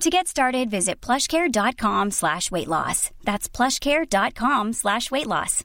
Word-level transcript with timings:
To 0.00 0.10
get 0.10 0.28
started, 0.28 0.70
visit 0.70 1.00
plushcare.com 1.00 2.12
slash 2.12 2.52
weight 2.52 2.68
loss. 2.68 3.10
That's 3.24 3.48
plushcare.com 3.48 4.72
slash 4.72 5.10
weight 5.10 5.26
loss. 5.26 5.64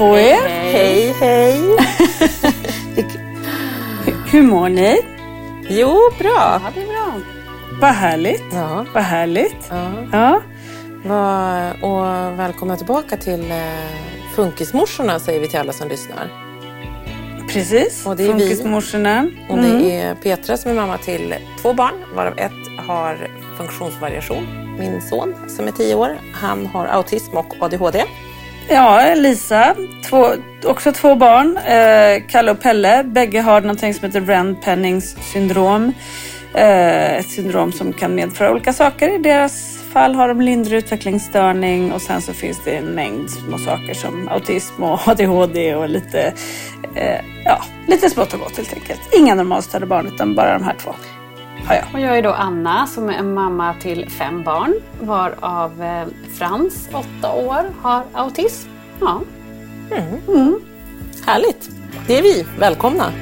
På 0.00 0.16
er! 0.16 0.49
Hej, 0.72 1.14
hej! 1.20 1.60
Hur 4.32 4.42
mår 4.42 4.68
ni? 4.68 4.96
Jo, 5.68 5.98
bra. 6.18 6.30
Ja, 6.34 6.60
det 6.74 6.82
är 6.82 6.86
bra. 6.86 7.12
Vad 7.80 7.90
härligt. 7.90 8.42
Ja. 8.52 8.84
Vad 8.94 9.02
härligt. 9.02 9.56
ja. 9.70 9.90
Ja. 10.12 10.40
Va- 11.04 11.72
Och 11.82 12.38
välkomna 12.38 12.76
tillbaka 12.76 13.16
till 13.16 13.50
eh, 13.50 13.56
Funkismorsorna 14.34 15.18
säger 15.18 15.40
vi 15.40 15.48
till 15.48 15.58
alla 15.58 15.72
som 15.72 15.88
lyssnar. 15.88 16.28
Precis. 17.48 18.06
Och 18.06 18.16
det 18.16 18.22
är. 18.24 18.28
Funkismorsorna. 18.28 19.26
Och 19.48 19.58
Mm. 19.58 19.82
det 19.82 19.96
är 20.00 20.14
Petra 20.14 20.56
som 20.56 20.70
är 20.70 20.74
mamma 20.74 20.98
till 20.98 21.34
två 21.62 21.72
barn, 21.72 21.94
varav 22.14 22.38
ett 22.38 22.52
har 22.86 23.28
funktionsvariation. 23.56 24.46
Min 24.78 25.00
son 25.02 25.34
som 25.48 25.66
är 25.68 25.72
tio 25.72 25.94
år, 25.94 26.16
han 26.34 26.66
har 26.66 26.86
autism 26.86 27.36
och 27.36 27.54
ADHD. 27.60 28.04
Ja, 28.72 29.14
Lisa. 29.14 29.74
Två, 30.08 30.26
också 30.64 30.92
två 30.92 31.14
barn. 31.14 31.56
Eh, 31.56 32.26
Kalle 32.28 32.50
och 32.50 32.60
Pelle. 32.60 33.04
Bägge 33.04 33.40
har 33.40 33.60
någonting 33.60 33.94
som 33.94 34.04
heter 34.04 34.20
Rand-Pennings 34.20 35.16
syndrom. 35.32 35.92
Eh, 36.54 37.16
ett 37.16 37.30
syndrom 37.30 37.72
som 37.72 37.92
kan 37.92 38.14
medföra 38.14 38.50
olika 38.50 38.72
saker. 38.72 39.14
I 39.14 39.18
deras 39.18 39.78
fall 39.92 40.14
har 40.14 40.28
de 40.28 40.40
lindrig 40.40 40.78
utvecklingsstörning 40.78 41.92
och 41.92 42.02
sen 42.02 42.22
så 42.22 42.32
finns 42.32 42.64
det 42.64 42.70
en 42.70 42.84
mängd 42.84 43.30
små 43.30 43.58
saker 43.58 43.94
som 43.94 44.28
autism 44.28 44.82
och 44.82 45.00
ADHD 45.08 45.74
och 45.74 45.88
lite, 45.88 46.34
eh, 46.94 47.20
ja, 47.44 47.62
lite 47.86 48.10
smått 48.10 48.32
och 48.34 48.40
gott 48.40 48.56
helt 48.56 48.72
enkelt. 48.72 49.00
Inga 49.12 49.34
normalstörda 49.34 49.86
barn 49.86 50.06
utan 50.06 50.34
bara 50.34 50.52
de 50.52 50.64
här 50.64 50.74
två. 50.74 50.94
Har 51.66 51.74
jag. 51.74 51.84
Och 51.92 52.00
jag 52.00 52.18
är 52.18 52.22
då 52.22 52.30
Anna 52.32 52.86
som 52.86 53.08
är 53.10 53.22
mamma 53.22 53.74
till 53.74 54.10
fem 54.10 54.42
barn 54.42 54.74
varav 55.00 55.82
eh, 55.82 56.06
Frans, 56.38 56.88
åtta 56.92 57.32
år, 57.32 57.64
har 57.82 58.02
autism. 58.12 58.68
Ja. 59.00 59.20
Härligt! 61.26 61.70
Det 62.06 62.18
är 62.18 62.22
vi. 62.22 62.46
Välkomna! 62.58 63.12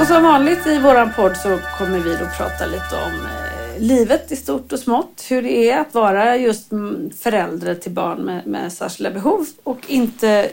Och 0.00 0.06
som 0.06 0.22
vanligt 0.22 0.66
i 0.66 0.78
våran 0.78 1.12
podd 1.12 1.36
så 1.36 1.58
kommer 1.78 1.98
vi 1.98 2.16
då 2.16 2.26
prata 2.36 2.66
lite 2.66 2.96
om 3.06 3.26
eh, 3.26 3.35
livet 3.78 4.32
i 4.32 4.36
stort 4.36 4.72
och 4.72 4.78
smått. 4.78 5.24
Hur 5.28 5.42
det 5.42 5.70
är 5.70 5.80
att 5.80 5.94
vara 5.94 6.36
just 6.36 6.72
mm, 6.72 7.10
förälder 7.18 7.74
till 7.74 7.92
barn 7.92 8.22
med, 8.22 8.46
med 8.46 8.72
särskilda 8.72 9.10
behov. 9.10 9.46
Och 9.62 9.78
inte 9.86 10.50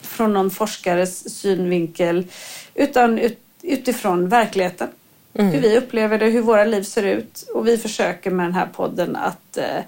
från 0.00 0.32
någon 0.32 0.50
forskares 0.50 1.40
synvinkel 1.40 2.26
utan 2.74 3.18
ut, 3.18 3.38
utifrån 3.62 4.28
verkligheten. 4.28 4.88
Hur 5.32 5.60
vi 5.60 5.78
upplever 5.78 6.18
det, 6.18 6.26
hur 6.26 6.42
våra 6.42 6.64
liv 6.64 6.82
ser 6.82 7.02
ut. 7.02 7.50
Och 7.54 7.66
vi 7.66 7.78
försöker 7.78 8.30
med 8.30 8.46
den 8.46 8.54
här 8.54 8.66
podden 8.66 9.16
att 9.16 9.56
eh, 9.56 9.84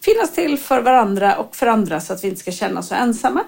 finnas 0.00 0.32
till 0.32 0.58
för 0.58 0.80
varandra 0.80 1.36
och 1.36 1.56
för 1.56 1.66
andra 1.66 2.00
så 2.00 2.12
att 2.12 2.24
vi 2.24 2.28
inte 2.28 2.40
ska 2.40 2.52
känna 2.52 2.80
oss 2.80 2.88
så 2.88 2.94
ensamma. 2.94 3.40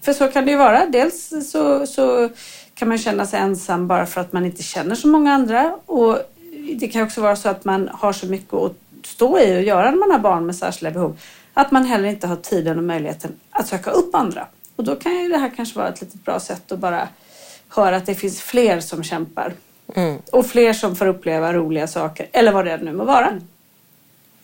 För 0.00 0.12
så 0.12 0.28
kan 0.28 0.44
det 0.44 0.50
ju 0.50 0.56
vara. 0.56 0.86
Dels 0.86 1.32
så, 1.50 1.86
så 1.86 2.28
kan 2.74 2.88
man 2.88 2.98
känna 2.98 3.26
sig 3.26 3.40
ensam 3.40 3.86
bara 3.88 4.06
för 4.06 4.20
att 4.20 4.32
man 4.32 4.44
inte 4.44 4.62
känner 4.62 4.94
så 4.94 5.08
många 5.08 5.32
andra. 5.32 5.76
Och 5.86 6.18
det 6.78 6.88
kan 6.88 7.02
också 7.02 7.20
vara 7.20 7.36
så 7.36 7.48
att 7.48 7.64
man 7.64 7.88
har 7.92 8.12
så 8.12 8.26
mycket 8.26 8.54
att 8.54 8.72
stå 9.04 9.38
i 9.38 9.58
och 9.58 9.62
göra 9.62 9.90
när 9.90 9.98
man 9.98 10.10
har 10.10 10.18
barn 10.18 10.46
med 10.46 10.56
särskilda 10.56 10.90
behov. 10.90 11.20
Att 11.54 11.70
man 11.70 11.84
heller 11.84 12.08
inte 12.08 12.26
har 12.26 12.36
tiden 12.36 12.78
och 12.78 12.84
möjligheten 12.84 13.32
att 13.50 13.68
söka 13.68 13.90
upp 13.90 14.14
andra. 14.14 14.46
Och 14.76 14.84
då 14.84 14.96
kan 14.96 15.22
ju 15.22 15.28
det 15.28 15.38
här 15.38 15.52
kanske 15.56 15.78
vara 15.78 15.88
ett 15.88 16.00
litet 16.00 16.24
bra 16.24 16.40
sätt 16.40 16.72
att 16.72 16.78
bara 16.78 17.08
höra 17.68 17.96
att 17.96 18.06
det 18.06 18.14
finns 18.14 18.40
fler 18.40 18.80
som 18.80 19.04
kämpar. 19.04 19.52
Och 20.30 20.46
fler 20.46 20.72
som 20.72 20.96
får 20.96 21.06
uppleva 21.06 21.52
roliga 21.52 21.86
saker. 21.86 22.26
Eller 22.32 22.52
vad 22.52 22.64
det 22.64 22.76
nu 22.76 22.92
må 22.92 23.04
vara. 23.04 23.40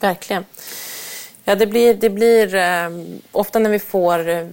Verkligen. 0.01 0.45
Ja, 1.45 1.55
det 1.55 1.67
blir, 1.67 1.95
det 1.95 2.11
blir 2.11 2.55
eh, 2.55 2.91
ofta 3.33 3.59
när 3.59 3.71
vi 3.71 3.79
får 3.79 4.29
eh, 4.29 4.47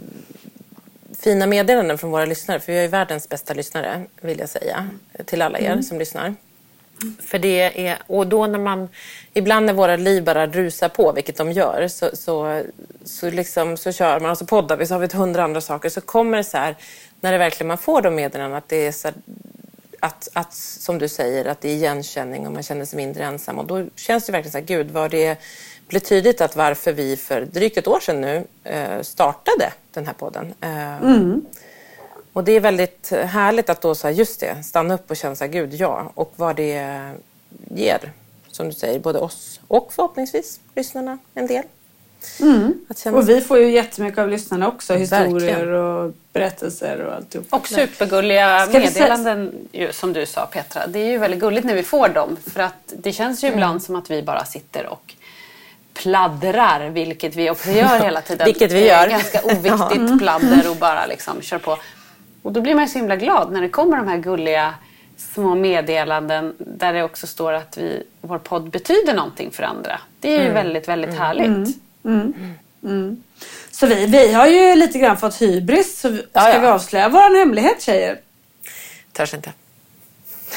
fina 1.20 1.48
meddelanden 1.48 1.98
från 1.98 2.12
våra 2.12 2.26
lyssnare, 2.26 2.60
för 2.60 2.72
vi 2.72 2.78
har 2.78 2.84
ju 2.84 2.88
världens 2.88 3.30
bästa 3.30 3.54
lyssnare, 3.54 4.06
vill 4.22 4.40
jag 4.40 4.50
säga, 4.50 4.90
till 5.26 5.42
alla 5.42 5.60
er 5.60 5.82
som 5.82 6.00
lyssnar. 6.00 6.36
För 7.20 7.40
det 7.40 7.88
är, 7.88 7.98
och 8.08 8.28
då 8.28 8.48
när 8.48 8.60
man, 8.60 8.90
ibland 9.34 9.66
när 9.66 9.74
våra 9.74 9.96
liv 9.96 10.24
bara 10.24 10.48
rusar 10.48 10.90
på, 10.90 11.12
vilket 11.12 11.38
de 11.38 11.52
gör, 11.52 11.88
så, 11.88 12.10
så, 12.14 12.62
så, 13.06 13.30
liksom, 13.30 13.78
så 13.78 13.92
kör 13.92 14.20
man 14.20 14.32
och 14.32 14.38
så 14.38 14.46
poddar 14.46 14.78
vi, 14.78 14.86
så 14.86 14.94
har 14.94 15.00
vi 15.00 15.06
ett 15.06 15.14
hundra 15.14 15.44
andra 15.44 15.62
saker, 15.62 15.90
så 15.90 16.02
kommer 16.02 16.38
det 16.38 16.44
så 16.44 16.58
här, 16.58 16.76
när 17.22 17.32
det 17.32 17.38
verkligen 17.38 17.68
man 17.68 17.78
får 17.78 18.02
de 18.02 18.16
meddelandena, 18.16 18.58
att 18.58 18.70
det 18.70 18.88
är 18.88 18.92
så 18.92 19.08
här, 19.08 19.16
att, 20.00 20.28
att, 20.34 20.54
som 20.54 20.98
du 20.98 21.08
säger, 21.08 21.46
att 21.46 21.62
det 21.62 21.70
är 21.70 21.76
igenkänning 21.76 22.48
och 22.48 22.54
man 22.54 22.64
känner 22.64 22.86
sig 22.86 22.98
mindre 22.98 23.24
ensam. 23.24 23.60
Och 23.60 23.66
då 23.66 23.86
känns 23.96 24.26
det 24.26 24.32
verkligen 24.32 24.52
så 24.52 24.58
här, 24.58 24.66
gud, 24.66 24.92
vad 24.92 25.12
det 25.12 25.38
blev 25.88 26.00
tydligt 26.00 26.42
att 26.42 26.56
varför 26.56 26.92
vi 26.92 27.18
för 27.18 27.42
drygt 27.42 27.78
ett 27.78 27.88
år 27.88 28.00
sedan 28.00 28.22
nu 28.22 28.44
eh, 28.64 29.02
startade 29.02 29.74
den 29.92 30.06
här 30.06 30.14
podden. 30.14 30.54
Eh, 30.62 31.04
mm. 31.04 31.46
Och 32.36 32.44
det 32.44 32.52
är 32.52 32.60
väldigt 32.60 33.12
härligt 33.12 33.70
att 33.70 33.82
då, 33.82 33.96
så 33.96 34.08
här, 34.08 34.14
just 34.14 34.40
det, 34.40 34.64
stanna 34.64 34.94
upp 34.94 35.12
och 35.12 35.18
känna 35.18 35.36
så 35.36 35.44
här, 35.44 35.52
gud, 35.52 35.74
ja, 35.74 36.12
och 36.16 36.34
vad 36.36 36.56
det 36.56 37.00
ger, 37.76 38.12
som 38.52 38.68
du 38.68 38.74
säger, 38.74 39.00
både 39.00 39.20
oss 39.20 39.60
och 39.68 39.94
förhoppningsvis 39.94 40.60
lyssnarna 40.76 41.18
en 41.34 41.48
del. 41.48 41.64
Att 42.88 42.98
känna 42.98 43.18
Och 43.18 43.30
vi 43.30 43.42
får 43.42 43.60
ju 43.60 43.72
jättemycket 43.72 44.20
av 44.20 44.30
lyssnarna 44.30 44.68
också. 44.68 44.94
Historier 44.94 45.56
Verkligen. 45.56 45.74
och 45.74 46.14
berättelser 46.34 47.02
och 47.02 47.16
alltihop. 47.16 47.48
Och 47.50 47.68
supergulliga 47.68 48.66
Ska 48.66 48.80
meddelanden 48.80 49.68
ju, 49.72 49.94
som 49.94 50.14
du 50.14 50.26
sa 50.26 50.46
Petra. 50.46 50.88
Det 50.88 51.00
är 51.00 51.12
ju 51.12 51.18
väldigt 51.18 51.40
gulligt 51.40 51.66
när 51.66 51.76
vi 51.76 51.84
får 51.84 52.10
dem. 52.10 52.38
För 52.54 52.60
att 52.60 52.94
det 52.98 53.14
känns 53.14 53.44
ju 53.44 53.48
ibland 53.48 53.84
som 53.84 53.96
att 53.96 54.12
vi 54.12 54.22
bara 54.22 54.46
sitter 54.46 54.86
och 54.88 55.14
pladdrar, 55.94 56.90
vilket 56.90 57.36
vi 57.36 57.50
också 57.50 57.72
gör 57.72 58.00
hela 58.00 58.22
tiden. 58.22 58.46
Vilket 58.46 58.72
vi 58.72 58.80
Det 58.80 58.90
är 58.90 59.02
gör. 59.02 59.10
Ganska 59.10 59.42
oviktigt 59.44 60.20
pladder 60.20 60.70
och 60.70 60.76
bara 60.76 61.06
liksom 61.06 61.42
kör 61.42 61.58
på. 61.58 61.78
Och 62.46 62.52
då 62.52 62.62
blir 62.62 62.76
man 62.76 62.84
ju 62.84 62.90
så 62.90 62.98
himla 62.98 63.16
glad 63.16 63.52
när 63.52 63.62
det 63.62 63.70
kommer 63.70 63.98
de 63.98 64.08
här 64.08 64.18
gulliga 64.18 64.74
små 65.18 65.56
meddelanden 65.56 66.56
där 66.60 66.94
det 66.94 67.04
också 67.04 67.28
står 67.28 67.54
att 67.54 67.78
vi, 67.78 68.04
vår 68.22 68.38
podd 68.38 68.70
betyder 68.70 69.14
någonting 69.14 69.52
för 69.52 69.64
andra. 69.64 70.00
Det 70.20 70.36
är 70.36 70.44
ju 70.44 70.52
väldigt, 70.52 70.88
väldigt 70.88 71.14
härligt. 71.20 71.78
Så 73.72 73.88
vi, 73.88 74.06
vi 74.06 74.34
har 74.34 74.48
ju 74.48 74.76
lite 74.76 75.00
grann 75.00 75.18
fått 75.18 75.42
hybris. 75.42 76.00
Så 76.00 76.16
ska 76.18 76.24
Ja, 76.34 76.54
ja. 76.54 76.60
vi 76.60 76.68
avslöja 76.68 77.10
vår 77.10 77.40
hemlighet 77.40 77.82
tjejer? 77.82 78.20
Törs 79.12 79.34
inte. 79.34 79.54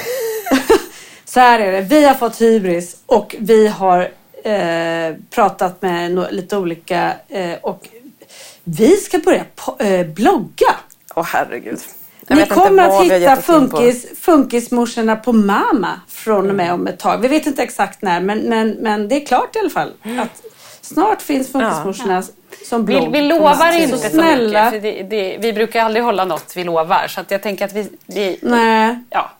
Så 1.24 1.40
här 1.40 1.60
är 1.60 1.72
det. 1.72 1.80
Vi 1.80 2.04
har 2.04 2.14
fått 2.14 2.40
hybris 2.40 2.96
och 3.06 3.36
vi 3.38 3.68
har 3.68 4.00
eh, 4.44 5.14
pratat 5.30 5.82
med 5.82 6.10
no- 6.10 6.30
lite 6.30 6.56
olika 6.56 7.14
eh, 7.28 7.54
och 7.62 7.88
vi 8.64 8.96
ska 8.96 9.18
börja 9.18 9.44
eh, 9.78 10.06
blogga. 10.06 10.76
Åh 11.18 11.24
herregud. 11.24 11.78
Jag 12.26 12.38
Ni 12.38 12.46
kommer 12.46 12.88
att 12.88 13.04
vi 13.06 13.18
hitta 13.18 13.36
funkis, 13.36 14.06
funkismorsorna 14.20 15.16
på 15.16 15.32
Mama 15.32 16.00
från 16.08 16.48
och 16.48 16.54
med 16.54 16.72
om 16.72 16.86
ett 16.86 16.98
tag. 16.98 17.18
Vi 17.18 17.28
vet 17.28 17.46
inte 17.46 17.62
exakt 17.62 18.02
när 18.02 18.20
men, 18.20 18.38
men, 18.38 18.70
men 18.70 19.08
det 19.08 19.22
är 19.22 19.26
klart 19.26 19.56
i 19.56 19.58
alla 19.58 19.70
fall. 19.70 19.92
Att 20.18 20.42
snart 20.80 21.22
finns 21.22 21.52
funkismorsorna 21.52 22.22
som 22.68 22.86
Vi, 22.86 22.94
blogg. 22.96 23.12
vi 23.12 23.18
på 23.18 23.24
lovar 23.38 23.72
inte 23.82 23.96
Så 23.98 24.02
så 24.04 24.10
snälla. 24.10 24.64
mycket. 24.70 24.82
För 24.82 24.92
det, 24.92 25.02
det, 25.02 25.38
vi 25.40 25.52
brukar 25.52 25.84
aldrig 25.84 26.04
hålla 26.04 26.24
något 26.24 26.52
vi 26.56 26.64
lovar. 26.64 27.06
Så 27.08 27.20
att 27.20 27.30
jag 27.30 27.42
tänker 27.42 27.64
att 27.64 27.72
vi... 27.72 27.88
vi 28.06 28.38
Nej. 28.42 28.98
ja. 29.10 29.30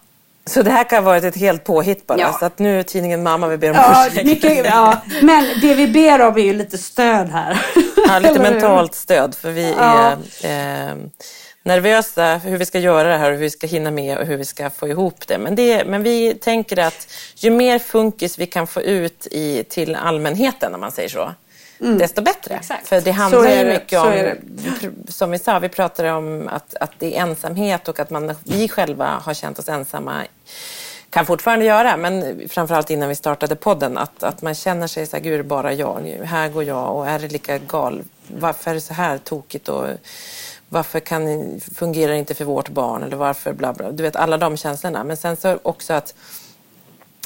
Så 0.46 0.62
det 0.62 0.70
här 0.70 0.84
kan 0.84 1.04
ha 1.04 1.10
varit 1.10 1.24
ett 1.24 1.36
helt 1.36 1.64
påhitt 1.64 2.06
bara. 2.06 2.18
Ja. 2.18 2.32
Så 2.32 2.44
att 2.44 2.58
nu 2.58 2.78
är 2.78 2.82
tidningen 2.82 3.22
Mamma 3.22 3.46
vi 3.48 3.56
ber 3.56 3.70
om 3.70 3.76
Ja, 3.76 4.06
ursäkt. 4.06 4.26
mycket, 4.26 4.66
ja, 4.66 4.96
men 5.22 5.46
det 5.60 5.74
vi 5.74 5.86
ber 5.88 6.20
om 6.26 6.34
är 6.38 6.42
ju 6.42 6.52
lite 6.52 6.78
stöd 6.78 7.28
här. 7.28 7.60
Ja, 8.08 8.18
lite 8.18 8.38
mentalt 8.40 8.94
stöd 8.94 9.34
för 9.34 9.50
vi 9.50 9.74
Ja. 9.78 10.16
är 10.42 10.88
eh, 10.90 10.96
nervösa 11.68 12.36
hur 12.36 12.58
vi 12.58 12.66
ska 12.66 12.78
göra 12.78 13.08
det 13.08 13.18
här 13.18 13.30
och 13.30 13.36
hur 13.36 13.42
vi 13.42 13.50
ska 13.50 13.66
hinna 13.66 13.90
med 13.90 14.18
och 14.18 14.26
hur 14.26 14.36
vi 14.36 14.44
ska 14.44 14.70
få 14.70 14.88
ihop 14.88 15.26
det. 15.26 15.38
Men, 15.38 15.54
det, 15.54 15.84
men 15.84 16.02
vi 16.02 16.34
tänker 16.34 16.78
att 16.78 17.08
ju 17.34 17.50
mer 17.50 17.78
funkis 17.78 18.38
vi 18.38 18.46
kan 18.46 18.66
få 18.66 18.80
ut 18.80 19.26
i, 19.30 19.64
till 19.64 19.94
allmänheten, 19.94 20.74
om 20.74 20.80
man 20.80 20.92
säger 20.92 21.08
så, 21.08 21.32
desto 21.78 22.22
bättre. 22.22 22.54
Exakt. 22.54 22.88
För 22.88 23.00
det 23.00 23.10
handlar 23.10 23.40
Mm. 23.40 23.52
Är 23.52 23.58
ju 23.58 23.64
det, 23.64 23.72
mycket 23.78 23.98
om, 23.98 24.10
det. 24.10 25.12
som 25.12 25.30
vi 25.30 25.38
sa, 25.38 25.58
vi 25.58 25.68
pratade 25.68 26.12
om 26.12 26.48
att, 26.48 26.74
att 26.74 26.92
det 26.98 27.16
är 27.16 27.22
ensamhet 27.22 27.88
och 27.88 28.00
att 28.00 28.10
man, 28.10 28.34
vi 28.44 28.68
själva 28.68 29.06
har 29.06 29.34
känt 29.34 29.58
oss 29.58 29.68
ensamma 29.68 30.22
kan 31.10 31.26
fortfarande 31.26 31.64
göra, 31.64 31.96
men 31.96 32.42
framförallt 32.48 32.90
innan 32.90 33.08
vi 33.08 33.14
startade 33.14 33.56
podden, 33.56 33.98
att, 33.98 34.22
att 34.22 34.42
man 34.42 34.54
känner 34.54 34.86
sig 34.86 35.06
så 35.06 35.16
här, 35.16 35.22
gud, 35.24 35.46
bara 35.46 35.72
jag, 35.72 36.20
här 36.24 36.48
går 36.48 36.64
jag 36.64 36.96
och 36.96 37.08
är 37.08 37.18
det 37.18 37.28
lika 37.28 37.58
gal? 37.58 38.02
Varför 38.38 38.70
är 38.70 38.74
det 38.74 38.80
så 38.80 38.94
här 38.94 39.18
tokigt? 39.18 39.68
Och 39.68 39.86
varför 40.68 41.00
kan, 41.00 41.60
fungerar 41.74 42.12
det 42.12 42.18
inte 42.18 42.34
för 42.34 42.44
vårt 42.44 42.68
barn? 42.68 43.02
Eller 43.02 43.16
varför 43.16 43.52
bla 43.52 43.72
bla? 43.72 43.90
Du 43.92 44.02
vet, 44.02 44.16
alla 44.16 44.36
de 44.38 44.56
känslorna. 44.56 45.04
Men 45.04 45.16
sen 45.16 45.36
så 45.36 45.58
också 45.62 45.92
att, 45.92 46.14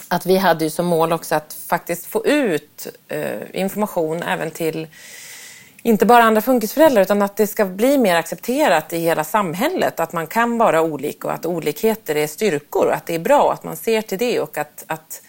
att 0.09 0.27
vi 0.27 0.37
hade 0.37 0.65
ju 0.65 0.71
som 0.71 0.87
mål 0.87 1.12
också 1.12 1.35
att 1.35 1.53
faktiskt 1.67 2.06
få 2.06 2.27
ut 2.27 2.87
eh, 3.09 3.41
information 3.53 4.23
även 4.23 4.50
till 4.50 4.87
inte 5.83 6.06
bara 6.06 6.23
andra 6.23 6.41
funkisföräldrar 6.43 7.03
utan 7.03 7.23
att 7.23 7.37
det 7.37 7.47
ska 7.47 7.65
bli 7.65 7.99
mer 7.99 8.17
accepterat 8.17 8.93
i 8.93 8.99
hela 8.99 9.25
samhället. 9.25 10.00
Att 10.00 10.12
man 10.12 10.27
kan 10.27 10.59
vara 10.59 10.83
olik 10.83 11.25
och 11.25 11.33
att 11.33 11.47
olikheter 11.47 12.15
är 12.17 12.27
styrkor 12.27 12.87
och 12.87 12.94
att 12.94 13.06
det 13.06 13.15
är 13.15 13.19
bra 13.19 13.53
att 13.53 13.65
man 13.65 13.77
ser 13.77 14.03
till 14.03 14.19
det 14.19 14.41
och 14.41 14.59
att, 14.59 14.85
att 14.87 15.23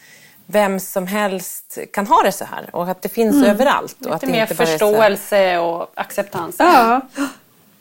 vem 0.45 0.79
som 0.79 1.07
helst 1.07 1.77
kan 1.93 2.07
ha 2.07 2.23
det 2.23 2.31
så 2.31 2.45
här 2.45 2.69
och 2.75 2.89
att 2.89 3.01
det 3.01 3.09
finns 3.09 3.45
överallt. 3.47 4.05
Och 4.05 4.15
att 4.15 4.21
Lite 4.21 4.25
det 4.25 4.31
mer 4.31 4.41
inte 4.41 4.55
bara 4.55 4.63
är 4.63 4.77
så 4.77 4.85
här- 4.85 4.91
förståelse 4.91 5.57
och 5.57 5.91
acceptans. 5.95 6.55
Ja 6.59 7.01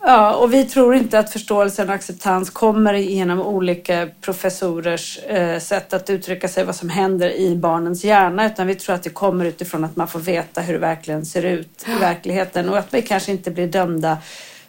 ja, 0.02 0.34
och 0.34 0.52
vi 0.52 0.64
tror 0.64 0.94
inte 0.94 1.18
att 1.18 1.32
förståelsen 1.32 1.88
och 1.88 1.94
acceptans 1.94 2.50
kommer 2.50 2.94
genom 2.94 3.40
olika 3.40 4.08
professorers 4.20 5.18
eh, 5.18 5.58
sätt 5.58 5.92
att 5.92 6.10
uttrycka 6.10 6.48
sig 6.48 6.64
vad 6.64 6.76
som 6.76 6.88
händer 6.88 7.30
i 7.30 7.56
barnens 7.56 8.04
hjärna 8.04 8.46
utan 8.46 8.66
vi 8.66 8.74
tror 8.74 8.94
att 8.94 9.02
det 9.02 9.10
kommer 9.10 9.44
utifrån 9.44 9.84
att 9.84 9.96
man 9.96 10.08
får 10.08 10.20
veta 10.20 10.60
hur 10.60 10.72
det 10.72 10.78
verkligen 10.78 11.26
ser 11.26 11.42
ut 11.42 11.84
i 11.96 12.00
verkligheten 12.00 12.68
och 12.68 12.78
att 12.78 12.94
vi 12.94 13.02
kanske 13.02 13.32
inte 13.32 13.50
blir 13.50 13.66
dömda 13.66 14.18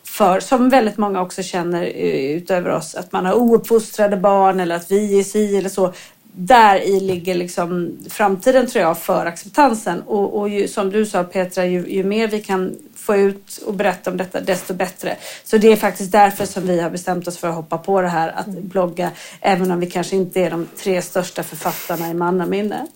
för, 0.04 0.40
som 0.40 0.70
väldigt 0.70 0.98
många 0.98 1.22
också 1.22 1.44
känner 1.44 1.84
eh, 1.84 2.36
utöver 2.36 2.70
oss, 2.70 2.96
att 2.96 3.12
man 3.12 3.26
har 3.26 3.34
ouppfostrade 3.34 4.18
barn 4.18 4.60
eller 4.60 4.76
att 4.76 4.92
vi 4.92 5.20
är 5.20 5.24
si 5.24 5.58
eller 5.58 5.70
så. 5.70 5.94
Där 6.36 6.80
i 6.80 7.00
ligger 7.00 7.36
liksom 7.36 7.98
framtiden 8.10 8.68
tror 8.68 8.84
jag 8.84 8.98
för 8.98 9.26
acceptansen 9.26 10.02
och, 10.02 10.40
och 10.40 10.50
ju, 10.50 10.68
som 10.68 10.90
du 10.90 11.06
sa 11.06 11.24
Petra, 11.24 11.66
ju, 11.66 11.90
ju 11.90 12.04
mer 12.04 12.28
vi 12.28 12.42
kan 12.42 12.76
få 13.04 13.16
ut 13.16 13.58
och 13.66 13.74
berätta 13.74 14.12
om 14.12 14.18
detta 14.18 14.42
desto 14.42 14.74
bättre. 14.74 15.16
Så 15.44 15.58
det 15.58 15.72
är 15.72 15.76
faktiskt 15.76 16.12
därför 16.12 16.46
som 16.46 16.68
vi 16.68 16.82
har 16.82 16.90
bestämt 16.90 17.28
oss 17.28 17.38
för 17.38 17.48
att 17.48 17.56
hoppa 17.56 17.78
på 17.78 18.02
det 18.02 18.08
här 18.08 18.34
att 18.36 18.48
blogga 18.48 19.12
även 19.42 19.72
om 19.72 19.80
vi 19.80 19.86
kanske 19.86 20.16
inte 20.16 20.40
är 20.40 20.50
de 20.50 20.68
tre 20.84 21.02
största 21.02 21.44
författarna 21.44 22.10
i 22.10 22.14
mannaminne. 22.14 22.88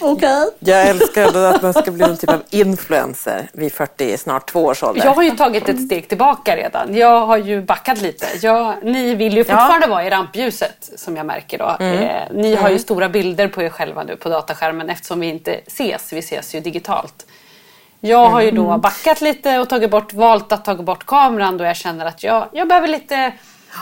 Okej? 0.00 0.46
Jag 0.58 0.88
älskar 0.88 1.36
att 1.36 1.62
man 1.62 1.74
ska 1.74 1.90
bli 1.90 2.06
någon 2.06 2.16
typ 2.16 2.30
av 2.30 2.42
influencer 2.50 3.50
vid 3.52 3.72
40, 3.72 4.18
snart 4.18 4.50
två 4.50 4.64
års 4.64 4.82
ålder. 4.82 5.04
Jag 5.04 5.14
har 5.14 5.22
ju 5.22 5.30
tagit 5.30 5.68
ett 5.68 5.84
steg 5.84 6.08
tillbaka 6.08 6.56
redan. 6.56 6.96
Jag 6.96 7.26
har 7.26 7.36
ju 7.36 7.62
backat 7.62 8.00
lite. 8.00 8.26
Jag, 8.42 8.74
ni 8.84 9.14
vill 9.14 9.36
ju 9.36 9.44
fortfarande 9.44 9.86
vara 9.86 10.06
i 10.06 10.10
rampljuset 10.10 10.90
som 10.96 11.16
jag 11.16 11.26
märker 11.26 11.58
då. 11.58 11.84
Eh, 11.84 12.22
ni 12.32 12.54
har 12.54 12.70
ju 12.70 12.78
stora 12.78 13.08
bilder 13.08 13.48
på 13.48 13.62
er 13.62 13.68
själva 13.68 14.02
nu 14.02 14.16
på 14.16 14.28
dataskärmen 14.28 14.90
eftersom 14.90 15.20
vi 15.20 15.26
inte 15.26 15.52
ses. 15.52 16.12
Vi 16.12 16.18
ses 16.18 16.54
ju 16.54 16.60
digitalt. 16.60 17.26
Jag 18.00 18.26
har 18.30 18.40
ju 18.40 18.50
då 18.50 18.78
backat 18.78 19.20
lite 19.20 19.58
och 19.58 19.68
tagit 19.68 19.90
bort, 19.90 20.12
valt 20.12 20.52
att 20.52 20.64
ta 20.64 20.74
bort 20.74 21.06
kameran 21.06 21.56
då 21.58 21.64
jag 21.64 21.76
känner 21.76 22.06
att 22.06 22.22
jag, 22.22 22.48
jag 22.52 22.68
behöver 22.68 22.88
lite 22.88 23.32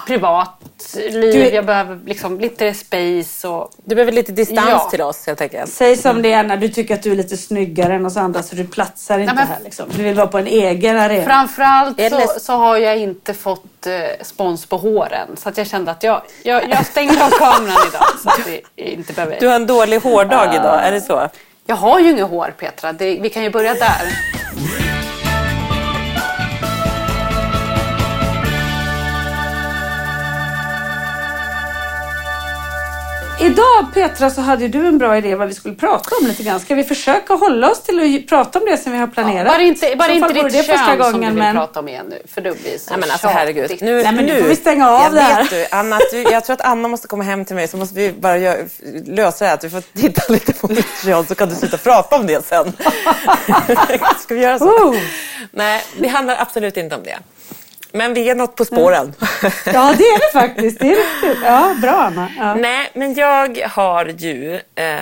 privatliv. 0.06 1.12
Du 1.12 1.48
Jag 1.48 1.66
behöver 1.66 1.98
liksom 2.06 2.40
lite 2.40 2.74
space 2.74 3.48
och 3.48 3.70
Du 3.84 3.94
behöver 3.94 4.12
lite 4.12 4.32
distans 4.32 4.68
Ja. 4.70 4.88
till 4.90 5.02
oss 5.02 5.26
helt 5.26 5.40
enkelt. 5.40 5.70
Säg 5.72 5.96
som 5.96 6.22
det 6.22 6.32
är 6.32 6.42
när 6.42 6.56
du 6.56 6.68
tycker 6.68 6.94
att 6.94 7.02
du 7.02 7.12
är 7.12 7.16
lite 7.16 7.36
snyggare 7.36 7.94
än 7.94 8.06
oss 8.06 8.16
andra 8.16 8.42
så 8.42 8.54
du 8.56 8.66
platsar 8.66 9.18
inte 9.18 9.34
Nej, 9.34 9.44
men- 9.44 9.54
här 9.56 9.64
liksom. 9.64 9.86
Du 9.96 10.02
vill 10.02 10.14
vara 10.14 10.26
på 10.26 10.38
en 10.38 10.46
egen 10.46 10.98
arena. 10.98 11.24
Framförallt 11.26 12.00
Eller- 12.00 12.26
så, 12.26 12.40
så 12.40 12.52
har 12.52 12.76
jag 12.76 12.98
inte 12.98 13.34
fått 13.34 13.86
eh, 13.86 13.92
spons 14.22 14.66
på 14.66 14.76
håren. 14.76 15.28
Så 15.36 15.48
att 15.48 15.58
jag 15.58 15.66
kände 15.66 15.90
att 15.90 16.02
jag, 16.02 16.22
jag, 16.42 16.68
jag 16.70 16.86
stänger 16.86 17.24
av 17.24 17.30
kameran 17.30 17.76
idag. 17.88 18.04
Så 18.22 18.28
att 18.28 18.46
vi 18.46 18.62
inte 18.76 19.12
behöver... 19.12 19.40
Du 19.40 19.46
har 19.48 19.54
en 19.54 19.66
dålig 19.66 20.00
hårdag 20.00 20.54
idag, 20.54 20.86
är 20.86 20.92
det 20.92 21.00
så? 21.00 21.28
Jag 21.70 21.76
har 21.76 22.00
ju 22.00 22.10
inget 22.10 22.28
hår 22.28 22.54
Petra. 22.58 22.92
Det, 22.92 23.20
vi 23.20 23.30
kan 23.30 23.42
ju 23.42 23.50
börja 23.50 23.74
där. 23.74 24.08
Idag 33.40 33.86
Petra 33.94 34.30
så 34.30 34.40
hade 34.40 34.68
du 34.68 34.86
en 34.86 34.98
bra 34.98 35.16
idé 35.18 35.34
vad 35.34 35.48
vi 35.48 35.54
skulle 35.54 35.74
prata 35.74 36.16
om 36.20 36.26
lite 36.26 36.42
grann. 36.42 36.60
Ska 36.60 36.74
vi 36.74 36.84
försöka 36.84 37.34
hålla 37.34 37.70
oss 37.70 37.82
till 37.82 38.20
att 38.20 38.28
prata 38.28 38.58
om 38.58 38.64
det 38.64 38.76
som 38.78 38.92
vi 38.92 38.98
har 38.98 39.06
planerat? 39.06 39.46
Bara 39.52 39.62
inte, 39.62 39.96
bara 39.96 40.12
inte 40.12 40.32
ditt 40.32 40.52
det 40.52 40.62
första 40.62 40.74
kön 40.86 40.86
som 40.86 40.96
du 40.96 41.02
gången, 41.12 41.34
vill 41.34 41.42
men- 41.42 41.56
prata 41.56 41.80
om 41.80 41.88
igen 41.88 42.06
nu. 42.10 42.22
För 42.34 42.40
det 42.40 42.62
blir 42.62 42.78
så 42.78 42.90
Nej 42.90 42.98
men 43.00 43.10
alltså 43.10 43.28
herregud. 43.28 43.78
Nu, 43.80 44.02
Nej, 44.02 44.12
men 44.12 44.24
nu 44.26 44.40
får 44.42 44.48
vi 44.48 44.56
stänga 44.56 44.90
av 44.90 45.02
jag 45.02 45.12
det 45.14 45.20
här. 45.20 45.42
Vet 45.42 45.50
du, 45.50 45.66
Anna, 45.70 45.98
du, 46.12 46.22
jag 46.22 46.44
tror 46.44 46.54
att 46.54 46.60
Anna 46.60 46.88
måste 46.88 47.08
komma 47.08 47.24
hem 47.24 47.44
till 47.44 47.56
mig 47.56 47.68
så 47.68 47.76
måste 47.76 47.94
vi 47.94 48.12
bara 48.12 48.36
gö- 48.36 48.68
lösa 49.06 49.44
det 49.44 49.48
här. 49.48 49.54
Att 49.54 49.60
du 49.60 49.70
får 49.70 49.80
titta 49.80 50.22
lite 50.32 50.52
på 50.52 50.68
mitt 50.68 50.86
kön 51.04 51.26
så 51.26 51.34
kan 51.34 51.48
du 51.48 51.54
sluta 51.54 51.76
prata 51.78 52.16
om 52.16 52.26
det 52.26 52.46
sen. 52.46 52.72
Ska 54.20 54.34
vi 54.34 54.40
göra 54.40 54.58
så? 54.58 54.64
Oh. 54.64 54.96
Nej, 55.50 55.82
det 56.00 56.08
handlar 56.08 56.36
absolut 56.40 56.76
inte 56.76 56.96
om 56.96 57.02
det. 57.02 57.18
Men 57.92 58.14
vi 58.14 58.30
är 58.30 58.34
något 58.34 58.56
på 58.56 58.64
spåren. 58.64 59.14
Ja 59.64 59.94
det 59.98 60.04
är 60.04 60.18
det 60.18 60.32
faktiskt. 60.32 60.80
Det 60.80 60.86
är 60.92 60.96
riktigt. 60.96 61.42
Ja, 61.44 61.74
bra 61.82 61.92
Anna. 61.92 62.28
Ja. 62.38 62.54
Nej, 62.54 62.90
men 62.94 63.14
jag 63.14 63.58
har 63.68 64.06
ju... 64.06 64.60
Eh, 64.74 64.98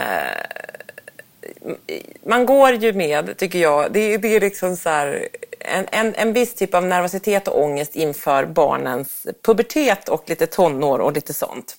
man 2.27 2.47
går 2.47 2.73
ju 2.73 2.93
med, 2.93 3.37
tycker 3.37 3.59
jag. 3.59 3.93
Det, 3.93 4.01
är- 4.15 4.19
det 4.19 4.37
är 4.37 4.41
liksom 4.41 4.77
så 4.77 4.89
här, 4.89 5.29
en, 5.61 5.87
en, 5.91 6.15
en 6.15 6.33
viss 6.33 6.55
typ 6.55 6.75
av 6.75 6.85
nervositet 6.85 7.49
och 7.49 7.63
ångest 7.63 7.97
inför 7.97 8.45
barnens 8.45 9.27
pubertet 9.47 10.09
och 10.09 10.23
lite 10.27 10.47
tonår 10.47 10.99
och 10.99 11.13
lite 11.13 11.35
sånt. 11.35 11.77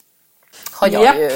Har 0.72 0.88
jag 0.88 1.04
Japp. 1.04 1.18
ju 1.18 1.32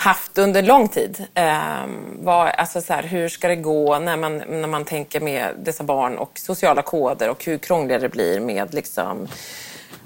haft 0.00 0.38
under 0.38 0.62
lång 0.62 0.88
tid. 0.88 1.24
Eh, 1.34 1.86
var, 2.20 2.46
alltså 2.46 2.80
så 2.80 2.92
här, 2.92 3.02
hur 3.02 3.28
ska 3.28 3.48
det 3.48 3.56
gå 3.56 3.98
när 3.98 4.16
man, 4.16 4.38
när 4.38 4.68
man 4.68 4.84
tänker 4.84 5.20
med 5.20 5.54
dessa 5.58 5.84
barn 5.84 6.18
och 6.18 6.32
sociala 6.34 6.82
koder 6.82 7.30
och 7.30 7.44
hur 7.44 7.58
krångligare 7.58 8.02
det 8.02 8.08
blir 8.08 8.40
med 8.40 8.74
liksom, 8.74 9.28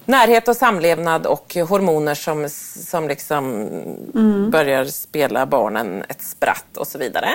närhet 0.05 0.49
och 0.49 0.57
samlevnad 0.57 1.27
och 1.27 1.55
hormoner 1.69 2.15
som, 2.15 2.49
som 2.89 3.09
liksom 3.09 3.69
börjar 4.51 4.85
spela 4.85 5.47
barnen 5.47 6.05
ett 6.09 6.23
spratt 6.23 6.77
och 6.77 6.87
så 6.87 6.99
vidare. 6.99 7.29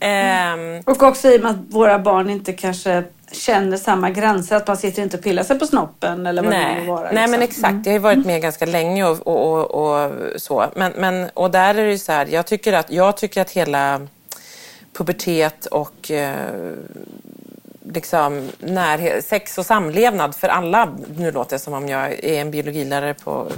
Ehm, 0.00 0.82
Och 0.86 1.02
också 1.02 1.28
i 1.28 1.38
och 1.38 1.42
med 1.42 1.50
att 1.50 1.56
våra 1.70 1.98
barn 1.98 2.30
inte 2.30 2.52
kanske 2.52 3.04
känner 3.32 3.76
samma 3.76 4.10
gränser. 4.10 4.56
Att 4.56 4.66
man 4.66 4.76
sitter 4.76 5.02
inte 5.02 5.16
och 5.16 5.22
pillar 5.22 5.42
sig 5.42 5.58
på 5.58 5.66
snoppen 5.66 6.26
eller 6.26 6.42
vad 6.42 6.52
det 6.52 6.58
Nej, 6.58 6.80
nu 6.80 6.86
må 6.86 6.94
vara. 6.94 7.12
nej 7.12 7.28
men 7.28 7.40
liksom. 7.40 7.64
exakt. 7.64 7.86
Jag 7.86 7.92
har 7.92 7.98
ju 7.98 8.02
varit 8.02 8.26
med 8.26 8.42
ganska 8.42 8.66
länge 8.66 9.04
och, 9.04 9.26
och, 9.26 9.70
och, 9.70 10.04
och 10.04 10.12
så. 10.36 10.64
Men, 10.76 10.92
men, 10.96 11.30
och 11.34 11.50
där 11.50 11.74
är 11.74 11.84
det 11.84 11.90
ju 11.90 11.98
så 11.98 12.12
här, 12.12 12.26
jag 12.26 12.46
tycker 12.46 12.72
att, 12.72 12.90
jag 12.90 13.16
tycker 13.16 13.40
att 13.40 13.50
hela 13.50 14.00
pubertet 14.92 15.66
och 15.66 16.10
eh, 16.10 16.36
liksom 17.92 18.48
närhet, 18.58 19.24
sex 19.26 19.58
och 19.58 19.66
samlevnad 19.66 20.34
för 20.34 20.48
alla, 20.48 20.88
nu 21.16 21.30
låter 21.30 21.56
det 21.56 21.58
som 21.60 21.72
om 21.72 21.88
jag 21.88 22.12
är 22.12 22.40
en 22.40 22.50
biologilärare 22.50 23.14
på 23.14 23.48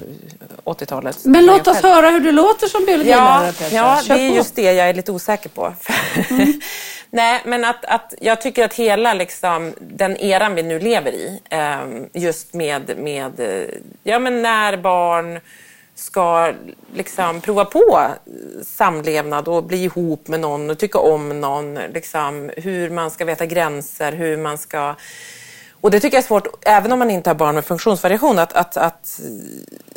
80-talet. 0.65 1.19
Men 1.25 1.47
låt 1.47 1.67
oss 1.67 1.83
höra 1.83 2.11
hur 2.11 2.21
du 2.21 2.33
låter 2.33 2.67
som 2.67 2.85
biologilärare 2.85 3.47
Ja, 3.47 3.53
Petra. 3.59 3.77
ja 3.77 4.01
Kör 4.05 4.15
det 4.15 4.21
är 4.21 4.31
just 4.31 4.55
det 4.55 4.73
jag 4.73 4.89
är 4.89 4.95
lite 4.95 5.13
osäker 5.13 5.49
på. 5.49 5.73
Nej, 7.15 7.43
men 7.45 7.65
att, 7.65 7.85
att 7.85 8.15
jag 8.21 8.41
tycker 8.41 8.65
att 8.65 8.75
hela 8.75 9.15
liksom, 9.15 9.73
den 9.81 10.17
eran 10.17 10.55
vi 10.55 10.63
nu 10.63 10.79
lever 10.79 11.13
i, 11.13 11.41
ehm, 11.51 12.09
just 12.13 12.55
med, 12.55 12.99
med 12.99 13.41
eh, 13.41 13.69
ja, 14.03 14.19
men 14.19 14.43
när 14.43 14.77
barn 14.77 15.41
ska 15.95 16.53
liksom 16.95 17.41
prova 17.41 17.65
på 17.65 18.07
samlevnad 18.63 19.49
och 19.49 19.65
bli 19.65 19.85
ihop 19.85 20.29
med 20.29 20.41
någon 20.41 20.71
och 20.71 20.79
tycka 20.79 20.99
om 20.99 21.41
någon. 21.41 21.75
Liksom, 21.75 22.51
hur 22.57 22.91
man 22.91 23.11
ska 23.11 23.25
veta 23.25 23.47
gränser, 23.47 24.13
hur 24.13 24.37
man 24.37 24.59
ska... 24.59 24.95
Och 25.85 25.91
det 25.91 26.01
tycker 26.01 26.17
jag 26.17 26.23
är 26.23 26.27
svårt, 26.27 26.47
även 26.63 26.93
om 26.93 26.99
man 26.99 27.11
inte 27.11 27.31
har 27.31 27.35
barn 27.35 27.55
med 27.55 27.65
funktionsvariation, 27.65 28.39
att, 28.39 28.53
att, 28.53 28.77
att, 28.77 29.21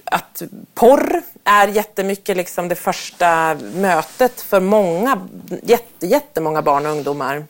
att 0.06 0.42
porr 0.74 1.22
är 1.44 1.68
jättemycket 1.68 2.38
liksom 2.38 2.68
det 2.68 2.76
första 2.76 3.56
mötet 3.76 4.42
för 4.42 4.60
många, 4.60 5.28
jätte, 5.64 6.08
jättemånga 6.08 6.62
barn 6.62 6.86
och 6.86 6.92
ungdomar 6.92 7.46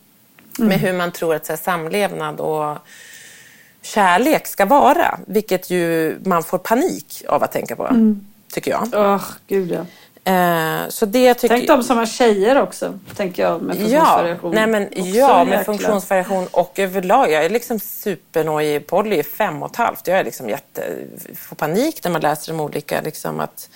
med 0.58 0.80
hur 0.80 0.94
man 0.94 1.12
tror 1.12 1.36
att 1.36 1.46
så 1.46 1.52
här, 1.52 1.58
samlevnad 1.58 2.40
och 2.40 2.78
kärlek 3.82 4.48
ska 4.48 4.66
vara. 4.66 5.20
Vilket 5.28 5.70
ju 5.70 6.18
man 6.26 6.44
får 6.44 6.58
panik 6.58 7.24
av 7.28 7.44
att 7.44 7.52
tänka 7.52 7.76
på, 7.76 8.14
tycker 8.52 8.72
jag. 8.72 8.90
Åh, 8.94 9.24
gud 9.48 9.72
ja. 9.72 9.86
Eh, 10.28 10.90
så 10.90 11.06
det 11.06 11.34
tycker 11.34 11.56
Tänk 11.56 11.68
de 11.68 11.84
som 11.84 11.98
har 11.98 12.06
tjejer 12.06 12.62
också, 12.62 13.00
tänker 13.16 13.44
jag, 13.44 13.62
med 13.62 13.76
Ja, 13.76 13.82
funktionsvariation. 13.82 14.56
nej 14.56 14.68
men, 14.68 14.84
Också 14.88 15.00
ja 15.00 15.44
med 15.44 15.48
jäkla- 15.54 15.64
funktionsvariation 15.64 16.48
och 16.52 16.80
överlag. 16.80 17.32
Jag 17.32 17.46
är 17.46 17.50
liksom 17.50 17.80
supernojig. 17.80 18.88
Polly 18.88 19.20
är 19.20 19.24
fem 19.24 19.64
och 19.64 19.70
ett 19.72 19.76
halvt. 19.76 20.08
Jag 20.08 20.20
är 20.20 20.24
liksom 20.24 20.50
jätte, 20.50 20.96
får 21.36 21.56
panik 21.56 22.04
när 22.04 22.12
man 22.12 22.22
läser 22.22 22.54
om 22.54 22.60
olika, 22.60 23.02
liksom 23.02 23.40
att 23.40 23.70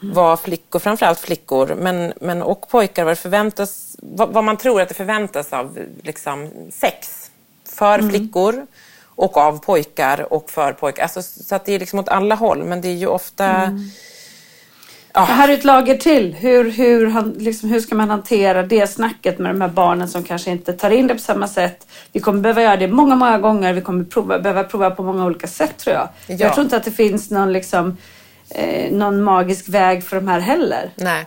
vara 0.00 0.36
flickor, 0.36 0.78
framförallt 0.78 1.20
flickor, 1.20 1.74
men, 1.78 2.12
men 2.20 2.42
och 2.42 2.68
pojkar, 2.68 3.04
vad, 3.04 3.18
förväntas, 3.18 3.96
vad, 4.02 4.28
vad 4.28 4.44
man 4.44 4.56
tror 4.56 4.80
att 4.80 4.88
det 4.88 4.94
förväntas 4.94 5.52
av 5.52 5.78
liksom, 6.02 6.50
sex 6.72 7.30
för 7.68 7.98
Mm. 7.98 8.10
flickor 8.10 8.66
och 9.16 9.36
av 9.36 9.58
pojkar 9.64 10.32
och 10.32 10.50
för 10.50 10.72
pojkar. 10.72 11.02
Alltså, 11.02 11.22
så 11.22 11.54
att 11.54 11.64
det 11.64 11.72
är 11.72 11.78
liksom 11.78 11.98
åt 11.98 12.08
alla 12.08 12.34
håll, 12.34 12.64
men 12.64 12.80
det 12.80 12.88
är 12.88 12.92
ju 12.96 13.06
ofta 13.06 13.44
Mm. 13.46 13.90
Det 15.14 15.20
här 15.20 15.48
är 15.48 15.52
ett 15.52 15.64
lager 15.64 15.96
till. 15.96 16.34
Hur, 16.34 16.70
hur, 16.70 17.06
han, 17.06 17.32
liksom, 17.38 17.68
hur 17.68 17.80
ska 17.80 17.94
man 17.94 18.10
hantera 18.10 18.62
det 18.62 18.86
snacket 18.86 19.38
med 19.38 19.54
de 19.54 19.60
här 19.60 19.68
barnen 19.68 20.08
som 20.08 20.24
kanske 20.24 20.50
inte 20.50 20.72
tar 20.72 20.90
in 20.90 21.06
det 21.06 21.14
på 21.14 21.20
samma 21.20 21.48
sätt? 21.48 21.86
Vi 22.12 22.20
kommer 22.20 22.40
behöva 22.40 22.62
göra 22.62 22.76
det 22.76 22.88
många, 22.88 23.14
många 23.14 23.38
gånger. 23.38 23.72
Vi 23.72 23.80
kommer 23.80 24.04
prova, 24.04 24.38
behöva 24.38 24.64
prova 24.64 24.90
på 24.90 25.02
många 25.02 25.24
olika 25.24 25.46
sätt 25.46 25.78
tror 25.78 25.96
jag. 25.96 26.08
Ja. 26.26 26.36
Jag 26.38 26.54
tror 26.54 26.64
inte 26.64 26.76
att 26.76 26.84
det 26.84 26.90
finns 26.90 27.30
någon, 27.30 27.52
liksom, 27.52 27.96
eh, 28.50 28.92
någon 28.92 29.22
magisk 29.22 29.68
väg 29.68 30.04
för 30.04 30.16
de 30.16 30.28
här 30.28 30.40
heller. 30.40 30.90
Nej. 30.96 31.24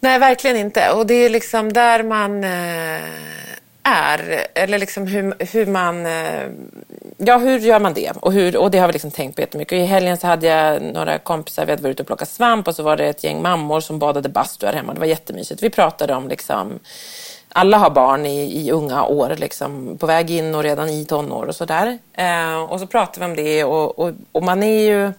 Nej, 0.00 0.18
verkligen 0.18 0.56
inte. 0.56 0.90
Och 0.90 1.06
det 1.06 1.14
är 1.14 1.30
liksom 1.30 1.72
där 1.72 2.02
man 2.02 2.44
eh, 2.44 3.02
är. 3.82 4.46
Eller 4.54 4.78
liksom 4.78 5.06
hur, 5.06 5.34
hur 5.52 5.66
man... 5.66 6.06
Eh, 6.06 6.42
ja, 7.26 7.38
hur 7.38 7.58
gör 7.58 7.80
man 7.80 7.94
det? 7.94 8.12
Och, 8.20 8.32
hur, 8.32 8.56
och 8.56 8.70
det 8.70 8.78
har 8.78 8.86
vi 8.86 8.92
liksom 8.92 9.10
tänkt 9.10 9.34
på 9.34 9.40
jättemycket. 9.40 9.72
I 9.72 9.84
helgen 9.84 10.16
så 10.16 10.26
hade 10.26 10.46
jag 10.46 10.82
några 10.82 11.18
kompisar, 11.18 11.66
vi 11.66 11.72
hade 11.72 11.82
varit 11.82 11.92
ute 11.94 12.02
och 12.02 12.06
plockat 12.06 12.28
svamp 12.28 12.68
och 12.68 12.76
så 12.76 12.82
var 12.82 12.96
det 12.96 13.06
ett 13.06 13.24
gäng 13.24 13.42
mammor 13.42 13.80
som 13.80 13.98
badade 13.98 14.28
bastu 14.28 14.66
här 14.66 14.72
hemma. 14.72 14.94
Det 14.94 15.00
var 15.00 15.06
jättemysigt. 15.06 15.62
Vi 15.62 15.70
pratade 15.70 16.14
om 16.14 16.28
liksom... 16.28 16.78
Alla 17.54 17.78
har 17.78 17.90
barn 17.90 18.26
i, 18.26 18.66
i 18.66 18.70
unga 18.70 19.04
år, 19.04 19.34
liksom, 19.38 19.98
på 19.98 20.06
väg 20.06 20.30
in 20.30 20.54
och 20.54 20.62
redan 20.62 20.88
i 20.88 21.04
tonår 21.04 21.46
och 21.46 21.56
sådär. 21.56 21.98
Eh, 22.12 22.62
och 22.62 22.80
så 22.80 22.86
pratade 22.86 23.20
vi 23.20 23.30
om 23.30 23.36
det 23.36 23.64
och, 23.64 23.98
och, 23.98 24.12
och 24.32 24.42
man 24.42 24.62
är 24.62 24.82
ju 24.82 25.12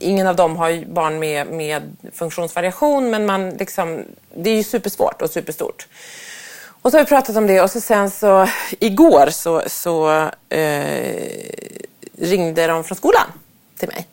ingen 0.00 0.26
av 0.26 0.36
dem 0.36 0.56
har 0.56 0.68
ju 0.68 0.86
barn 0.86 1.18
med, 1.18 1.46
med 1.46 1.96
funktionsvariation 2.12 3.10
men 3.10 3.26
man 3.26 3.50
liksom, 3.50 4.04
det 4.34 4.50
är 4.50 4.56
ju 4.56 4.62
supersvårt 4.62 5.22
och 5.22 5.30
superstort. 5.30 5.88
Och 6.82 6.90
så 6.90 6.96
har 6.96 7.04
vi 7.04 7.08
pratat 7.08 7.36
om 7.36 7.46
det 7.46 7.60
och 7.60 7.70
så 7.70 7.80
sen 7.80 8.10
så 8.10 8.46
igår 8.78 9.30
så, 9.30 9.62
så 9.66 10.10
eh, 10.48 11.24
ringde 12.18 12.66
de 12.66 12.84
från 12.84 12.96
skolan 12.96 13.26
till 13.78 13.88
mig. 13.88 14.06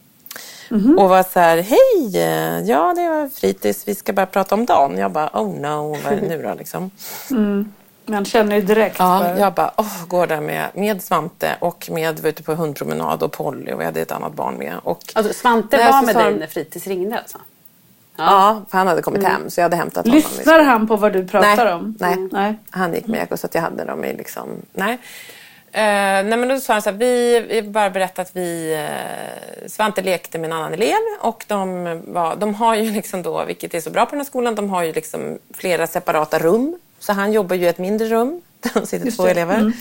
Och 0.99 1.09
var 1.09 1.23
så 1.23 1.39
här, 1.39 1.57
hej, 1.57 2.11
ja 2.69 2.93
det 2.95 3.09
var 3.09 3.29
fritids, 3.29 3.87
vi 3.87 3.95
ska 3.95 4.13
bara 4.13 4.25
prata 4.25 4.55
om 4.55 4.65
dagen. 4.65 4.97
Jag 4.97 5.11
bara, 5.11 5.29
oh 5.33 5.55
no, 5.59 5.97
vad 6.03 6.13
är 6.13 6.21
det 6.21 6.27
nu 6.27 6.41
då 6.43 6.53
liksom? 6.53 6.91
Man 8.09 8.25
känner 8.25 8.55
ju 8.55 8.61
direkt. 8.61 8.95
Ja, 8.99 9.19
för- 9.23 9.39
jag 9.41 9.53
bara, 9.53 9.71
åh, 9.77 10.05
går 10.07 10.27
där 10.27 10.41
med, 10.41 10.67
med 10.73 11.03
Svante 11.03 11.55
och 11.59 11.89
med, 11.91 12.19
var 12.19 12.29
ute 12.29 12.43
på 12.43 12.53
hundpromenad 12.53 13.23
och 13.23 13.31
Polly 13.31 13.71
och 13.73 13.81
jag 13.81 13.85
hade 13.85 14.01
ett 14.01 14.11
annat 14.11 14.33
barn 14.33 14.55
med. 14.57 14.73
Och, 14.83 14.99
Alltså, 15.13 15.33
Svante 15.33 15.77
var 15.77 16.01
med 16.05 16.15
dig 16.15 16.39
när 16.39 16.47
fritids 16.47 16.87
ringde 16.87 17.17
alltså? 17.19 17.37
Ja, 18.17 18.61
för 18.69 18.77
han 18.77 18.87
hade 18.87 19.01
kommit 19.01 19.23
hem 19.23 19.49
så 19.49 19.59
jag 19.59 19.65
hade 19.65 19.75
hämtat 19.75 20.05
honom. 20.05 20.15
Lyssnar 20.15 20.63
han 20.63 20.87
på 20.87 20.95
vad 20.95 21.13
du 21.13 21.27
pratar 21.27 21.65
nej, 21.65 21.73
om? 21.73 21.95
Nej. 21.99 22.13
Mm. 22.13 22.29
nej. 22.31 22.55
han 22.69 22.93
gick 22.93 23.07
med 23.07 23.23
Eko 23.23 23.37
så 23.37 23.47
att 23.47 23.55
jag 23.55 23.61
hade 23.61 23.85
dem 23.85 24.05
i 24.05 24.13
liksom, 24.13 24.49
nej. 24.73 24.97
Eh, 25.71 25.81
nej 26.25 26.37
men 26.37 26.47
då 26.47 26.59
sa 26.59 26.73
han 26.73 26.81
så 26.81 26.89
här, 26.89 26.97
vi, 26.97 27.39
vi 27.39 27.61
bara 27.61 27.89
berättade 27.89 28.21
att 28.21 28.35
vi, 28.35 28.73
eh, 28.73 29.67
Svante 29.67 30.01
lekte 30.01 30.37
med 30.37 30.49
en 30.49 30.57
annan 30.57 30.73
elev 30.73 30.97
och 31.19 31.45
de, 31.47 31.83
var, 32.07 32.35
de 32.35 32.55
har 32.55 32.75
ju 32.75 32.91
liksom 32.91 33.21
då, 33.21 33.45
vilket 33.45 33.73
är 33.73 33.81
så 33.81 33.89
bra 33.89 34.05
på 34.05 34.11
den 34.11 34.19
här 34.19 34.25
skolan, 34.25 34.55
de 34.55 34.69
har 34.69 34.83
ju 34.83 34.93
liksom 34.93 35.37
flera 35.53 35.87
separata 35.87 36.39
rum. 36.39 36.77
Så 36.99 37.13
han 37.13 37.33
jobbar 37.33 37.55
ju 37.55 37.65
i 37.65 37.67
ett 37.67 37.77
mindre 37.77 38.07
rum 38.07 38.41
där 38.59 38.71
de 38.73 38.85
sitter 38.85 39.05
Just 39.05 39.17
två 39.17 39.25
det. 39.25 39.31
elever. 39.31 39.73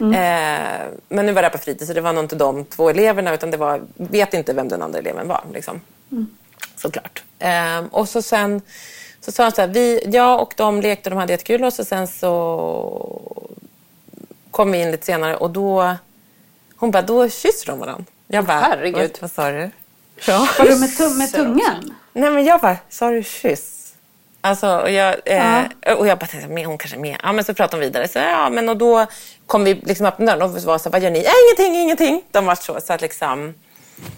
Eh, 0.00 0.88
men 1.08 1.26
nu 1.26 1.32
var 1.32 1.42
det 1.42 1.48
här 1.48 1.50
på 1.50 1.58
fritids 1.58 1.86
så 1.86 1.92
det 1.92 2.00
var 2.00 2.12
nog 2.12 2.24
inte 2.24 2.36
de 2.36 2.64
två 2.64 2.90
eleverna 2.90 3.34
utan 3.34 3.50
det 3.50 3.56
var, 3.56 3.80
vet 3.94 4.34
inte 4.34 4.52
vem 4.52 4.68
den 4.68 4.82
andra 4.82 4.98
eleven 4.98 5.28
var. 5.28 5.44
Liksom. 5.52 5.80
Såklart. 6.76 7.22
Eh, 7.40 7.84
och 7.90 8.08
så 8.08 8.22
sen 8.22 8.62
så 9.20 9.32
sa 9.32 9.42
han 9.42 9.52
så 9.52 9.60
här, 9.60 9.68
vi, 9.68 10.02
jag 10.12 10.40
och 10.42 10.54
de 10.56 10.80
lekte 10.80 11.08
och 11.08 11.10
de 11.10 11.20
hade 11.20 11.32
jättekul 11.32 11.64
och 11.64 11.72
så 11.72 11.84
sen 11.84 12.06
så 12.08 13.20
kom 14.50 14.72
vi 14.72 14.82
in 14.82 14.90
lite 14.90 15.06
senare 15.06 15.36
och 15.36 15.50
då, 15.50 15.96
hon 16.76 16.90
bara, 16.90 17.02
då 17.02 17.28
kysser 17.28 17.66
de 17.66 17.78
varandra. 17.78 18.04
Jag 18.26 18.44
bara, 18.44 18.60
Herregud. 18.60 19.00
Vad, 19.12 19.20
vad 19.20 19.30
sa 19.30 19.50
du? 19.50 19.70
Ja. 20.26 20.48
Var 20.58 20.64
du 20.64 20.76
med, 20.78 20.88
tum- 20.90 21.18
med 21.18 21.32
tungan? 21.32 21.94
Nej 22.12 22.30
men 22.30 22.44
jag 22.44 22.60
bara, 22.60 22.76
sa 22.88 23.10
du 23.10 23.22
kyss? 23.22 23.76
Alltså, 24.40 24.78
och 24.78 24.90
jag, 24.90 25.16
eh, 25.24 25.62
och 25.96 26.06
jag 26.06 26.18
bara 26.18 26.26
tänkte, 26.26 26.48
men 26.48 26.64
hon 26.64 26.78
kanske 26.78 26.96
är 26.96 27.00
med. 27.00 27.16
Ja 27.22 27.32
men 27.32 27.44
så 27.44 27.54
pratade 27.54 27.82
de 27.82 27.86
vidare. 27.86 28.08
Så, 28.08 28.18
ja, 28.18 28.50
men, 28.50 28.68
och 28.68 28.76
då 28.76 29.06
kom 29.46 29.64
vi 29.64 29.74
liksom 29.74 30.06
öppna 30.06 30.26
dörren 30.26 30.42
och 30.42 30.62
var 30.62 30.78
så 30.78 30.84
här, 30.84 30.92
vad 30.92 31.02
gör 31.02 31.10
ni? 31.10 31.18
Äh, 31.18 31.30
ingenting, 31.46 31.82
ingenting. 31.82 32.22
De 32.30 32.46
var 32.46 32.54
så, 32.54 32.80
så 32.80 32.92
att 32.92 33.00
liksom, 33.00 33.54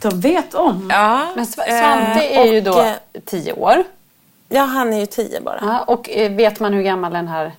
De 0.03 0.21
vet 0.21 0.55
om. 0.55 0.89
ja. 0.93 1.27
Men 1.37 1.45
Sv- 1.45 1.65
Svante 1.81 2.27
eh, 2.27 2.39
är 2.41 2.45
ju 2.45 2.61
då 2.61 2.81
eh, 2.81 2.93
tio 3.25 3.53
år. 3.53 3.85
Ja, 4.49 4.62
han 4.62 4.93
är 4.93 5.01
ju 5.01 5.07
tio 5.07 5.41
bara. 5.41 5.59
Ja, 5.62 5.81
och 5.87 6.11
eh, 6.11 6.33
vet 6.33 6.61
man 6.61 6.73
hur 6.73 6.83
gammal 6.83 7.12
den 7.12 7.29
här 7.29 7.53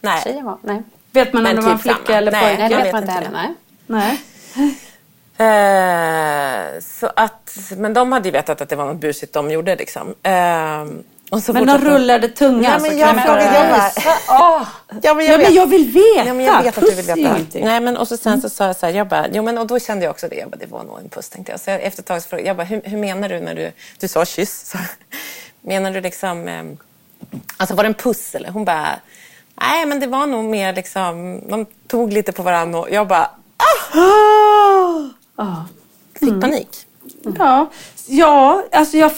Nej. 0.00 0.20
tjejen 0.24 0.44
var? 0.44 0.58
Nej, 0.62 0.82
Vet 1.12 1.32
man 1.32 1.46
om 1.46 1.54
det 1.56 1.60
var 1.62 1.70
en 1.70 1.76
typ 1.78 1.82
flicka 1.82 1.98
samma. 2.06 2.18
eller 2.18 2.32
pojke? 2.32 2.56
Nej 2.58 2.68
det 2.68 2.76
vet 2.76 2.92
man 2.92 3.02
inte 3.02 3.12
heller. 3.12 3.30
Nej. 3.32 3.54
Nej. 4.56 4.74
Eh, 5.36 6.80
så 6.80 7.10
att, 7.16 7.58
men 7.76 7.94
de 7.94 8.12
hade 8.12 8.28
ju 8.28 8.32
vetat 8.32 8.60
att 8.60 8.68
det 8.68 8.76
var 8.76 8.84
något 8.86 8.96
busigt 8.96 9.32
de 9.32 9.50
gjorde 9.50 9.76
liksom. 9.76 10.14
Eh, 10.22 10.84
Men 11.52 11.66
de 11.66 11.78
rullade 11.78 12.28
tungan. 12.28 12.60
Nej, 12.62 12.80
så 12.80 12.86
men 12.86 12.98
jag 12.98 13.08
kan 13.08 13.16
man 13.16 13.24
frågade, 13.24 13.44
jag 13.58 13.68
bara, 13.70 13.90
ja, 14.26 14.66
men 14.90 15.00
Ja, 15.02 15.02
jag 15.02 15.14
vet. 15.38 15.40
men 15.40 15.54
jag 15.54 15.66
vill 15.66 15.84
veta. 15.92 16.26
Ja, 16.28 16.34
men 16.34 16.44
jag 16.44 16.62
vet 16.62 16.78
att 16.78 16.84
du 16.84 16.94
vill 16.94 17.04
veta. 17.06 17.58
Nej, 17.64 17.80
men 17.80 17.96
och 17.96 18.08
så 18.08 18.16
sen 18.16 18.40
så 18.42 18.48
sa 18.48 18.66
jag 18.66 18.76
så 18.76 18.86
här, 18.86 18.92
jag 18.92 19.08
bara, 19.08 19.26
jo 19.32 19.42
men 19.42 19.58
och 19.58 19.66
då 19.66 19.78
kände 19.78 20.04
jag 20.04 20.10
också 20.10 20.28
det. 20.28 20.36
Jag 20.36 20.50
bara, 20.50 20.56
det 20.56 20.66
var 20.66 20.84
nog 20.84 20.98
en 20.98 21.08
puss 21.08 21.28
tänkte 21.28 21.52
jag. 21.52 21.60
Så 21.60 21.70
jag, 21.70 21.82
efter 21.82 22.02
ett 22.02 22.06
tag 22.06 22.22
så 22.22 22.28
frågade 22.28 22.48
jag 22.48 22.56
bara, 22.56 22.64
hur, 22.64 22.80
hur 22.84 22.96
menar 22.98 23.28
du 23.28 23.40
när 23.40 23.54
du, 23.54 23.72
du 23.98 24.08
sa 24.08 24.24
kyss? 24.24 24.70
Så, 24.70 24.78
menar 25.68 25.90
du 25.90 26.00
liksom, 26.00 26.48
eh, 26.48 26.62
alltså 27.56 27.74
var 27.74 27.82
det 27.84 27.88
en 27.88 27.94
puss 27.94 28.34
eller? 28.34 28.48
Hon 28.48 28.64
bara, 28.64 28.88
nej 29.60 29.86
men 29.86 30.00
det 30.00 30.06
var 30.06 30.26
nog 30.26 30.44
mer 30.44 30.72
liksom, 30.74 31.40
de 31.48 31.66
tog 31.86 32.12
lite 32.12 32.32
på 32.32 32.42
varandra 32.42 32.78
och 32.80 32.90
jag 32.90 33.08
bara, 33.08 33.30
Ja. 35.36 35.64
fick 36.20 36.40
panik. 36.40 36.68
Ja. 37.38 37.70
ja, 38.06 38.62
alltså 38.72 38.96
jag... 38.96 39.10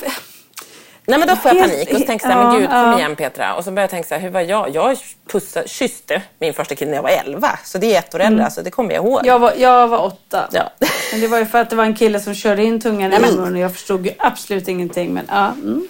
Nej 1.06 1.18
men 1.18 1.28
då 1.28 1.36
får 1.36 1.50
jag 1.54 1.60
panik 1.60 1.92
och 1.92 2.00
så 2.00 2.06
tänker 2.06 2.28
jag 2.28 2.38
men 2.38 2.60
gud 2.60 2.68
kom 2.68 2.78
ja. 2.78 2.98
igen 2.98 3.16
Petra. 3.16 3.54
Och 3.54 3.64
så 3.64 3.70
börjar 3.70 3.82
jag 3.82 3.90
tänka 3.90 4.08
så 4.08 4.14
här, 4.14 4.22
hur 4.22 4.30
var 4.30 4.40
jag? 4.40 4.74
Jag 4.74 4.98
pussade, 5.32 5.68
kysste 5.68 6.22
min 6.38 6.54
första 6.54 6.74
kille 6.74 6.90
när 6.90 6.96
jag 6.96 7.02
var 7.02 7.10
11. 7.10 7.58
Så 7.64 7.78
det 7.78 7.94
är 7.94 7.98
ett 7.98 8.14
år 8.14 8.20
äldre, 8.20 8.44
alltså, 8.44 8.62
det 8.62 8.70
kommer 8.70 8.94
jag 8.94 9.04
ihåg. 9.04 9.20
Jag 9.26 9.38
var, 9.38 9.52
jag 9.56 9.88
var 9.88 10.04
åtta. 10.04 10.48
Ja. 10.52 10.70
Men 11.12 11.20
det 11.20 11.28
var 11.28 11.38
ju 11.38 11.46
för 11.46 11.58
att 11.58 11.70
det 11.70 11.76
var 11.76 11.84
en 11.84 11.94
kille 11.94 12.20
som 12.20 12.34
körde 12.34 12.64
in 12.64 12.80
tungan 12.80 13.12
i 13.12 13.18
min 13.18 13.34
mun 13.34 13.54
och 13.54 13.60
jag 13.60 13.72
förstod 13.72 14.06
ju 14.06 14.12
absolut 14.18 14.68
ingenting. 14.68 15.14
Men 15.14 15.26
ja, 15.28 15.46
mm. 15.46 15.88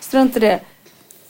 strunt 0.00 0.36
i 0.36 0.40
det. 0.40 0.60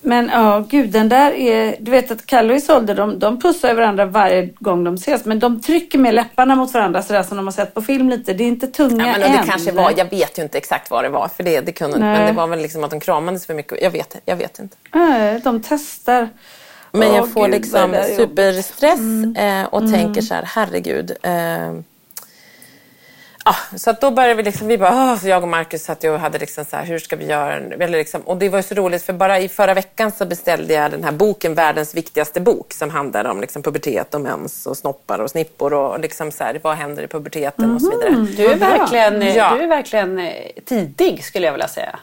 Men 0.01 0.31
ja, 0.33 0.65
gud 0.69 0.91
den 0.91 1.09
där 1.09 1.33
är... 1.33 1.77
Du 1.81 1.91
vet 1.91 2.11
att 2.11 2.27
Kalle 2.27 2.53
och 2.53 2.57
Isolde 2.57 2.95
de, 2.95 3.19
de 3.19 3.41
pussar 3.41 3.75
varandra 3.75 4.05
varje 4.05 4.47
gång 4.59 4.85
de 4.85 4.95
ses. 4.95 5.25
Men 5.25 5.39
de 5.39 5.61
trycker 5.61 5.99
med 5.99 6.15
läpparna 6.15 6.57
mot 6.57 6.75
varandra 6.75 7.03
sådär 7.03 7.23
som 7.23 7.37
de 7.37 7.47
har 7.47 7.53
sett 7.53 7.75
på 7.75 7.83
film 7.83 8.09
lite. 8.09 8.33
Det 8.33 8.45
är 8.45 8.49
inte 8.49 8.67
tunga 8.67 9.07
Ja, 9.07 9.13
men 9.13 9.23
än. 9.23 9.33
det 9.33 9.51
kanske 9.51 9.73
var, 9.73 9.93
jag 9.97 10.11
vet 10.11 10.39
ju 10.39 10.43
inte 10.43 10.59
exakt 10.59 10.91
vad 10.91 11.05
det 11.05 11.09
var 11.09 11.29
för 11.29 11.43
det, 11.43 11.61
det 11.61 11.73
kunde, 11.73 11.99
Nej. 11.99 12.19
men 12.19 12.27
det 12.27 12.33
var 12.33 12.47
väl 12.47 12.59
liksom 12.59 12.85
att 12.85 12.91
de 12.91 13.01
kramades 13.01 13.47
för 13.47 13.55
mycket. 13.55 13.83
Jag 13.83 13.91
vet, 13.91 14.17
jag 14.25 14.37
vet 14.37 14.59
inte. 14.59 14.77
Nej, 14.95 15.41
de 15.45 15.63
testar. 15.69 16.29
Men 16.93 17.15
jag 17.15 17.33
får 17.33 17.45
gud, 17.45 17.51
liksom 17.55 17.81
jobbigt. 17.81 18.05
Mm. 18.05 18.17
superstress 18.17 19.01
eh, 19.39 19.65
och 19.65 19.93
tänker 19.93 20.21
så 20.21 20.35
här, 20.35 20.43
herregud. 20.47 21.11
Eh, 21.23 21.33
ah, 23.49 23.77
så 23.79 23.93
då 24.01 24.11
började 24.11 24.35
vi 24.35 24.43
liksom, 24.43 24.67
vi 24.69 24.79
bara, 24.79 25.15
oh, 25.15 25.27
jag 25.29 25.43
och 25.43 25.49
Marcus 25.49 25.85
satt 25.85 26.05
och 26.05 26.19
hade 26.21 26.39
liksom 26.39 26.65
så 26.65 26.77
här, 26.77 26.85
hur 26.85 26.99
ska 26.99 27.17
vi 27.17 27.27
göra? 27.27 27.55
Eller 27.57 27.99
liksom, 27.99 28.21
och 28.21 28.37
det 28.37 28.49
var 28.49 28.59
ju 28.59 28.63
så 28.63 28.75
roligt 28.75 29.03
för 29.03 29.13
bara 29.13 29.39
i 29.39 29.49
förra 29.49 29.75
veckan 29.75 30.13
så 30.13 30.25
beställde 30.27 30.75
jag 30.75 30.91
den 30.91 31.05
här 31.05 31.13
boken, 31.13 31.55
världens 31.55 31.95
viktigaste 31.95 32.41
bok, 32.41 32.73
som 32.73 32.91
handlar 32.91 33.25
om 33.25 33.41
liksom 33.41 33.63
pubertet 33.63 34.15
och 34.15 34.21
mens 34.21 34.67
och 34.67 34.77
snoppar 34.77 35.19
och 35.19 35.31
snippor 35.31 35.73
och 35.75 36.01
liksom 36.01 36.33
så 36.33 36.45
här, 36.45 36.61
vad 36.63 36.77
händer 36.77 37.03
i 37.03 37.07
puberteten 37.07 37.75
och 37.75 37.83
så 37.83 37.91
vidare. 37.91 38.27
Du 38.37 38.47
är, 38.47 38.57
verkligen, 38.57 39.35
Ja. 39.35 39.55
du 39.57 39.63
är 39.63 39.69
verkligen 39.69 40.19
eh, 40.19 40.33
tidig 40.65 41.25
skulle 41.25 41.47
jag 41.47 41.53
vilja 41.53 41.69
säga. 41.69 41.99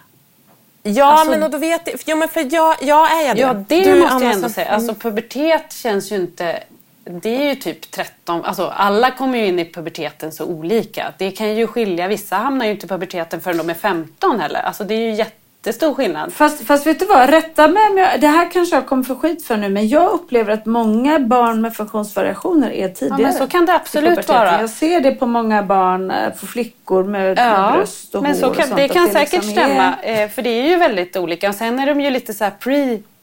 Ja, 0.83 1.05
Alltså- 1.05 1.29
men 1.31 1.43
och 1.43 1.49
då 1.49 1.57
vet 1.57 1.81
jag, 1.87 1.99
ja, 2.05 2.15
men 2.15 2.27
för 2.29 2.53
jag, 2.53 2.75
jag 2.81 3.11
är 3.23 3.35
det. 3.35 3.41
Ja, 3.41 3.53
det 3.67 3.83
Du, 3.83 3.99
måste 3.99 4.13
jag 4.25 4.33
ändå 4.33 4.41
som- 4.41 4.49
säga. 4.49 4.67
Alltså 4.69 4.93
pubertet 4.95 5.73
känns 5.73 6.11
ju 6.11 6.15
inte... 6.15 6.63
Det 7.05 7.29
är 7.43 7.49
ju 7.49 7.55
typ 7.55 7.91
13... 7.91 8.45
Alltså 8.45 8.67
alla 8.75 9.11
kommer 9.11 9.37
ju 9.37 9.45
in 9.47 9.59
i 9.59 9.65
puberteten 9.73 10.31
så 10.31 10.45
olika. 10.45 11.13
Det 11.17 11.31
kan 11.31 11.55
ju 11.55 11.67
skilja. 11.67 12.07
Vissa 12.07 12.35
hamnar 12.35 12.65
ju 12.65 12.71
inte 12.71 12.85
i 12.85 12.89
puberteten 12.89 13.41
förrän 13.41 13.57
de 13.57 13.69
är 13.69 13.73
15 13.73 14.39
heller. 14.39 14.59
Alltså 14.61 14.83
det 14.83 14.93
är 14.93 14.99
ju 14.99 15.11
jättestor 15.11 15.93
skillnad. 15.93 16.33
Fast, 16.33 16.67
fast 16.67 16.87
vet 16.87 16.99
du 16.99 17.05
vad, 17.05 17.29
rätta 17.29 17.67
mig 17.67 17.83
om 17.91 17.97
jag, 17.97 18.21
det 18.21 18.27
här 18.27 18.51
kanske 18.51 18.75
jag 18.75 18.85
kommer 18.87 19.03
få 19.03 19.15
skit 19.15 19.45
för 19.45 19.57
nu, 19.57 19.69
men 19.69 19.87
jag 19.87 20.11
upplever 20.11 20.53
att 20.53 20.65
många 20.65 21.19
barn 21.19 21.61
med 21.61 21.75
funktionsvariationer 21.75 22.71
är 22.71 22.89
tidigare. 22.89 23.21
men 23.21 23.33
så 23.33 23.47
kan 23.47 23.65
det 23.65 23.73
absolut 23.75 24.27
vara. 24.29 24.61
Jag 24.61 24.69
ser 24.69 25.01
det 25.01 25.11
på 25.11 25.25
många 25.25 25.63
barn, 25.63 26.11
eh, 26.11 26.29
på 26.39 26.45
flickor 26.47 27.03
med, 27.03 27.35
med 27.37 27.73
bröst 27.73 28.15
och 28.15 28.23
men 28.23 28.31
hår 28.31 28.39
så 28.39 28.47
och 28.49 28.55
kan, 28.55 28.67
sånt, 28.67 28.77
det 28.77 28.87
kan 28.87 29.03
liksom 29.03 29.21
säkert 29.21 29.43
är- 29.43 29.51
stämma. 29.51 29.93
eh, 30.03 30.29
För 30.29 30.41
det 30.41 30.49
är 30.49 30.69
ju 30.69 30.75
väldigt 30.77 31.17
olika. 31.17 31.49
Och 31.49 31.55
sen 31.55 31.79
är 31.79 31.85
de 31.85 32.01
ju 32.01 32.09
lite 32.09 32.33
så 32.33 32.43
här 32.43 32.53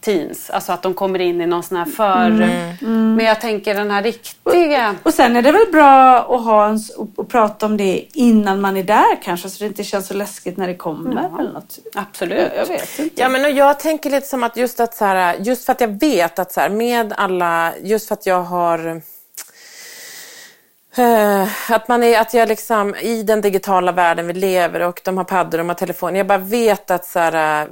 pre-teens. 0.03 0.51
Alltså 0.51 0.73
att 0.73 0.83
de 0.83 0.95
kommer 0.95 1.19
in 1.19 1.41
i 1.41 1.47
någon 1.47 1.63
sån 1.63 1.77
här 1.77 1.85
för... 1.85 2.27
Mm. 2.27 3.15
Men 3.15 3.27
jag 3.27 3.41
tänker 3.41 3.75
den 3.75 3.91
här 3.91 4.03
riktiga... 4.03 4.95
Och 5.03 5.15
sen 5.15 5.37
är 5.37 5.43
det 5.43 5.53
väl 5.53 5.67
bra 5.73 6.19
att 6.19 6.45
ha 6.45 6.67
en, 6.67 6.81
och, 6.97 7.09
och 7.17 7.29
prata 7.29 7.67
om 7.67 7.77
det 7.77 8.07
innan 8.13 8.61
man 8.61 8.77
är 8.77 8.85
där 8.85 9.23
kanske, 9.23 9.49
så 9.49 9.65
det 9.65 9.69
inte 9.69 9.85
känns 9.85 10.07
så 10.07 10.15
läskigt 10.15 10.57
när 10.57 10.69
det 10.69 10.75
kommer. 10.75 11.29
Ja. 11.33 11.41
Eller 11.41 11.53
något. 11.53 11.79
Absolut. 11.95 12.39
Jag, 12.39 12.57
jag 12.57 12.67
vet 12.67 12.99
inte. 12.99 13.21
Ja, 13.21 13.29
men 13.29 13.45
och 13.45 13.51
jag 13.51 13.81
tänker 13.81 14.11
lite 14.11 14.27
som 14.27 14.43
att 14.43 14.57
just 14.57 14.81
att 14.81 14.95
så 14.95 15.05
här, 15.05 15.37
just 15.41 15.65
för 15.65 15.73
att 15.73 15.81
jag 15.81 16.01
vet 16.01 16.39
att 16.39 16.53
så 16.53 16.61
här, 16.61 16.69
med 16.69 17.13
alla, 17.17 17.73
just 17.83 18.09
för 18.09 18.15
att 18.15 18.27
jag 18.27 18.43
har 18.43 19.03
eh, 20.97 21.73
att, 21.73 21.89
man 21.89 22.03
är, 22.03 22.21
att 22.21 22.35
jag 22.35 22.49
liksom 22.49 22.95
i 22.95 23.23
den 23.23 23.41
digitala 23.41 23.93
världen 23.93 24.27
vi 24.27 24.33
lever 24.33 24.81
och 24.81 25.01
de 25.05 25.17
har 25.17 25.25
paddor 25.25 25.59
och 25.59 25.65
de 25.65 25.69
har 25.69 25.75
telefoner. 25.75 26.17
Jag 26.17 26.27
bara 26.27 26.39
vet 26.39 26.91
att 26.91 27.05
så 27.05 27.19
här, 27.19 27.69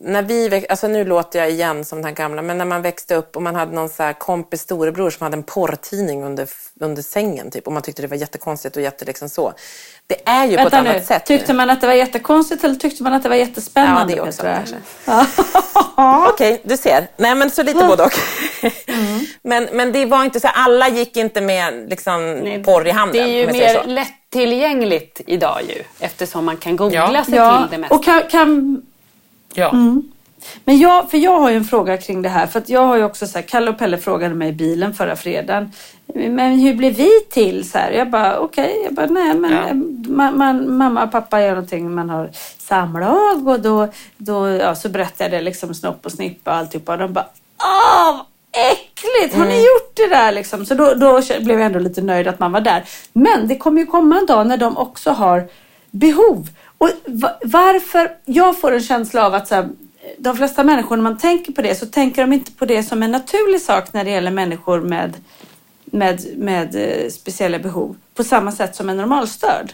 när 0.00 0.22
vi, 0.22 0.48
väx- 0.48 0.66
alltså 0.68 0.88
nu 0.88 1.04
låter 1.04 1.38
jag 1.38 1.50
igen 1.50 1.84
som 1.84 2.02
den 2.02 2.14
gamla, 2.14 2.42
men 2.42 2.58
när 2.58 2.64
man 2.64 2.82
växte 2.82 3.14
upp 3.14 3.36
och 3.36 3.42
man 3.42 3.54
hade 3.54 3.72
någon 3.74 3.88
så 3.88 4.02
här 4.02 4.12
kompis 4.12 4.60
storebror 4.60 5.10
som 5.10 5.24
hade 5.24 5.36
en 5.36 5.42
porrtidning 5.42 6.24
under, 6.24 6.48
under 6.80 7.02
sängen 7.02 7.50
typ 7.50 7.66
och 7.66 7.72
man 7.72 7.82
tyckte 7.82 8.02
det 8.02 8.08
var 8.08 8.16
jättekonstigt 8.16 8.76
och 8.76 8.82
jätte 8.82 9.04
liksom 9.04 9.28
så. 9.28 9.52
Det 10.06 10.28
är 10.28 10.44
ju 10.44 10.56
på 10.56 10.62
ett 10.62 10.72
Vänta 10.72 10.82
nu, 10.82 10.88
annat 10.90 11.06
sätt. 11.06 11.28
nu. 11.28 11.36
tyckte 11.38 11.52
man 11.52 11.70
att 11.70 11.80
det 11.80 11.86
var 11.86 11.94
jättekonstigt 11.94 12.64
eller 12.64 12.74
tyckte 12.74 13.02
man 13.02 13.12
att 13.12 13.22
det 13.22 13.28
var 13.28 13.36
jättespännande? 13.36 14.12
Ja, 14.16 14.22
det 14.24 14.28
också, 14.28 14.42
kanske. 14.42 14.76
Okej, 16.28 16.60
du 16.64 16.76
ser. 16.76 17.06
Nej, 17.16 17.34
men 17.34 17.50
så 17.50 17.62
lite 17.62 17.84
både 17.86 18.02
och. 18.04 18.12
men, 19.42 19.68
men 19.72 19.92
det 19.92 20.04
var 20.06 20.24
inte 20.24 20.40
så, 20.40 20.48
alla 20.48 20.88
gick 20.88 21.16
inte 21.16 21.40
med 21.40 21.86
liksom, 21.90 22.42
porr 22.64 22.86
i 22.86 22.90
handen. 22.90 23.22
Det 23.26 23.30
är 23.32 23.46
ju 23.46 23.52
mer 23.52 23.84
lättillgängligt 23.86 25.20
idag 25.26 25.58
ju. 25.68 25.82
Eftersom 26.00 26.44
man 26.44 26.56
kan 26.56 26.76
googla 26.76 27.10
Ja. 27.14 27.24
sig 27.24 27.34
Ja, 27.34 27.58
till 27.62 27.70
det 27.70 27.78
mesta. 27.78 27.94
och 27.94 28.04
kan, 28.04 28.22
kan, 28.30 28.82
Ja. 29.58 29.74
Men 30.64 30.78
jag, 30.78 31.10
för 31.10 31.18
jag 31.18 31.40
har 31.40 31.50
ju 31.50 31.56
en 31.56 31.64
fråga 31.64 31.96
kring 31.96 32.22
det 32.22 32.28
här. 32.28 32.46
För 32.46 32.58
att 32.58 32.68
jag 32.68 32.86
har 32.86 32.96
ju 32.96 33.04
också 33.04 33.26
så 33.26 33.38
här, 33.38 33.42
Kalle 33.46 33.70
och 33.70 33.78
Pelle 33.78 33.98
frågade 33.98 34.34
mig 34.34 34.48
i 34.48 34.52
bilen 34.52 34.94
förra 34.94 35.16
fredagen. 35.16 35.72
Men 36.14 36.58
hur 36.58 36.74
blev 36.74 36.94
vi 36.94 37.10
till? 37.30 37.70
Så 37.70 37.78
här, 37.78 37.90
jag 37.90 38.10
bara 38.10 38.38
okej, 38.38 38.80
jag 38.84 38.94
bara 38.94 39.06
nej 39.06 39.34
men 39.34 39.52
Ja. 39.52 39.74
man, 40.14 40.38
man, 40.38 40.76
mamma 40.76 41.04
och 41.04 41.12
pappa 41.12 41.40
gör 41.40 41.48
någonting, 41.50 41.94
man 41.94 42.10
har 42.10 42.30
samlag 42.58 43.48
och 43.48 43.60
då, 43.60 43.88
då 44.16 44.48
ja, 44.48 44.74
så 44.74 44.88
berättade 44.88 45.24
jag 45.24 45.32
det 45.32 45.44
liksom 45.44 45.74
snopp 45.74 46.06
och 46.06 46.12
snippa 46.12 46.50
och 46.50 46.56
alltihopa. 46.56 46.92
Och 46.92 46.98
de 46.98 47.12
bara 47.12 47.26
åh 47.62 48.16
vad 48.16 48.26
äckligt, 48.72 49.34
har 49.38 49.46
ni 49.46 49.56
gjort 49.58 49.92
det 49.94 50.06
där 50.06 50.32
liksom? 50.32 50.66
Så 50.66 50.74
då, 50.74 50.94
då 50.94 51.20
blev 51.40 51.58
jag 51.58 51.66
ändå 51.66 51.78
lite 51.78 52.00
nöjd 52.02 52.28
att 52.28 52.38
man 52.38 52.52
var 52.52 52.60
där. 52.60 52.84
Men 53.12 53.48
det 53.48 53.56
kommer 53.56 53.80
ju 53.80 53.86
komma 53.86 54.18
en 54.18 54.26
dag 54.26 54.46
när 54.46 54.56
de 54.56 54.76
också 54.76 55.10
har 55.10 55.48
behov. 55.90 56.48
Och 56.78 56.90
va- 57.06 57.38
varför? 57.44 58.16
Jag 58.24 58.60
får 58.60 58.72
en 58.72 58.80
känsla 58.82 59.26
av 59.26 59.34
att 59.34 59.48
så 59.48 59.54
här, 59.54 59.68
de 60.18 60.36
flesta 60.36 60.64
människor, 60.64 60.96
när 60.96 61.02
man 61.02 61.18
tänker 61.18 61.52
på 61.52 61.62
det, 61.62 61.74
så 61.74 61.86
tänker 61.86 62.22
de 62.22 62.32
inte 62.32 62.52
på 62.52 62.64
det 62.64 62.82
som 62.82 63.02
en 63.02 63.10
naturlig 63.10 63.60
sak 63.60 63.92
när 63.92 64.04
det 64.04 64.10
gäller 64.10 64.30
människor 64.30 64.80
med, 64.80 65.12
med, 65.84 66.24
med 66.36 66.74
eh, 67.04 67.10
speciella 67.10 67.58
behov. 67.58 67.96
På 68.14 68.24
samma 68.24 68.52
sätt 68.52 68.76
som 68.76 68.88
en 68.88 68.96
normalstörd. 68.96 69.72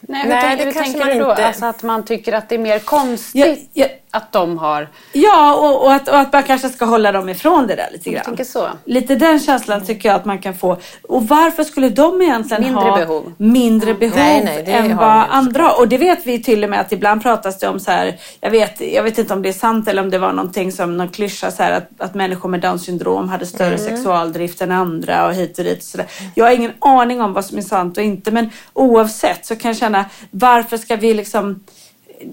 Nej, 0.00 0.22
hur, 0.22 0.28
Nej, 0.28 0.42
tänk, 0.42 0.58
det 0.58 0.64
hur 0.64 0.72
kanske 0.72 0.92
tänker 0.92 1.06
man 1.08 1.18
du 1.18 1.24
då? 1.24 1.30
inte- 1.30 1.46
Alltså 1.46 1.66
att 1.66 1.82
man 1.82 2.04
tycker 2.04 2.32
att 2.32 2.48
det 2.48 2.54
är 2.54 2.58
mer 2.58 2.78
konstigt 2.78 3.34
Jag, 3.44 3.58
jag, 3.72 3.90
att 4.12 4.32
de 4.32 4.58
har... 4.58 4.88
ja, 5.12 5.54
och, 5.54 5.84
och, 5.84 5.92
att, 5.92 6.08
och 6.08 6.18
att 6.18 6.32
man 6.32 6.42
kanske 6.42 6.68
ska 6.68 6.84
hålla 6.84 7.12
dem 7.12 7.28
ifrån 7.28 7.66
det 7.66 7.74
där 7.74 7.88
lite 7.92 8.08
Jag 8.08 8.14
grann. 8.14 8.24
tänker 8.24 8.44
så. 8.44 8.68
Lite 8.84 9.14
den 9.14 9.40
känslan 9.40 9.86
tycker 9.86 10.08
jag 10.08 10.16
att 10.16 10.24
man 10.24 10.38
kan 10.38 10.54
få. 10.54 10.76
Och 11.08 11.28
varför 11.28 11.64
skulle 11.64 11.88
de 11.88 12.22
egentligen 12.22 12.62
Mindre 12.62 12.80
ha 12.90 12.96
behov. 12.96 13.32
mindre 13.36 13.94
behov 13.94 14.16
Nej, 14.16 14.44
nej, 14.44 14.62
det 14.66 14.72
än 14.72 14.96
vad 14.96 15.24
andra? 15.30 15.72
Och 15.72 15.88
det 15.88 15.98
vet 15.98 16.26
vi 16.26 16.42
till 16.42 16.64
och 16.64 16.70
med 16.70 16.80
att 16.80 16.92
ibland 16.92 17.22
pratas 17.22 17.58
det 17.58 17.68
om 17.68 17.80
så 17.80 17.90
här, 17.90 18.16
jag 18.40 18.50
vet, 18.50 18.80
jag 18.80 19.02
vet 19.02 19.18
inte 19.18 19.34
om 19.34 19.42
det 19.42 19.48
är 19.48 19.52
sant 19.52 19.88
eller 19.88 20.02
om 20.02 20.10
det 20.10 20.18
var 20.18 20.32
någonting 20.32 20.72
som 20.72 20.96
någon 20.96 21.08
klyscha 21.08 21.50
så 21.50 21.62
här 21.62 21.72
att, 21.72 21.88
att 21.98 22.14
människor 22.14 22.48
med 22.48 22.60
Downs 22.60 22.84
syndrom 22.84 23.28
hade 23.28 23.46
större 23.46 23.74
Mm. 23.74 23.78
sexualdrift 23.78 24.60
än 24.62 24.70
andra 24.72 25.26
och 25.26 25.34
hit 25.34 25.58
och 25.58 25.64
dit 25.64 25.78
och 25.78 25.84
så 25.84 25.96
där. 25.96 26.06
Jag 26.34 26.44
har 26.44 26.52
ingen 26.52 26.72
aning 26.78 27.20
om 27.22 27.32
vad 27.32 27.44
som 27.44 27.58
är 27.58 27.62
sant 27.62 27.98
och 27.98 28.04
inte 28.04 28.30
men 28.30 28.50
oavsett 28.72 29.46
så 29.46 29.56
kan 29.56 29.68
jag 29.68 29.76
känna 29.78 30.04
varför 30.30 30.76
ska 30.76 30.96
vi 30.96 31.14
liksom 31.14 31.60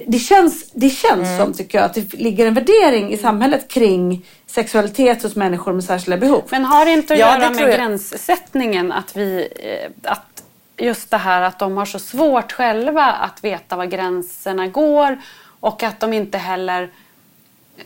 det 0.08 0.20
känns, 0.20 0.72
det 0.72 0.90
känns 0.90 1.28
Mm. 1.28 1.38
som, 1.40 1.54
tycker 1.54 1.78
jag, 1.78 1.86
att 1.86 1.94
det 1.94 2.14
ligger 2.14 2.46
en 2.48 2.54
värdering 2.54 3.14
i 3.14 3.18
samhället 3.18 3.68
kring 3.68 4.26
sexualitet 4.48 5.24
hos 5.24 5.36
människor 5.36 5.74
med 5.74 5.84
särskilda 5.84 6.18
behov. 6.18 6.44
Men 6.50 6.66
har 6.66 6.86
det 6.86 6.92
inte 6.92 7.14
att 7.14 7.20
Ja, 7.20 7.38
göra 7.40 7.50
med 7.50 7.76
gränssättningen? 7.76 8.92
Att, 8.92 9.16
vi, 9.18 9.48
eh, 9.60 10.12
att 10.12 10.44
just 10.78 11.10
det 11.12 11.18
här 11.18 11.42
att 11.42 11.60
de 11.60 11.78
har 11.78 11.86
så 11.86 12.00
svårt 12.00 12.52
själva 12.52 13.04
att 13.06 13.44
veta 13.44 13.76
var 13.76 13.86
gränserna 13.86 14.68
går 14.68 15.18
och 15.60 15.84
att 15.84 16.00
de 16.00 16.14
inte 16.14 16.38
heller... 16.38 16.90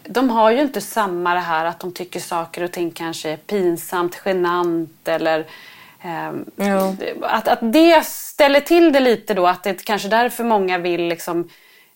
De 0.03 0.29
har 0.29 0.51
ju 0.51 0.61
inte 0.61 0.81
samma 0.81 1.33
det 1.33 1.39
här 1.39 1.65
att 1.65 1.79
de 1.79 1.91
tycker 1.91 2.19
saker 2.19 2.63
och 2.63 2.71
ting 2.71 2.91
kanske 2.91 3.29
är 3.29 3.37
pinsamt, 3.37 4.21
genant 4.25 5.07
eller... 5.07 5.45
Jo. 6.55 6.95
att, 7.21 7.47
att 7.47 7.59
det 7.61 8.05
ställer 8.05 8.59
till 8.59 8.91
det 8.91 8.99
lite 8.99 9.33
då, 9.33 9.47
att 9.47 9.63
det 9.63 9.85
kanske 9.85 10.07
därför 10.07 10.43
många 10.43 10.77
vill 10.77 11.01
liksom... 11.07 11.49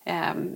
ehm, 0.05 0.49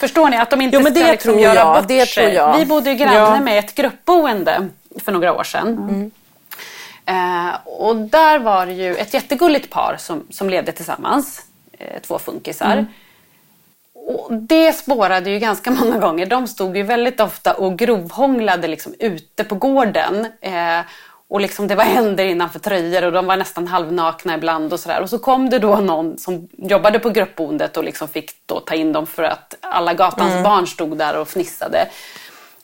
förstår 0.00 0.28
ni? 0.28 0.36
Att 0.36 0.50
de 0.50 0.60
inte 0.60 0.76
Jo, 0.76 0.82
men 0.82 0.94
ska 0.94 1.04
det 1.04 1.10
liksom 1.12 1.32
tror 1.32 1.42
göra 1.42 1.54
jag, 1.54 1.74
bort 1.76 1.88
det 1.88 2.06
sig. 2.06 2.24
tror 2.24 2.34
jag. 2.36 2.58
Vi 2.58 2.66
bodde 2.66 2.90
ju 2.90 2.96
granne 2.96 3.14
Ja. 3.16 3.40
med 3.40 3.58
ett 3.58 3.74
gruppboende 3.74 4.68
för 5.04 5.12
några 5.12 5.32
år 5.34 5.44
sedan. 5.44 6.10
Eh, 7.06 7.54
och 7.64 7.96
där 7.96 8.38
var 8.38 8.66
det 8.66 8.72
ju 8.72 8.94
ett 8.96 9.14
jättegulligt 9.14 9.70
par 9.70 9.96
som, 9.98 10.26
som 10.30 10.50
levde 10.50 10.72
tillsammans. 10.72 11.46
Eh, 11.78 12.00
två 12.00 12.18
funkisar. 12.18 12.86
Och 13.94 14.28
det 14.32 14.72
spårade 14.72 15.30
ju 15.30 15.38
ganska 15.38 15.70
många 15.70 15.98
gånger. 15.98 16.26
De 16.26 16.46
stod 16.48 16.76
ju 16.76 16.82
väldigt 16.82 17.20
ofta 17.20 17.54
och 17.54 17.78
grovhånglade 17.78 18.68
liksom 18.68 18.94
ute 18.98 19.44
på 19.44 19.54
gården. 19.54 20.26
Eh, 20.40 20.80
och 21.32 21.40
liksom 21.40 21.68
det 21.68 21.74
var 21.74 21.84
händer 21.84 22.24
innanför 22.24 22.58
tröjor 22.58 23.04
och 23.04 23.12
de 23.12 23.26
var 23.26 23.36
nästan 23.36 23.66
halvnakna 23.66 24.34
ibland 24.34 24.72
och 24.72 24.80
sådär. 24.80 25.00
Och 25.00 25.10
så 25.10 25.18
kom 25.18 25.50
det 25.50 25.58
då 25.58 25.76
någon 25.76 26.18
som 26.18 26.48
jobbade 26.52 26.98
på 26.98 27.10
gruppboendet 27.10 27.76
och 27.76 27.84
liksom 27.84 28.08
fick 28.08 28.30
då 28.46 28.60
ta 28.60 28.74
in 28.74 28.92
dem 28.92 29.06
för 29.06 29.22
att 29.22 29.54
alla 29.60 29.94
gatans 29.94 30.44
barn 30.44 30.66
stod 30.66 30.98
där 30.98 31.16
och 31.16 31.28
fnissade. 31.28 31.88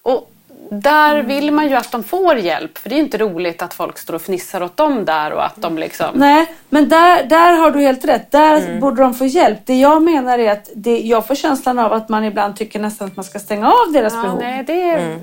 Och 0.03 0.31
där 0.71 1.23
vill 1.23 1.51
man 1.53 1.69
ju 1.69 1.75
att 1.75 1.93
de 1.93 2.05
får 2.05 2.37
hjälp. 2.37 2.79
För 2.79 2.89
det 2.89 2.95
är 2.95 2.99
inte 2.99 3.19
roligt 3.19 3.63
att 3.63 3.75
folk 3.75 3.99
står 3.99 4.15
och 4.15 4.23
fnissar 4.23 4.63
åt 4.63 4.77
dem 4.77 5.05
där 5.05 5.33
och 5.33 5.45
att 5.45 5.57
de 5.57 5.79
liksom... 5.79 6.07
Nej, 6.15 6.47
men 6.69 6.89
där, 6.89 7.25
där 7.25 7.53
har 7.53 7.71
du 7.71 7.81
helt 7.81 8.05
rätt. 8.05 8.31
Där 8.31 8.81
borde 8.81 9.03
de 9.03 9.15
få 9.15 9.27
hjälp. 9.27 9.59
Det 9.65 9.75
jag 9.81 10.03
menar 10.03 10.39
är 10.39 10.53
att 10.53 10.71
det, 10.75 10.99
jag 10.99 11.27
får 11.27 11.35
känslan 11.35 11.79
av 11.79 11.93
att 11.93 12.09
man 12.09 12.25
ibland 12.25 12.57
tycker 12.57 12.79
nästan 12.81 13.09
att 13.09 13.17
man 13.17 13.25
ska 13.25 13.39
stänga 13.39 13.69
av 13.69 13.93
deras 13.93 14.15
Ja, 14.15 14.23
behov. 14.23 14.39
nej, 14.41 14.65
det 14.67 14.83
är, 14.83 15.19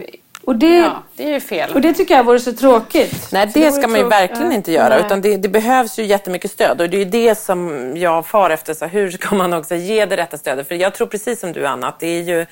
Och, 0.45 0.55
det, 0.55 0.75
ja, 0.75 1.03
det 1.15 1.23
är 1.23 1.33
ju 1.33 1.39
fel. 1.39 1.71
och 1.73 1.81
det 1.81 1.93
tycker 1.93 2.15
jag 2.15 2.23
vore 2.23 2.39
så 2.39 2.53
tråkigt. 2.53 3.31
Nej, 3.31 3.51
det 3.53 3.71
ska 3.71 3.87
man 3.87 3.99
ju 3.99 4.07
verkligen 4.07 4.51
inte 4.51 4.71
göra. 4.71 4.89
Nej. 4.89 5.05
Utan 5.05 5.21
det, 5.21 5.37
det 5.37 5.49
behövs 5.49 5.99
ju 5.99 6.03
jättemycket 6.03 6.51
stöd. 6.51 6.81
Och 6.81 6.89
det 6.89 6.97
är 6.97 6.99
ju 6.99 7.05
det 7.05 7.35
som 7.35 7.91
jag 7.97 8.25
far 8.27 8.49
efter. 8.49 8.73
Så 8.73 8.85
hur 8.85 9.11
ska 9.11 9.35
man 9.35 9.53
också 9.53 9.75
ge 9.75 10.05
det 10.05 10.17
rätta 10.17 10.37
stödet? 10.37 10.67
För 10.67 10.75
jag 10.75 10.93
tror 10.93 11.07
precis 11.07 11.39
som 11.39 11.53
du, 11.53 11.65
Anna, 11.65 11.87
att 11.87 11.99
det 11.99 12.07
är 12.07 12.21
ju... 12.21 12.45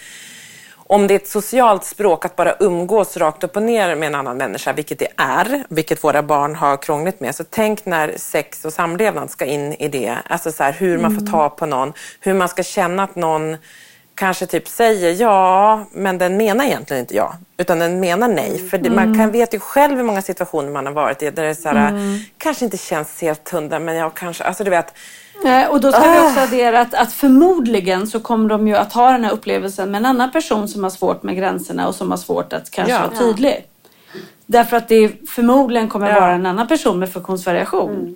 om 0.77 1.07
det 1.07 1.13
är 1.13 1.15
ett 1.15 1.27
socialt 1.27 1.85
språk 1.85 2.25
att 2.25 2.35
bara 2.35 2.55
umgås 2.59 3.17
rakt 3.17 3.43
upp 3.43 3.55
och 3.55 3.63
ner 3.63 3.95
med 3.95 4.07
en 4.07 4.15
annan 4.15 4.37
människa, 4.37 4.73
vilket 4.73 4.99
det 4.99 5.07
är, 5.17 5.63
vilket 5.69 6.03
våra 6.03 6.23
barn 6.23 6.55
har 6.55 6.77
krångligt 6.77 7.19
med. 7.19 7.35
Så 7.35 7.43
tänk 7.49 7.85
när 7.85 8.13
sex 8.17 8.65
och 8.65 8.73
samlevnad 8.73 9.29
ska 9.29 9.45
in 9.45 9.73
i 9.73 9.87
det. 9.87 10.17
Alltså 10.27 10.51
så 10.51 10.63
här, 10.63 10.73
hur 10.73 10.97
man 10.97 11.19
får 11.19 11.25
ta 11.25 11.49
på 11.49 11.65
någon, 11.65 11.93
hur 12.19 12.33
man 12.33 12.49
ska 12.49 12.63
känna 12.63 13.03
att 13.03 13.15
någon 13.15 13.57
kanske 14.15 14.45
typ 14.45 14.67
säger 14.67 15.21
ja, 15.21 15.85
men 15.91 16.17
den 16.17 16.37
menar 16.37 16.65
egentligen 16.65 17.01
inte 17.01 17.15
ja, 17.15 17.33
utan 17.57 17.79
den 17.79 17.99
menar 17.99 18.27
nej. 18.27 18.69
För 18.69 18.77
det, 18.77 18.89
man 18.89 19.17
kan 19.17 19.31
vet 19.31 19.53
ju 19.53 19.59
själv 19.59 19.97
hur 19.97 20.03
många 20.03 20.21
situationer 20.21 20.71
man 20.71 20.85
har 20.85 20.93
varit 20.93 21.21
i 21.23 21.29
där 21.29 21.43
det 21.43 21.55
så 21.55 21.69
här, 21.69 22.19
kanske 22.37 22.65
inte 22.65 22.77
känns 22.77 23.21
helt 23.21 23.49
hundra, 23.49 23.79
men 23.79 23.95
jag 23.95 24.13
kanske, 24.13 24.43
alltså 24.43 24.63
du 24.63 24.69
vet, 24.69 24.93
Nej, 25.43 25.67
och 25.67 25.81
då 25.81 25.91
ska 25.91 26.01
vi 26.01 26.17
Ah. 26.19 26.27
också 26.27 26.39
addera 26.39 26.81
att, 26.81 26.93
att 26.93 27.13
förmodligen 27.13 28.07
så 28.07 28.19
kommer 28.19 28.49
de 28.49 28.67
ju 28.67 28.75
att 28.75 28.93
ha 28.93 29.11
den 29.11 29.23
här 29.23 29.31
upplevelsen 29.31 29.91
med 29.91 29.99
en 29.99 30.05
annan 30.05 30.31
person 30.31 30.67
som 30.67 30.83
har 30.83 30.89
svårt 30.89 31.23
med 31.23 31.35
gränserna 31.35 31.87
och 31.87 31.95
som 31.95 32.11
har 32.11 32.17
svårt 32.17 32.53
att 32.53 32.71
kanske 32.71 32.93
Ja. 32.93 32.99
vara 33.07 33.17
tydlig. 33.19 33.65
Därför 34.45 34.77
att 34.77 34.87
det 34.87 35.29
förmodligen 35.29 35.89
kommer 35.89 36.09
Ja. 36.09 36.19
vara 36.19 36.31
en 36.31 36.45
annan 36.45 36.67
person 36.67 36.99
med 36.99 37.13
funktionsvariation. 37.13 38.15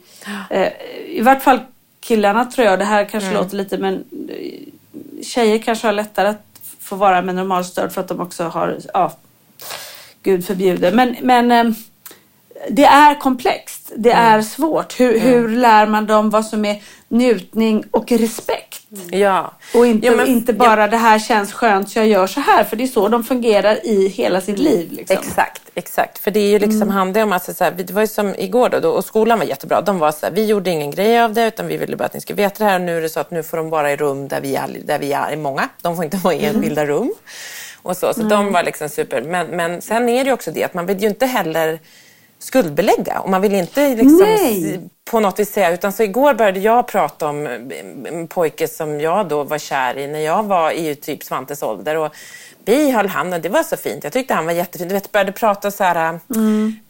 Eh, 0.50 0.68
I 1.08 1.22
vart 1.22 1.44
fall 1.44 1.60
killarna 2.00 2.46
tror 2.46 2.68
jag, 2.68 2.80
det 2.80 2.86
här 2.86 3.06
kanske 3.06 3.34
låter 3.34 3.56
lite 3.58 3.78
men 3.78 3.94
eh, 4.30 4.68
tjejer 5.24 5.58
kanske 5.58 5.88
har 5.88 5.94
lättare 5.94 6.28
att 6.28 6.62
få 6.80 6.96
vara 6.96 7.22
med 7.22 7.36
normalstörd 7.36 7.92
för 7.92 8.02
att 8.02 8.08
de 8.08 8.20
också 8.20 8.44
har, 8.44 8.78
ja, 8.94 9.12
gud 10.24 10.46
förbjude. 10.46 10.92
Men, 10.92 11.16
men 11.22 11.52
eh, 11.52 11.74
det 12.70 12.86
är 12.86 13.20
komplext. 13.20 13.92
Det 13.96 14.12
är 14.12 14.42
svårt. 14.42 15.00
Hur, 15.00 15.20
hur 15.20 15.50
lär 15.50 15.86
man 15.88 16.06
dem 16.08 16.30
vad 16.30 16.46
som 16.46 16.66
är 16.66 16.82
njutning 17.08 17.84
och 17.92 18.12
respekt? 18.12 18.74
ja. 19.12 19.54
Och 19.74 19.88
inte, 19.88 20.08
Ja, 20.08 20.16
men- 20.16 20.28
inte 20.28 20.54
bara 20.54 20.88
det 20.88 20.98
här 20.98 21.20
känns 21.20 21.54
skönt 21.54 21.90
så 21.90 22.00
jag 22.00 22.08
gör 22.08 22.28
så 22.28 22.40
här. 22.40 22.64
För 22.64 22.76
det 22.76 22.84
är 22.84 22.88
så 22.88 23.08
de 23.08 23.24
fungerar 23.24 23.86
i 23.86 24.08
hela 24.08 24.42
sitt 24.42 24.60
liv. 24.60 24.92
Liksom. 24.92 25.18
Exakt, 25.18 25.62
exakt. 25.76 26.18
För 26.18 26.32
det 26.32 26.40
är 26.40 26.50
ju 26.50 26.60
liksom 26.60 26.90
handlar 26.90 27.22
om 27.24 27.34
att 27.34 27.58
så 27.58 27.64
här, 27.64 27.72
det 27.72 27.92
var 27.92 28.02
ju 28.02 28.08
som 28.08 28.36
igår 28.38 28.70
då, 28.70 28.80
då, 28.80 28.90
och 28.90 29.06
skolan 29.06 29.40
var 29.40 29.46
jättebra. 29.46 29.82
De 29.82 30.00
var 30.00 30.12
så 30.12 30.26
här, 30.26 30.34
vi 30.34 30.46
gjorde 30.46 30.70
ingen 30.70 30.92
grej 30.92 31.22
av 31.22 31.34
det 31.34 31.48
utan 31.48 31.68
vi 31.68 31.78
ville 31.78 31.96
bara 31.98 32.06
att 32.06 32.14
ni 32.14 32.22
skulle 32.22 32.38
veta 32.38 32.64
det 32.64 32.70
här. 32.70 32.80
Och 32.80 32.86
nu 32.86 32.98
är 32.98 33.02
det 33.02 33.10
så 33.10 33.20
att 33.20 33.32
nu 33.32 33.44
får 33.44 33.58
de 33.58 33.70
vara 33.70 33.92
i 33.92 33.96
rum 33.96 34.28
där 34.28 34.42
vi 34.42 34.56
är, 34.56 34.68
där 34.86 35.00
vi 35.00 35.14
är 35.14 35.36
många. 35.36 35.70
De 35.82 35.96
får 35.96 36.06
inte 36.06 36.18
vara 36.18 36.34
i 36.34 36.46
enskilda 36.46 36.86
rum. 36.86 37.14
Och 37.82 37.98
så 37.98 38.14
så 38.14 38.22
de 38.22 38.52
var 38.54 38.64
liksom 38.64 38.90
super. 38.90 39.22
Men, 39.22 39.48
men 39.48 39.82
sen 39.82 40.10
är 40.10 40.24
det 40.24 40.28
ju 40.28 40.34
också 40.34 40.52
det 40.52 40.64
att 40.64 40.74
man 40.74 40.86
vill 40.86 41.02
ju 41.02 41.08
inte 41.08 41.26
heller 41.26 41.80
skuldbelägga 42.40 43.20
och 43.20 43.30
man 43.30 43.42
vill 43.42 43.54
inte 43.56 43.90
liksom 43.90 44.18
Nej. 44.20 44.80
på 45.12 45.20
något 45.20 45.40
vis 45.40 45.54
säga, 45.54 45.72
utan 45.72 45.92
så 45.92 46.04
igår 46.04 46.34
började 46.34 46.60
jag 46.60 46.88
prata 46.88 47.28
om 47.28 47.48
en 48.06 48.28
pojke 48.28 48.68
som 48.68 49.00
jag 49.00 49.28
då 49.28 49.44
var 49.44 49.58
kär 49.58 49.98
i 49.98 50.08
när 50.08 50.20
jag 50.20 50.44
var 50.44 50.72
i 50.72 50.96
typ 50.96 51.24
Svantes 51.24 51.64
ålder 51.64 51.96
och 51.98 52.16
vi 52.66 52.92
höll 52.92 53.08
handen, 53.08 53.42
det 53.42 53.50
var 53.50 53.64
så 53.64 53.78
fint. 53.78 54.04
Jag 54.04 54.14
tyckte 54.14 54.34
han 54.34 54.46
var 54.46 54.54
jättefin. 54.54 54.88
Du 54.88 54.94
vet, 54.94 55.12
började 55.12 55.32
prata 55.32 55.72
så 55.72 55.84
här. 55.84 56.20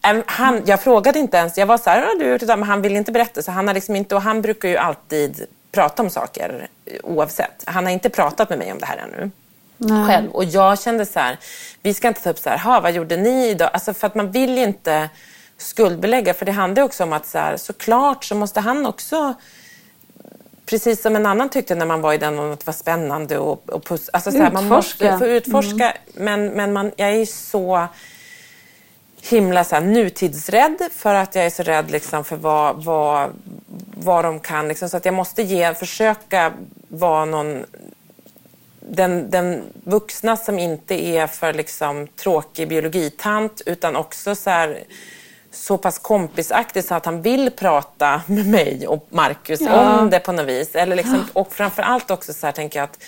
äm, 0.03 0.23
han, 0.25 0.61
jag 0.65 0.81
frågade 0.81 1.19
inte 1.19 1.37
ens, 1.37 1.57
jag 1.57 1.65
var 1.65 1.77
så 1.77 1.89
här, 1.89 2.01
"Ja, 2.01 2.07
du 2.19 2.25
har 2.25 2.31
gjort 2.31 2.39
det 2.39 2.45
där?" 2.45 2.57
men 2.57 2.67
han 2.69 2.81
ville 2.81 2.97
inte 2.97 3.11
berätta. 3.11 3.41
Så 3.41 3.51
han, 3.51 3.67
har 3.67 3.73
liksom 3.73 3.95
inte, 3.95 4.15
och 4.15 4.21
han 4.21 4.41
brukar 4.41 4.69
ju 4.69 4.77
alltid 4.77 5.45
prata 5.71 6.03
om 6.03 6.09
saker 6.09 6.67
eh, 6.85 6.93
oavsett. 7.03 7.63
Han 7.65 7.85
har 7.85 7.91
inte 7.91 8.09
pratat 8.09 8.49
med 8.49 8.59
mig 8.59 8.71
om 8.71 8.79
det 8.79 8.85
här 8.85 8.97
ännu. 8.97 9.31
Själv. 10.07 10.31
Och 10.31 10.43
jag 10.43 10.79
kände 10.79 11.05
så 11.05 11.19
här, 11.19 11.37
vi 11.81 11.93
ska 11.93 12.07
inte 12.07 12.23
ta 12.23 12.29
upp 12.29 12.39
så 12.39 12.49
här, 12.49 12.57
"Ha, 12.57 12.79
vad 12.79 12.91
gjorde 12.91 13.17
ni 13.17 13.47
idag? 13.49 13.69
Alltså 13.73 13.93
för 13.93 14.07
att 14.07 14.15
man 14.15 14.31
vill 14.31 14.57
ju 14.57 14.63
inte 14.63 15.09
skuldbelägga. 15.57 16.33
För 16.33 16.45
det 16.45 16.51
handlar 16.51 16.83
också 16.83 17.03
om 17.03 17.13
att 17.13 17.25
så 17.25 17.37
här, 17.37 17.57
såklart 17.57 18.23
så 18.23 18.35
måste 18.35 18.59
han 18.59 18.85
också 18.85 19.35
Precis 20.65 21.01
som 21.01 21.15
en 21.15 21.25
annan 21.25 21.49
tyckte 21.49 21.75
när 21.75 21.85
man 21.85 22.01
var 22.01 22.13
i 22.13 22.17
den, 22.17 22.39
att 22.39 22.59
det 22.59 22.65
var 22.65 22.73
spännande 22.73 23.37
och, 23.37 23.69
och 23.69 23.85
puss, 23.85 24.09
alltså 24.13 24.31
så 24.31 24.37
här, 24.37 24.51
man 24.51 24.67
måste 24.67 25.17
få 25.17 25.25
utforska. 25.25 25.93
Men, 26.13 26.47
men 26.47 26.73
man, 26.73 26.91
jag 26.95 27.09
är 27.09 27.15
ju 27.15 27.25
så 27.25 27.87
himla 29.21 29.63
så 29.63 29.75
här, 29.75 29.81
nutidsrädd 29.81 30.89
för 30.91 31.15
att 31.15 31.35
jag 31.35 31.45
är 31.45 31.49
så 31.49 31.63
rädd 31.63 31.91
liksom, 31.91 32.23
för 32.23 32.35
vad, 32.35 32.83
vad, 32.83 33.29
vad 33.97 34.25
de 34.25 34.39
kan. 34.39 34.67
Liksom, 34.67 34.89
så 34.89 34.97
att 34.97 35.05
jag 35.05 35.13
måste 35.13 35.43
ge, 35.43 35.73
försöka 35.73 36.53
vara 36.87 37.25
någon 37.25 37.65
den, 38.89 39.29
den 39.29 39.61
vuxna 39.83 40.37
som 40.37 40.59
inte 40.59 41.05
är 41.05 41.27
för 41.27 41.53
liksom, 41.53 42.07
tråkig 42.07 42.67
biologitant 42.67 43.61
utan 43.65 43.95
också 43.95 44.35
så, 44.35 44.49
här, 44.49 44.83
så 45.57 45.77
pass 45.77 45.99
kompisaktig 45.99 46.83
så 46.83 46.95
att 46.95 47.05
han 47.05 47.21
vill 47.21 47.51
prata 47.51 48.21
med 48.25 48.47
mig 48.47 48.87
och 48.87 49.07
Marcus 49.09 49.61
om 49.61 50.09
det 50.09 50.19
på 50.19 50.31
något 50.31 50.45
vis. 50.45 50.75
Eller 50.75 50.95
liksom, 50.95 51.25
och 51.33 51.53
framförallt 51.53 52.11
också 52.11 52.33
så 52.33 52.45
här, 52.45 52.53
tänker 52.53 52.79
jag 52.79 52.83
att 52.83 53.03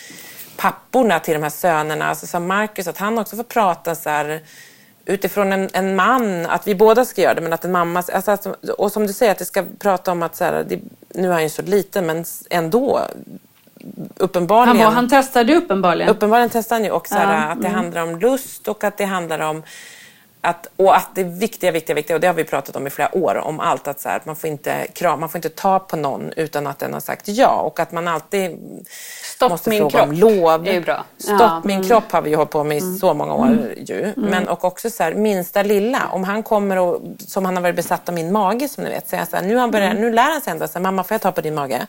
papporna 0.58 1.20
till 1.20 1.34
de 1.34 1.44
här 1.44 1.50
sönerna, 1.50 2.10
alltså 2.10 2.28
som 2.28 2.48
Marcus, 2.48 2.88
att 2.88 2.98
han 2.98 3.18
också 3.18 3.36
får 3.36 3.44
prata 3.44 3.96
så 3.96 4.10
här, 4.10 4.42
utifrån 5.06 5.54
en, 5.54 5.70
en 5.74 5.96
man, 5.96 6.46
att 6.46 6.68
vi 6.68 6.76
båda 6.76 7.06
ska 7.06 7.22
göra 7.22 7.34
det, 7.34 7.42
men 7.42 7.54
att 7.54 7.66
en 7.66 7.72
mamma... 7.72 8.04
Alltså, 8.14 8.56
och 8.78 8.92
som 8.92 9.08
du 9.08 9.14
säger, 9.14 9.32
att 9.32 9.38
det 9.38 9.46
ska 9.46 9.64
prata 9.80 10.12
om 10.12 10.24
att 10.24 10.36
så 10.36 10.44
här, 10.44 10.66
det, 10.70 10.80
nu 11.10 11.28
är 11.28 11.34
han 11.34 11.44
ju 11.44 11.50
så 11.50 11.62
liten, 11.62 12.06
men 12.06 12.26
ändå 12.50 13.02
uppenbarligen... 14.18 14.78
Han, 14.78 14.86
var, 14.86 14.94
han 14.94 15.10
testade 15.10 15.56
uppenbarligen. 15.56 16.12
Uppenbarligen 16.12 16.50
testar 16.50 16.76
han 16.76 16.84
ju 16.84 16.92
också 16.92 17.16
Ja, 17.16 17.22
att 17.22 17.62
det 17.62 17.70
handlar 17.70 18.04
om 18.04 18.20
lust 18.20 18.68
och 18.68 18.84
att 18.84 18.98
det 18.98 19.06
handlar 19.06 19.40
om 19.40 19.64
att, 20.42 20.68
och 20.76 20.96
att 20.96 21.10
det 21.16 21.24
viktiga, 21.24 21.72
viktiga, 21.72 21.94
viktiga, 21.96 22.16
och 22.16 22.22
det 22.22 22.28
har 22.28 22.34
vi 22.34 22.44
pratat 22.44 22.76
om 22.76 22.88
i 22.88 22.90
flera 22.90 23.16
år, 23.16 23.36
om 23.36 23.60
allt 23.60 23.88
att, 23.88 24.00
så 24.00 24.10
här, 24.10 24.16
att 24.18 24.26
man, 24.26 24.36
får 24.36 24.50
inte 24.50 24.88
kram, 24.94 25.20
man 25.20 25.30
får 25.30 25.38
inte 25.38 25.50
ta 25.50 25.80
på 25.80 25.96
någon 25.96 26.32
utan 26.36 26.68
att 26.68 26.80
den 26.80 26.94
har 26.94 27.00
sagt 27.00 27.28
ja 27.28 27.62
och 27.62 27.80
att 27.80 27.92
man 27.92 28.08
alltid 28.08 28.58
Stopp 29.24 29.52
måste 29.52 29.70
min 29.70 29.80
fråga 29.80 29.92
kropp 29.92 30.10
om 30.10 30.14
lov. 30.14 30.68
är 30.68 30.74
ju 30.74 30.82
bra. 30.82 31.06
Stopp 31.18 31.40
Ja. 31.40 31.62
min 31.64 31.84
kropp 31.84 32.12
har 32.12 32.22
vi 32.22 32.34
hållit 32.34 32.52
på 32.52 32.64
med 32.64 32.78
i 32.78 32.82
så 32.82 33.14
många 33.14 33.34
år 33.34 33.74
ju. 33.78 34.14
Men 34.16 34.48
och 34.48 34.64
också 34.64 34.90
så 34.90 35.04
här, 35.04 35.14
minsta 35.14 35.64
lilla. 35.64 36.10
Om 36.12 36.24
han 36.24 36.44
kommer 36.44 36.78
och, 36.78 37.02
som 37.28 37.46
han 37.46 37.56
har 37.56 37.64
varit 37.64 37.76
besatt 37.76 38.10
av 38.10 38.16
min 38.16 38.32
mage 38.32 38.68
som 38.68 38.84
ni 38.84 38.90
vet, 38.90 39.10
säger 39.10 39.26
så 39.26 39.36
här, 39.36 39.44
nu, 39.44 39.58
han 39.58 39.72
börjat, 39.72 39.96
nu 39.96 40.14
lär 40.14 40.32
han 40.32 40.42
sig 40.42 40.52
ändå 40.52 40.68
så 40.68 40.74
här, 40.74 40.82
mamma 40.82 41.04
får 41.04 41.16
jag 41.16 41.22
ta 41.22 41.32
på 41.32 41.42
din 41.42 41.56
mage? 41.56 41.88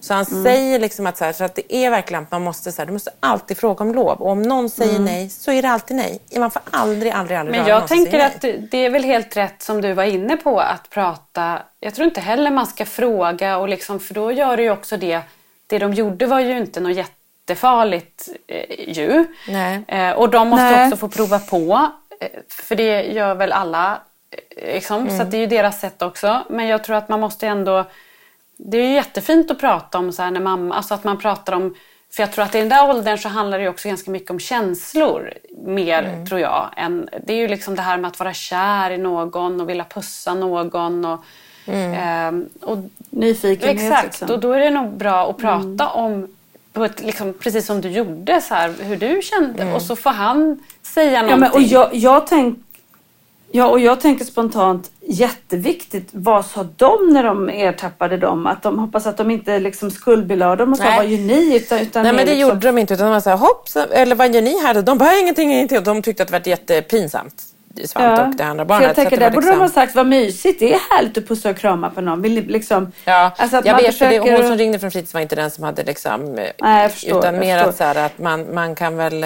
Så 0.00 0.14
han 0.14 0.24
säger 0.24 0.78
liksom 0.78 1.06
att, 1.06 1.16
så, 1.16 1.24
här, 1.24 1.32
så 1.32 1.44
att 1.44 1.54
det 1.54 1.74
är 1.76 1.90
verkligen 1.90 2.22
att 2.22 2.30
man 2.30 2.42
måste, 2.42 2.72
så 2.72 2.82
här, 2.82 2.86
du 2.86 2.92
måste 2.92 3.10
alltid 3.20 3.58
fråga 3.58 3.84
om 3.84 3.94
lov. 3.94 4.20
Och 4.20 4.30
om 4.30 4.42
någon 4.42 4.70
säger 4.70 4.98
nej 4.98 5.28
så 5.28 5.52
är 5.52 5.62
det 5.62 5.68
alltid 5.70 5.96
nej. 5.96 6.20
Man 6.36 6.50
får 6.50 6.62
aldrig, 6.70 7.12
aldrig, 7.12 7.38
aldrig 7.38 7.58
Men 7.60 7.68
jag 7.68 7.88
tänker 7.88 8.18
att 8.26 8.40
det- 8.70 8.78
är 8.78 8.90
väl 8.90 9.04
helt 9.04 9.36
rätt 9.36 9.62
som 9.62 9.80
du 9.80 9.92
var 9.92 10.04
inne 10.04 10.36
på 10.36 10.60
att 10.60 10.90
prata. 10.90 11.62
Jag 11.80 11.94
tror 11.94 12.08
inte 12.08 12.20
heller 12.20 12.50
man 12.50 12.66
ska 12.66 12.84
fråga 12.86 13.56
och 13.58 13.68
liksom, 13.68 14.00
för 14.00 14.14
då 14.14 14.32
gör 14.32 14.56
det 14.56 14.62
ju 14.62 14.70
också 14.70 14.96
det. 14.96 15.20
Det 15.66 15.78
de 15.78 15.94
gjorde 15.94 16.26
var 16.26 16.40
ju 16.40 16.58
inte 16.58 16.80
något 16.80 16.96
jättefarligt 16.96 18.28
eh, 18.48 18.88
ju. 18.88 19.24
Eh, 19.88 20.10
och 20.12 20.28
de 20.30 20.48
måste 20.48 20.64
Nej. 20.70 20.84
också 20.86 20.96
få 20.96 21.08
prova 21.08 21.38
på. 21.38 21.88
Eh, 22.20 22.28
för 22.48 22.76
det 22.76 23.02
gör 23.02 23.34
väl 23.34 23.52
alla. 23.52 24.00
Eh, 24.56 24.74
liksom, 24.74 25.08
Så 25.10 25.22
att 25.22 25.30
det 25.30 25.36
är 25.36 25.40
ju 25.40 25.46
deras 25.46 25.80
sätt 25.80 26.02
också. 26.02 26.42
Men 26.50 26.66
jag 26.66 26.84
tror 26.84 26.96
att 26.96 27.08
man 27.08 27.20
måste 27.20 27.46
ändå 27.46 27.84
det 28.64 28.78
är 28.78 28.88
ju 28.88 28.94
jättefint 28.94 29.50
att 29.50 29.58
prata 29.58 29.98
om 29.98 30.12
så 30.12 30.22
här 30.22 30.30
när 30.30 30.40
mamma, 30.40 30.74
alltså 30.74 30.94
att 30.94 31.04
man 31.04 31.18
pratar 31.18 31.52
om, 31.52 31.74
för 32.12 32.22
jag 32.22 32.32
tror 32.32 32.44
att 32.44 32.54
i 32.54 32.58
den 32.58 32.68
där 32.68 32.90
åldern 32.90 33.18
så 33.18 33.28
handlar 33.28 33.58
det 33.58 33.68
också 33.68 33.88
ganska 33.88 34.10
mycket 34.10 34.30
om 34.30 34.38
känslor 34.38 35.32
mer 35.66 36.26
tror 36.26 36.40
jag. 36.40 36.70
Än, 36.76 37.08
det 37.26 37.32
är 37.32 37.36
ju 37.36 37.48
liksom 37.48 37.74
det 37.74 37.82
här 37.82 37.96
med 37.98 38.08
att 38.08 38.18
vara 38.18 38.32
kär 38.32 38.90
i 38.90 38.98
någon 38.98 39.60
och 39.60 39.68
vilja 39.68 39.84
pussa 39.84 40.34
någon 40.34 41.04
och, 41.04 41.24
ehm, 41.66 42.48
och 42.60 42.78
Nyfikenhet. 43.10 43.76
Exakt, 43.76 44.04
liksom. 44.04 44.30
och 44.30 44.40
då 44.40 44.52
är 44.52 44.60
det 44.60 44.70
nog 44.70 44.92
bra 44.92 45.30
att 45.30 45.38
prata 45.38 45.88
om 45.88 46.28
på 46.72 46.84
ett, 46.84 47.02
liksom, 47.02 47.32
precis 47.32 47.66
som 47.66 47.80
du 47.80 47.90
gjorde, 47.90 48.40
så 48.40 48.54
här, 48.54 48.74
hur 48.80 48.96
du 48.96 49.20
kände 49.22 49.72
och 49.74 49.82
så 49.82 49.96
får 49.96 50.10
han 50.10 50.64
säga 50.82 51.12
Ja, 51.12 51.22
någonting. 51.22 51.40
men, 51.40 51.50
och 51.52 51.62
jag, 51.62 51.94
jag, 51.94 52.26
tänk, 52.26 52.58
ja, 53.52 53.66
och 53.66 53.80
jag 53.80 54.00
tänker 54.00 54.24
spontant 54.24 54.90
jätteviktigt. 55.00 56.08
Vad 56.12 56.46
sa 56.46 56.66
de 56.76 57.10
när 57.12 57.22
de 57.24 57.48
ertappade 57.48 58.16
dem? 58.16 58.46
Att 58.46 58.62
de 58.62 58.78
hoppas 58.78 59.06
att 59.06 59.16
de 59.16 59.30
inte 59.30 59.58
liksom 59.58 59.90
skuldbelade 59.90 60.56
dem 60.56 60.72
och 60.72 60.78
sa 60.78 60.84
Nej. 60.84 60.96
vad 60.96 61.06
gör 61.06 61.18
ni? 61.18 61.56
Utan, 61.56 61.78
utan 61.78 62.02
Nej 62.02 62.12
men 62.12 62.26
det 62.26 62.32
liksom, 62.32 62.48
gjorde 62.50 62.66
de 62.68 62.78
inte 62.78 62.94
utan 62.94 63.06
de 63.06 63.12
var 63.12 63.20
så 63.20 63.30
här, 63.30 63.36
hopp, 63.36 63.68
eller 63.92 64.16
vad 64.16 64.34
gör 64.34 64.42
ni 64.42 64.60
här? 64.62 64.82
De 64.82 64.98
bara, 64.98 65.18
ingenting, 65.18 65.52
ingenting. 65.52 65.82
De 65.82 66.02
tyckte 66.02 66.22
att 66.22 66.28
det 66.28 66.32
var 66.38 66.48
jättepinsamt. 66.48 67.42
Svante 67.84 68.22
och 68.22 68.36
det 68.36 68.44
andra 68.44 68.64
barnet. 68.64 68.86
jag 68.86 68.96
tänker, 68.96 69.10
så 69.10 69.14
att 69.14 69.20
det 69.20 69.26
där 69.26 69.34
borde 69.34 69.46
de 69.46 69.52
ha 69.52 69.64
liksom- 69.64 69.82
sagt 69.82 69.94
vad 69.94 70.06
mysigt. 70.06 70.60
Det 70.60 70.74
är 70.74 70.78
härligt 70.96 71.18
att 71.18 71.28
pussa 71.28 71.50
och 71.50 71.56
krama 71.56 71.90
på 71.90 72.00
någon. 72.00 72.22
Vill 72.22 72.34
ni 72.34 72.40
liksom, 72.42 72.92
Ja, 73.04 73.30
alltså 73.36 73.56
att 73.56 73.64
jag 73.64 73.72
man 73.74 73.82
vet, 73.82 73.98
för 73.98 74.04
det, 74.04 74.10
försöker- 74.18 74.36
hon 74.36 74.46
som 74.48 74.56
ringde 74.58 74.78
från 74.78 74.90
fritids 74.90 75.14
var 75.14 75.20
inte 75.20 75.34
den 75.34 75.50
som 75.50 75.64
hade 75.64 75.82
liksom... 75.84 76.38
eh, 76.38 76.46
Nej, 76.62 76.82
jag 76.82 76.92
förstår, 76.92 77.18
utan 77.18 77.34
jag 77.34 77.40
mer 77.40 77.58
att, 77.58 77.76
så 77.76 77.84
här, 77.84 78.06
att 78.06 78.18
man, 78.18 78.54
man 78.54 78.74
kan 78.74 78.96
väl... 78.96 79.24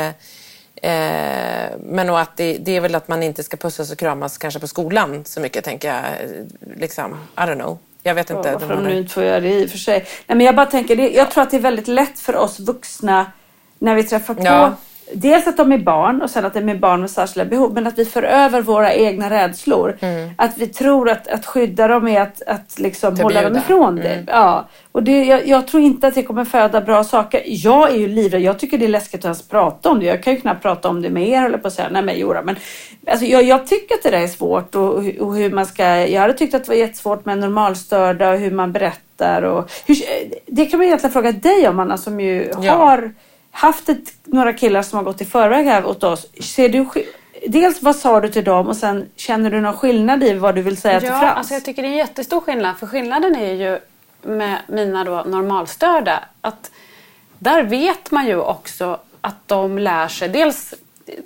Eh, 0.83 1.71
men 1.81 2.11
och 2.11 2.21
att 2.21 2.37
det, 2.37 2.59
det 2.59 2.77
är 2.77 2.81
väl 2.81 2.95
att 2.95 3.09
man 3.09 3.23
inte 3.23 3.43
ska 3.43 3.57
pussas 3.57 3.93
och 3.93 3.99
kramas 3.99 4.39
kanske 4.39 4.61
på 4.61 4.67
skolan 4.67 5.25
så 5.25 5.41
mycket, 5.41 5.65
tänker 5.65 5.89
jag. 5.89 5.99
eh, 5.99 6.77
Liksom, 6.77 7.13
I 7.37 7.41
don't 7.41 7.55
know. 7.55 7.79
Jag 8.03 8.15
vet 8.15 8.31
inte. 8.31 8.53
Varför 8.53 8.69
de 8.77 8.83
nu 8.85 8.99
inte 8.99 9.13
får 9.13 9.25
göra 9.25 9.41
det 9.41 9.49
i 9.61 9.67
och 9.67 9.71
för 9.71 9.79
sig. 9.79 9.99
Nej, 10.27 10.37
men 10.37 10.41
jag 10.47 10.57
bara 10.57 10.67
tänker, 10.67 10.97
det, 10.97 11.11
jag 11.11 11.31
tror 11.31 11.43
att 11.43 11.51
det 11.51 11.57
är 11.57 11.61
väldigt 11.61 11.89
lätt 11.89 12.19
för 12.21 12.37
oss 12.37 12.61
vuxna 12.61 13.33
när 13.79 13.95
vi 13.95 14.05
träffar 14.05 14.35
på 14.35 14.43
Ja. 14.45 14.75
Dels 15.12 15.47
att 15.47 15.57
de 15.57 15.73
är 15.73 15.79
barn 15.79 16.23
och 16.23 16.31
sen 16.31 16.45
att 16.45 16.55
de 16.55 16.69
är 16.69 16.75
barn 16.75 17.01
med 17.01 17.11
särskilda 17.11 17.51
behov. 17.51 17.75
Men 17.75 17.87
att 17.87 17.99
vi 17.99 18.05
för 18.05 18.23
över 18.23 18.62
våra 18.62 18.95
egna 18.95 19.31
rädslor. 19.31 19.97
Mm. 20.01 20.31
Att 20.38 20.59
vi 20.59 20.67
tror 20.67 21.11
att, 21.11 21.29
att 21.29 21.47
skydda 21.47 21.88
dem 21.88 22.09
är 22.09 22.21
att, 22.21 22.43
att 22.47 22.79
liksom 22.79 23.21
hålla 23.21 23.43
dem 23.43 23.57
ifrån 23.57 23.97
det. 23.97 24.12
Mm. 24.12 24.25
Ja. 24.29 24.69
Och 24.93 25.03
det, 25.03 25.25
jag, 25.25 25.47
jag 25.47 25.67
tror 25.67 25.83
inte 25.83 26.07
att 26.07 26.14
det 26.14 26.23
kommer 26.23 26.45
föda 26.45 26.81
bra 26.81 27.05
saker. 27.05 27.43
Jag 27.47 27.90
är 27.90 27.97
ju 27.97 28.09
livrädd. 28.09 28.43
Jag 28.43 28.59
tycker 28.59 28.79
det 28.79 28.85
är 28.85 28.88
läskigt 28.88 29.21
att 29.21 29.25
ens 29.25 29.49
prata 29.49 29.90
om 29.90 30.01
det. 30.01 30.07
Jag 30.07 30.23
kan 30.23 30.33
ju 30.33 30.40
knappt 30.40 30.62
prata 30.62 30.88
om 30.88 31.03
det 31.03 31.11
med 31.11 31.29
er, 31.29 31.43
håller 31.43 31.59
på 31.59 31.69
att 31.69 31.75
säga. 31.75 31.88
Nej 31.90 32.03
men 32.03 32.19
Jora, 32.19 32.43
men 32.43 32.57
alltså, 33.07 33.27
jag, 33.27 33.43
jag 33.43 33.67
tycker 33.67 33.95
att 33.95 34.03
det 34.03 34.11
där 34.11 34.23
är 34.23 34.27
svårt. 34.27 34.75
Och, 34.75 34.95
och 35.21 35.37
hur 35.37 35.51
man 35.51 35.67
ska... 35.67 35.85
Jag 35.85 36.21
hade 36.21 36.35
tyckt 36.35 36.55
att 36.55 36.64
det 36.64 36.69
var 36.69 36.77
jättesvårt 36.77 37.25
med 37.25 37.38
normalstörda 37.38 38.31
och 38.31 38.38
hur 38.38 38.51
man 38.51 38.73
berättar. 38.73 39.43
Och 39.43 39.71
hur, 39.87 39.97
det 40.47 40.67
kan 40.67 40.79
man 40.79 40.87
egentligen 40.87 41.12
fråga 41.12 41.33
dig 41.33 41.69
om, 41.69 41.81
Anna, 41.81 41.99
som 41.99 42.21
ju 42.21 42.51
Ja. 42.62 42.73
har 42.73 43.12
haft 43.55 43.88
ett, 43.88 44.14
några 44.25 44.53
killar 44.53 44.83
som 44.83 44.97
har 44.97 45.05
gått 45.05 45.21
i 45.21 45.25
förväg 45.25 45.67
här 45.67 45.87
åt 45.87 46.05
oss. 46.05 46.27
Ser 46.40 46.69
du, 46.69 46.87
dels 47.47 47.83
vad 47.83 47.97
sa 47.97 48.21
du 48.21 48.29
till 48.29 48.45
dem 48.45 48.69
och 48.69 48.77
sen 48.77 49.09
känner 49.17 49.51
du 49.51 49.61
någon 49.61 49.77
skillnad 49.77 50.23
i 50.23 50.35
vad 50.35 50.55
du 50.55 50.62
vill 50.62 50.77
säga 50.77 51.01
till 51.01 51.09
Ja, 51.09 51.21
Frans? 51.21 51.37
alltså 51.37 51.55
jag 51.55 51.64
tycker 51.64 51.83
det 51.83 51.88
är 51.88 51.93
en 51.93 51.97
jättestor 51.97 52.40
skillnad. 52.40 52.77
För 52.77 52.87
skillnaden 52.87 53.37
är 53.37 53.53
ju 53.53 53.79
med 54.23 54.59
mina 54.69 55.05
då 55.05 55.23
normalstörda 55.27 56.25
att 56.40 56.71
där 57.38 57.62
vet 57.62 58.11
man 58.11 58.27
ju 58.27 58.37
också 58.40 58.99
att 59.21 59.49
de 59.49 59.79
lär 59.79 60.09
sig. 60.09 60.29
Dels, 60.29 60.75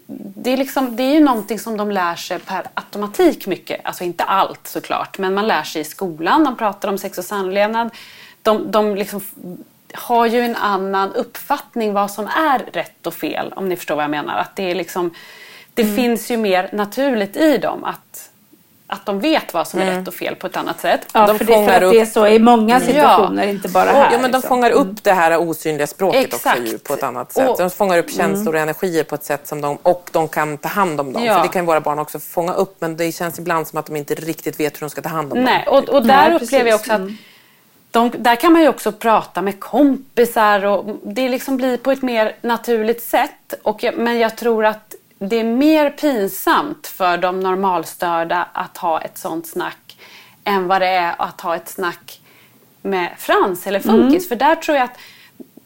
det 0.07 0.51
är, 0.51 0.57
liksom, 0.57 0.97
det 0.97 1.03
är 1.03 1.15
ju 1.15 1.21
någonting 1.21 1.59
som 1.59 1.77
de 1.77 1.91
lär 1.91 2.17
sig 2.17 2.39
per 2.39 2.67
automatik 2.75 3.47
mycket. 3.47 3.81
Alltså 3.85 4.05
inte 4.05 4.25
allt 4.25 4.67
såklart, 4.67 5.19
men 5.19 5.35
man 5.35 5.47
lär 5.49 5.63
sig 5.63 5.81
i 5.83 5.85
skolan. 5.85 6.45
De 6.45 6.57
pratar 6.57 6.89
om 6.89 6.99
sex 6.99 7.19
och 7.19 7.25
samlevnad. 7.25 7.91
De, 8.43 8.71
de 8.71 8.97
liksom 8.97 9.21
har 9.95 10.27
ju 10.27 10.41
en 10.41 10.57
annan 10.57 11.13
uppfattning 11.15 11.93
vad 11.93 12.11
som 12.11 12.27
är 12.27 12.59
rätt 12.73 13.07
och 13.07 13.15
fel, 13.15 13.53
om 13.57 13.69
ni 13.69 13.77
förstår 13.77 13.95
vad 13.95 14.05
jag 14.05 14.11
menar. 14.11 14.39
Att 14.39 14.57
det 14.57 14.71
är 14.71 14.75
liksom, 14.75 15.15
det 15.75 15.83
Mm. 15.83 15.97
finns 15.97 16.31
ju 16.31 16.37
mer 16.37 16.69
naturligt 16.73 17.37
i 17.37 17.59
dem 17.59 17.85
att, 17.85 18.31
att 18.87 19.07
de 19.07 19.21
vet 19.21 19.55
vad 19.55 19.69
som 19.69 19.81
är 19.81 19.87
rätt 19.87 20.09
och 20.09 20.15
fel 20.15 20.35
på 20.35 20.47
ett 20.47 20.57
annat 20.57 20.81
sätt. 20.81 21.01
ja, 21.13 21.27
de 21.27 21.39
för 21.39 21.45
det, 21.45 21.55
är 21.55 21.69
för 21.81 21.83
upp- 21.87 21.93
det 21.93 22.01
är 22.01 22.07
så 22.07 22.27
i 22.27 22.39
många 22.39 22.81
situationer, 22.81 23.47
inte 23.47 23.69
bara 23.69 23.91
här. 23.91 24.05
Ja, 24.13 24.19
men 24.19 24.31
de 24.31 24.37
liksom. 24.37 24.43
fångar 24.49 24.71
upp 24.71 25.05
det 25.05 25.13
här 25.13 25.37
osynliga 25.39 25.87
språket 25.87 26.35
Exakt. 26.35 26.59
också 26.61 26.73
ju 26.73 26.79
på 26.79 26.95
ett 26.95 27.03
annat 27.03 27.33
sätt. 27.33 27.49
Och- 27.51 27.59
de 27.59 27.71
fångar 27.71 27.99
upp 27.99 28.11
känslor 28.13 28.55
och 28.55 28.61
energier 28.61 29.05
på 29.05 29.15
ett 29.15 29.25
sätt 29.25 29.47
som 29.49 29.61
de, 29.61 29.77
och 29.83 30.09
de 30.13 30.29
kan 30.29 30.59
ta 30.59 30.69
hand 30.69 31.01
om 31.01 31.13
dem. 31.13 31.25
Ja. 31.25 31.35
För 31.35 31.43
det 31.43 31.49
kan 31.49 31.67
våra 31.67 31.81
barn 31.81 31.99
också 31.99 32.19
fånga 32.19 32.53
upp, 32.53 32.77
men 32.81 32.97
det 32.97 33.13
känns 33.13 33.39
ibland 33.39 33.69
som 33.69 33.79
att 33.79 33.87
de 33.87 33.97
inte 33.97 34.15
riktigt 34.15 34.61
vet 34.61 34.75
hur 34.77 34.81
de 34.81 34.91
ska 34.91 35.03
ta 35.03 35.09
hand 35.09 35.33
om 35.33 35.45
Nej, 35.45 35.65
dem. 35.67 35.75
och, 35.75 35.89
och 35.89 36.07
där 36.07 36.29
Nej, 36.29 36.35
upplever 36.43 36.71
jag. 36.71 36.89
Mm. 36.91 37.03
också 37.03 37.13
att 37.15 37.25
de, 37.91 38.11
där 38.19 38.37
kan 38.37 38.53
man 38.53 38.63
ju 38.63 38.69
också 38.69 38.93
prata 38.93 39.43
med 39.43 39.61
kompisar 39.61 40.65
och 40.65 40.99
det 41.03 41.29
liksom 41.29 41.57
blir 41.57 41.77
på 41.77 41.93
ett 41.93 42.03
mer 42.03 42.37
naturligt 42.41 43.03
sätt. 43.03 43.55
Och 43.63 43.85
men 43.95 44.19
jag 44.19 44.37
tror 44.37 44.65
att 44.65 44.95
det 45.19 45.37
är 45.37 45.45
mer 45.45 45.91
pinsamt 45.91 46.87
för 46.87 47.19
de 47.19 47.41
normalstörda 47.41 48.49
att 48.53 48.77
ha 48.77 49.01
ett 49.01 49.19
sånt 49.19 49.47
snack 49.47 49.97
än 50.45 50.67
vad 50.69 50.83
det 50.83 50.89
är 50.89 51.15
att 51.19 51.41
ha 51.41 51.57
ett 51.57 51.69
snack 51.69 52.21
med 52.83 53.11
Frans 53.19 53.67
eller 53.67 53.81
Funkis. 53.81 54.29
För 54.29 54.37
där 54.37 54.55
tror 54.55 54.77
jag 54.77 54.85
att 54.85 54.99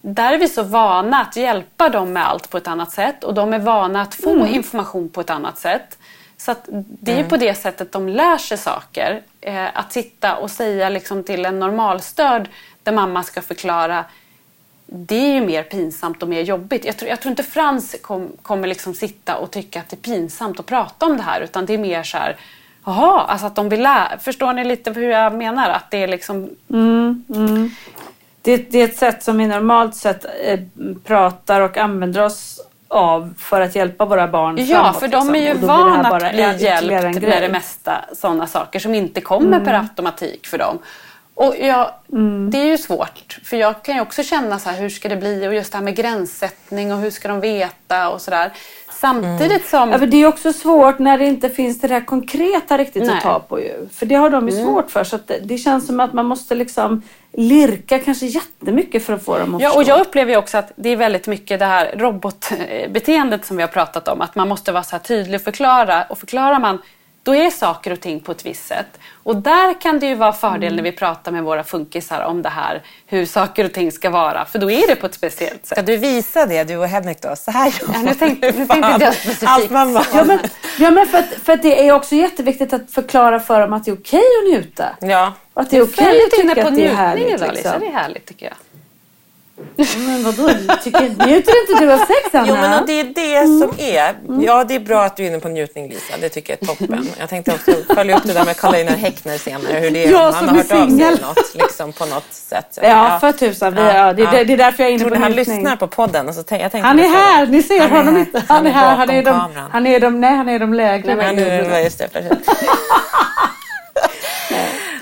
där 0.00 0.32
är 0.32 0.38
vi 0.38 0.48
så 0.48 0.62
vana 0.62 1.20
att 1.20 1.36
hjälpa 1.36 1.88
dem 1.88 2.12
med 2.12 2.28
allt 2.28 2.50
på 2.50 2.56
ett 2.56 2.68
annat 2.68 2.92
sätt 2.92 3.24
och 3.24 3.34
de 3.34 3.52
är 3.52 3.58
vana 3.58 4.02
att 4.02 4.14
få 4.14 4.46
information 4.46 5.08
på 5.08 5.20
ett 5.20 5.30
annat 5.30 5.58
sätt. 5.58 5.98
Så 6.42 6.50
att 6.50 6.68
det 6.72 7.12
är 7.12 7.18
ju 7.18 7.24
på 7.24 7.36
det 7.36 7.54
sättet 7.54 7.92
de 7.92 8.08
lär 8.08 8.38
sig 8.38 8.58
saker. 8.58 9.22
Eh, 9.40 9.78
att 9.78 9.92
sitta 9.92 10.36
och 10.36 10.50
säga 10.50 10.88
liksom 10.88 11.24
till 11.24 11.44
en 11.44 11.58
normalstörd 11.58 12.48
där 12.82 12.92
mamma 12.92 13.22
ska 13.22 13.42
förklara 13.42 14.04
det 14.86 15.16
är 15.16 15.34
ju 15.34 15.46
mer 15.46 15.62
pinsamt 15.62 16.22
och 16.22 16.28
mer 16.28 16.40
jobbigt. 16.42 16.84
Jag 16.84 16.96
tror, 16.96 17.08
jag 17.08 17.20
tror 17.20 17.30
inte 17.30 17.42
Frans 17.42 17.96
kom, 18.02 18.32
kommer 18.42 18.68
liksom 18.68 18.94
sitta 18.94 19.36
och 19.36 19.50
tycka 19.50 19.80
att 19.80 19.88
det 19.88 19.96
är 19.96 20.12
pinsamt 20.12 20.60
att 20.60 20.66
prata 20.66 21.06
om 21.06 21.16
det 21.16 21.22
här 21.22 21.40
utan 21.40 21.66
det 21.66 21.74
är 21.74 21.78
mer 21.78 22.02
så 22.02 22.18
här 22.18 22.36
Jaha, 22.84 23.20
alltså 23.20 23.46
att 23.46 23.54
de 23.54 23.68
vill 23.68 23.82
lära. 23.82 24.18
Förstår 24.18 24.52
ni 24.52 24.64
lite 24.64 24.90
hur 24.90 25.10
jag 25.10 25.34
menar? 25.34 25.70
Att 25.70 25.90
det 25.90 26.02
är 26.02 26.08
liksom... 26.08 26.50
det, 28.42 28.56
det 28.56 28.78
är 28.78 28.84
ett 28.84 28.96
sätt 28.96 29.22
som 29.22 29.38
vi 29.38 29.46
normalt 29.46 29.94
sett 29.94 30.24
eh, 30.44 30.60
pratar 31.04 31.60
och 31.60 31.76
använder 31.76 32.22
oss 32.22 32.60
av 32.92 33.34
för 33.38 33.60
att 33.60 33.74
hjälpa 33.74 34.04
våra 34.04 34.28
barn 34.28 34.56
Ja, 34.58 34.66
framåt, 34.66 35.00
för 35.00 35.08
de 35.08 35.34
är 35.34 35.38
ju 35.38 35.44
liksom. 35.44 35.66
Det 35.66 35.72
här 35.72 35.84
vana 35.84 36.08
att 36.26 36.32
bli 36.32 36.64
hjälpt. 36.64 36.92
Mm. 36.92 37.30
med 37.30 37.42
det 37.42 37.48
mesta 37.48 38.04
sådana 38.12 38.46
saker 38.46 38.78
som 38.78 38.94
inte 38.94 39.20
kommer 39.20 39.60
per 39.64 39.74
automatik 39.74 40.46
för 40.46 40.58
dem. 40.58 40.78
Och 41.34 41.56
jag, 41.60 41.90
Det 42.50 42.58
är 42.58 42.66
ju 42.66 42.78
svårt, 42.78 43.38
för 43.44 43.56
jag 43.56 43.82
kan 43.82 43.94
ju 43.94 44.00
också 44.00 44.22
känna 44.22 44.58
så 44.58 44.70
här, 44.70 44.80
hur 44.80 44.88
ska 44.88 45.08
det 45.08 45.16
bli? 45.16 45.48
Och 45.48 45.54
just 45.54 45.72
det 45.72 45.78
här 45.78 45.84
med 45.84 45.96
gränssättning 45.96 46.92
och 46.92 46.98
hur 46.98 47.10
ska 47.10 47.28
de 47.28 47.40
veta 47.40 48.08
och 48.10 48.20
sådär. 48.20 48.52
Samtidigt 48.90 49.68
som... 49.68 49.90
Ja, 49.90 49.98
det 49.98 50.16
är 50.16 50.26
också 50.26 50.52
svårt 50.52 50.98
när 50.98 51.18
det 51.18 51.24
inte 51.26 51.50
finns 51.50 51.80
det 51.80 51.88
där 51.88 52.00
konkreta 52.04 52.78
riktigt 52.78 53.02
Nej. 53.06 53.16
att 53.16 53.22
ta 53.22 53.38
på 53.38 53.60
ju. 53.60 53.88
För 53.92 54.06
det 54.06 54.14
har 54.14 54.30
de 54.30 54.48
ju 54.48 54.64
svårt 54.64 54.90
för. 54.90 55.04
Så 55.04 55.16
att 55.16 55.28
det, 55.28 55.38
det 55.42 55.58
känns 55.58 55.86
som 55.86 56.00
att 56.00 56.12
man 56.12 56.26
måste 56.26 56.54
liksom 56.54 57.02
lirka 57.32 57.98
kanske 57.98 58.26
jättemycket 58.26 59.04
för 59.04 59.12
att 59.12 59.24
få 59.24 59.38
dem 59.38 59.54
att 59.54 59.62
Ja, 59.62 59.68
förstå. 59.68 59.80
och 59.80 59.88
jag 59.88 60.00
upplever 60.06 60.32
ju 60.32 60.38
också 60.38 60.58
att 60.58 60.72
det 60.76 60.88
är 60.88 60.96
väldigt 60.96 61.26
mycket 61.26 61.58
det 61.58 61.66
här 61.66 61.94
robotbeteendet 61.96 63.44
som 63.44 63.56
vi 63.56 63.62
har 63.62 63.68
pratat 63.68 64.08
om. 64.08 64.20
Att 64.20 64.34
man 64.34 64.48
måste 64.48 64.72
vara 64.72 64.82
så 64.82 64.90
här 64.90 65.02
tydlig 65.02 65.34
och 65.40 65.44
förklara. 65.44 66.04
Och 66.08 66.18
förklarar 66.18 66.60
man, 66.60 66.78
då 67.22 67.34
är 67.34 67.50
saker 67.50 67.92
och 67.92 68.00
ting 68.00 68.20
på 68.20 68.32
ett 68.32 68.46
visst 68.46 68.66
sätt. 68.66 68.98
Och 69.22 69.36
där 69.36 69.80
kan 69.80 69.98
det 69.98 70.06
ju 70.06 70.14
vara 70.14 70.32
fördel 70.32 70.76
när 70.76 70.82
vi 70.82 70.92
pratar 70.92 71.32
med 71.32 71.42
våra 71.44 71.64
funkisar 71.64 72.24
om 72.24 72.42
det 72.42 72.48
här. 72.48 72.82
Hur 73.06 73.26
saker 73.26 73.64
och 73.64 73.72
ting 73.72 73.92
ska 73.92 74.10
vara. 74.10 74.44
För 74.44 74.58
då 74.58 74.70
är 74.70 74.86
det 74.86 74.96
på 74.96 75.06
ett 75.06 75.14
speciellt 75.14 75.66
sätt. 75.66 75.78
Ska 75.78 75.82
du 75.82 75.96
visa 75.96 76.46
det, 76.46 76.64
du 76.64 76.76
och 76.76 76.86
Henrik 76.86 77.22
då? 77.22 77.36
Så 77.36 77.50
här 77.50 77.74
Ja, 77.92 78.02
nu 78.02 78.14
tänkte, 78.14 78.52
nu 78.52 78.66
tänkte 78.66 79.04
jag 79.04 79.14
specifikt. 79.14 79.50
Allt 79.50 79.70
man. 79.70 79.92
Ja 80.14 80.24
men, 80.24 80.38
ja, 80.78 80.90
men 80.90 81.06
för, 81.06 81.18
att, 81.18 81.28
för 81.44 81.52
att 81.52 81.62
det 81.62 81.88
är 81.88 81.92
också 81.92 82.14
jätteviktigt 82.14 82.72
att 82.72 82.90
förklara 82.90 83.40
för 83.40 83.60
dem 83.60 83.72
att 83.72 83.84
det 83.84 83.90
är 83.90 83.94
okej 83.96 84.22
att 84.42 84.50
njuta. 84.50 84.84
Ja. 85.00 85.32
Och 85.54 85.62
att 85.62 85.70
det 85.70 85.76
är 85.76 85.82
okej 85.82 86.04
Väldigt 86.04 86.24
att 86.34 86.40
tycka 86.40 86.62
på 86.62 86.68
att 86.68 86.76
det 86.76 86.86
är 86.86 86.94
härligt. 86.94 87.26
idag. 87.28 87.54
Liksom. 87.54 87.80
Det 87.80 87.86
är 87.86 87.92
härligt 87.92 88.26
tycker 88.26 88.46
jag. 88.46 88.54
Men 89.76 90.22
vadå, 90.24 90.48
tycker, 90.84 91.00
njuter 91.00 91.70
inte 91.70 91.84
du 91.84 91.92
av 91.92 91.98
sex 91.98 92.34
Anna? 92.34 92.46
Jo, 92.48 92.54
men 92.54 92.80
och 92.80 92.86
det 92.86 93.00
är 93.00 93.04
det 93.04 93.46
som 93.46 93.72
är. 93.78 94.14
Ja, 94.46 94.64
det 94.64 94.74
är 94.74 94.80
bra 94.80 95.02
att 95.02 95.16
du 95.16 95.22
är 95.24 95.28
inne 95.28 95.38
på 95.38 95.48
njutning, 95.48 95.88
Lisa. 95.88 96.14
Det 96.20 96.28
tycker 96.28 96.52
jag 96.60 96.62
är 96.62 96.74
toppen. 96.74 97.08
Jag 97.18 97.28
tänkte 97.28 97.52
också 97.54 97.94
följa 97.94 98.16
upp 98.16 98.24
det 98.24 98.32
där 98.32 98.44
med 98.44 98.56
Karl-Einar 98.56 98.96
Häckner 98.96 99.38
senare. 99.38 99.78
Hur 99.78 99.90
det 99.90 100.04
är, 100.04 100.10
Jag 100.10 100.28
om 100.28 100.34
han 100.34 100.48
har 100.48 100.56
hört 100.56 100.72
av 100.72 100.88
sig 100.88 101.20
något, 101.20 101.54
liksom, 101.54 101.92
på 101.92 102.06
något 102.06 102.32
sätt. 102.32 102.78
Ja, 102.82 103.18
för 103.20 103.32
tusan. 103.32 103.74
Vi, 103.74 103.80
ja, 103.80 104.12
det, 104.12 104.24
det, 104.30 104.44
det 104.44 104.52
är 104.52 104.56
därför 104.56 104.82
jag 104.82 104.90
är 104.90 104.94
inne 104.94 105.04
på 105.04 105.10
trodde 105.10 105.22
han 105.22 105.32
njutning. 105.32 105.56
lyssnar 105.56 105.76
på 105.76 105.86
podden. 105.86 106.28
Och 106.28 106.34
så 106.34 106.42
tänk, 106.42 106.62
jag 106.62 106.72
tänkte 106.72 106.88
Han 106.88 106.98
är 106.98 107.08
här, 107.08 107.46
ni 107.46 107.62
ser 107.62 107.80
Han 107.80 107.92
är 107.92 107.96
honom 107.96 108.16
inte. 108.16 108.42
Han 108.48 108.66
är 108.66 108.70
Han 108.70 108.84
är 108.84 108.88
här, 108.88 108.96
han 108.96 109.10
är, 109.10 109.22
de, 109.22 109.68
han 109.72 109.86
är 109.86 110.00
de, 110.00 110.20
nej, 110.20 110.34
han 110.36 110.48
är 110.48 110.58
de 110.58 110.74
lägre. 110.74 111.14
Nej, 111.14 111.34
men 111.34 111.36
nu, 111.36 111.80
just 111.84 111.98
det. 111.98 112.08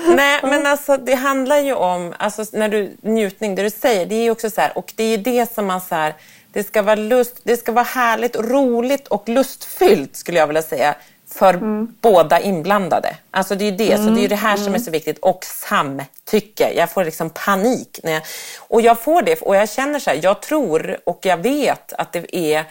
Nej, 0.17 0.41
men 0.43 0.67
alltså 0.67 0.97
det 0.97 1.15
handlar 1.15 1.59
ju 1.59 1.75
om, 1.75 2.15
alltså 2.19 2.45
när 2.53 2.69
du, 2.69 2.97
njutning, 3.03 3.55
det 3.55 3.63
du 3.63 3.71
säger, 3.71 4.07
det 4.07 4.15
är 4.15 4.23
ju 4.23 4.31
också 4.31 4.51
så 4.51 4.61
här, 4.61 4.79
och 4.79 4.93
det 4.97 5.05
är 5.05 5.19
det 5.19 5.55
som 5.55 5.67
man 5.67 5.81
så 5.81 5.95
här, 5.95 6.15
det 6.53 6.65
ska 6.65 6.83
vara 6.83 6.95
lust, 6.95 7.41
det 7.45 7.57
ska 7.57 7.73
vara 7.73 7.85
härligt, 7.85 8.37
roligt 8.37 9.09
och 9.09 9.29
lustfyllt 9.29 10.17
skulle 10.17 10.39
jag 10.39 10.47
vilja 10.47 10.63
säga 10.63 10.95
för 11.33 11.59
båda 12.01 12.41
inblandade. 12.41 13.17
Alltså 13.31 13.55
det 13.55 13.65
är 13.65 13.73
det, 13.73 13.97
så 13.97 14.03
det 14.03 14.21
är 14.21 14.23
ju 14.23 14.29
det 14.29 14.37
här 14.37 14.57
som 14.57 14.75
är 14.75 14.79
så 14.79 14.91
viktigt. 14.91 15.19
Och 15.19 15.45
samtycke. 15.45 16.73
Jag 16.77 16.91
får 16.91 17.05
liksom 17.05 17.31
panik. 17.31 18.01
När 18.03 18.13
jag, 18.13 18.23
och 18.59 18.81
jag 18.81 19.01
får 19.01 19.23
det, 19.23 19.43
och 19.43 19.57
jag 19.57 19.71
känner 19.71 19.99
så 19.99 20.11
här, 20.11 20.21
jag 20.23 20.43
tror 20.43 20.99
och 21.05 21.19
jag 21.23 21.37
vet 21.37 21.93
att 21.93 22.13
det 22.13 22.37
är, 22.37 22.65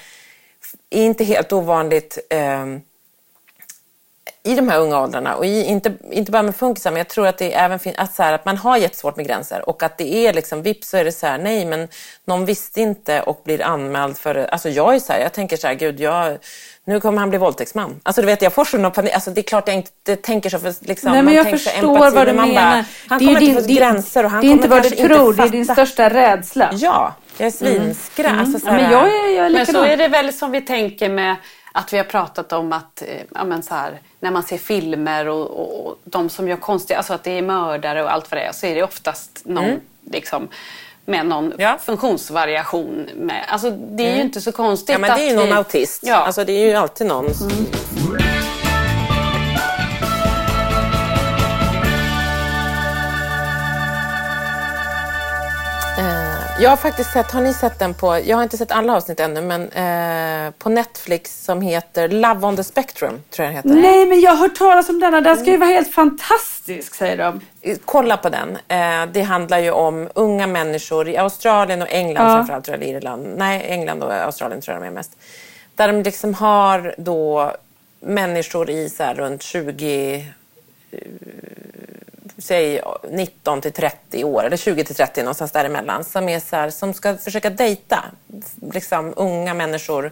är 0.89 1.03
inte 1.03 1.23
helt 1.23 1.53
ovanligt 1.53 2.17
ehm, 2.29 2.81
i 4.43 4.55
de 4.55 4.69
här 4.69 4.79
unga 4.79 5.01
åldrarna 5.01 5.35
och 5.35 5.45
i, 5.45 5.63
inte, 5.65 5.93
inte 6.11 6.31
bara 6.31 6.43
med 6.43 6.55
funkisar 6.55 6.91
men 6.91 6.97
jag 6.97 7.07
tror 7.07 7.27
att 7.27 7.37
det 7.37 7.53
även 7.53 7.79
finns 7.79 7.95
att, 7.97 8.15
så 8.15 8.23
här, 8.23 8.33
att 8.33 8.45
man 8.45 8.57
har 8.57 8.77
jättesvårt 8.77 9.15
med 9.17 9.27
gränser 9.27 9.69
och 9.69 9.83
att 9.83 9.97
det 9.97 10.27
är 10.27 10.33
liksom 10.33 10.61
vips 10.61 10.89
så 10.89 10.97
är 10.97 11.05
det 11.05 11.11
så 11.11 11.27
här 11.27 11.37
nej 11.37 11.65
men 11.65 11.87
någon 12.25 12.45
visste 12.45 12.81
inte 12.81 13.21
och 13.21 13.41
blir 13.45 13.61
anmäld 13.61 14.17
för 14.17 14.35
alltså 14.35 14.69
jag 14.69 14.95
är 14.95 14.99
så 14.99 15.13
här, 15.13 15.19
jag 15.19 15.33
tänker 15.33 15.57
så 15.57 15.67
här 15.67 15.73
gud 15.73 15.99
jag 15.99 16.37
nu 16.85 16.99
kommer 16.99 17.19
han 17.19 17.29
bli 17.29 17.39
våldtäktsman. 17.39 17.99
Alltså 18.03 18.21
du 18.21 18.25
vet 18.25 18.41
jag 18.41 18.53
får 18.53 18.65
sån 18.65 18.91
panik, 18.91 19.13
alltså 19.13 19.31
det 19.31 19.41
är 19.41 19.43
klart 19.43 19.67
jag 19.67 19.75
inte 19.77 20.15
tänker 20.15 20.49
så 20.49 20.59
för 20.59 20.73
liksom, 20.87 21.11
Nej, 21.11 21.17
men 21.23 21.25
man 21.25 21.33
jag 21.35 21.49
förstår 21.49 21.71
empati, 21.79 22.15
vad 22.15 22.27
du 22.27 22.33
men 22.33 22.35
man 22.35 22.49
menar. 22.49 22.71
Bara, 22.71 22.85
han 23.09 23.19
Det 23.19 23.25
kommer 23.25 23.41
inte 23.41 23.45
din- 23.45 23.55
få 23.61 23.67
det- 23.67 23.73
gränser 23.73 24.23
och 24.23 24.31
han 24.31 24.41
Det 24.41 24.47
är 24.47 24.51
inte 24.51 24.67
kommer 24.67 24.75
vad 24.81 24.91
du 24.91 24.95
kanske 24.95 25.07
tror, 25.15 25.29
inte 25.29 25.41
det 25.41 25.47
är 25.47 25.51
din 25.51 25.65
största 25.65 26.09
rädsla. 26.09 26.69
Ja, 26.73 27.13
jag 27.37 27.47
är 27.47 27.51
svinskra. 27.51 28.29
Alltså, 28.29 28.59
så 28.59 28.67
Ja, 28.67 28.71
men 28.73 28.91
jag 28.91 29.07
är, 29.07 29.35
jag 29.37 29.45
är 29.45 29.49
Men 29.49 29.65
så 29.65 29.83
är 29.83 29.97
det 29.97 30.07
väl 30.07 30.33
som 30.33 30.51
vi 30.51 30.61
tänker 30.61 31.09
med 31.09 31.35
att 31.71 31.93
vi 31.93 31.97
har 31.97 32.03
pratat 32.05 32.53
om 32.53 32.73
att 32.73 33.01
eh, 33.01 33.07
ja, 33.35 33.43
men 33.43 33.63
så 33.63 33.73
här, 33.73 34.01
när 34.19 34.31
man 34.31 34.43
ser 34.43 34.57
filmer 34.57 35.27
och, 35.27 35.47
och, 35.47 35.85
och 35.87 35.99
de 36.03 36.29
som 36.29 36.47
gör 36.47 36.57
konstiga, 36.57 36.97
alltså 36.97 37.13
att 37.13 37.23
det 37.23 37.31
är 37.37 37.41
mördare 37.41 38.03
och 38.03 38.13
allt 38.13 38.31
vad 38.31 38.39
det 38.39 38.43
är, 38.43 38.51
så 38.51 38.65
är 38.65 38.75
det 38.75 38.83
oftast 38.83 39.41
någon 39.45 39.79
liksom, 40.11 40.47
med 41.05 41.25
någon 41.25 41.45
Mm. 41.45 41.57
Ja. 41.59 41.77
funktionsvariation. 41.81 43.09
Med. 43.15 43.45
Alltså, 43.47 43.71
det 43.71 44.03
är 44.11 44.15
ju 44.15 44.21
inte 44.21 44.41
så 44.41 44.51
konstigt 44.51 44.89
Ja, 44.93 44.99
men 44.99 45.17
det 45.17 45.23
är 45.23 45.29
ju 45.29 45.35
någon 45.35 45.45
vi, 45.45 45.53
autist. 45.53 46.03
Ja. 46.05 46.15
Alltså, 46.15 46.43
det 46.43 46.51
är 46.53 46.67
ju 46.67 46.73
alltid 46.73 47.07
någon. 47.07 47.25
Eh, 47.25 48.28
Jag 56.61 56.69
har 56.69 56.77
faktiskt 56.77 57.13
sett, 57.13 57.31
har 57.31 57.41
ni 57.41 57.53
sett 57.53 57.79
den 57.79 57.93
på, 57.93 58.19
jag 58.25 58.37
har 58.37 58.43
inte 58.43 58.57
sett 58.57 58.71
alla 58.71 58.95
avsnitt 58.95 59.19
ännu, 59.19 59.41
men 59.41 59.61
eh, 59.71 60.51
på 60.51 60.69
Netflix 60.69 61.43
som 61.45 61.61
heter 61.61 62.07
Love 62.07 62.47
on 62.47 62.55
the 62.55 62.63
Spectrum, 62.63 63.21
tror 63.29 63.45
jag 63.45 63.55
den 63.55 63.55
heter. 63.55 63.81
Nej, 63.81 64.05
men 64.05 64.21
jag 64.21 64.31
har 64.31 64.37
hört 64.37 64.55
talas 64.57 64.89
om 64.89 64.99
denna. 64.99 65.21
Den 65.21 65.37
ska 65.37 65.45
ju 65.45 65.57
vara 65.57 65.69
helt 65.69 65.93
fantastisk, 65.93 66.95
säger 66.95 67.17
de. 67.17 67.41
Kolla 67.85 68.17
på 68.17 68.29
den. 68.29 68.57
Eh, 68.67 69.11
det 69.13 69.21
handlar 69.21 69.59
ju 69.59 69.71
om 69.71 70.09
unga 70.15 70.47
människor 70.47 71.09
i 71.09 71.17
Australien 71.17 71.81
och 71.81 71.87
England 71.91 72.29
Ja. 72.29 72.35
framförallt, 72.35 72.65
tror 72.65 72.77
jag, 72.77 72.87
Irland. 72.89 73.27
Nej, 73.37 73.65
England 73.69 74.03
och 74.03 74.13
Australien 74.13 74.61
tror 74.61 74.75
jag 74.75 74.83
de 74.83 74.87
är 74.87 74.91
mest. 74.91 75.11
Där 75.75 75.87
de 75.87 76.03
liksom 76.03 76.33
har 76.33 76.95
då 76.97 77.53
människor 77.99 78.69
i 78.69 78.89
så 78.89 79.03
här 79.03 79.15
runt 79.15 79.41
20 79.41 80.25
säg 82.39 82.81
19 83.11 83.61
till 83.61 83.71
30 83.71 84.23
år, 84.23 84.43
eller 84.43 84.57
20 84.57 84.83
till 84.83 84.95
30 84.95 85.21
någonstans 85.21 85.51
däremellan, 85.51 86.03
som, 86.03 86.29
är 86.29 86.39
så 86.39 86.55
här, 86.55 86.69
som 86.69 86.93
ska 86.93 87.17
försöka 87.17 87.49
dejta 87.49 88.05
liksom, 88.73 89.13
unga 89.15 89.53
människor 89.53 90.11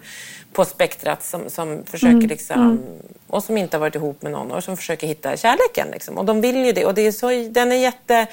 på 0.53 0.65
spektrat 0.65 1.23
som, 1.23 1.49
som 1.49 1.83
försöker 1.85 2.27
liksom, 2.27 2.79
och 3.27 3.43
som 3.43 3.57
inte 3.57 3.77
har 3.77 3.79
varit 3.79 3.95
ihop 3.95 4.21
med 4.21 4.31
någon 4.31 4.51
och 4.51 4.63
som 4.63 4.77
försöker 4.77 5.07
hitta 5.07 5.37
kärleken. 5.37 5.87
Liksom. 5.91 6.17
Och 6.17 6.25
de 6.25 6.41
vill 6.41 6.65
ju 6.65 6.71
det 6.71 6.85
och 6.85 6.93
det 6.93 7.07
är 7.07 7.11
så, 7.11 7.29
den 7.51 7.71
är 7.71 7.75
jätte... 7.75 8.27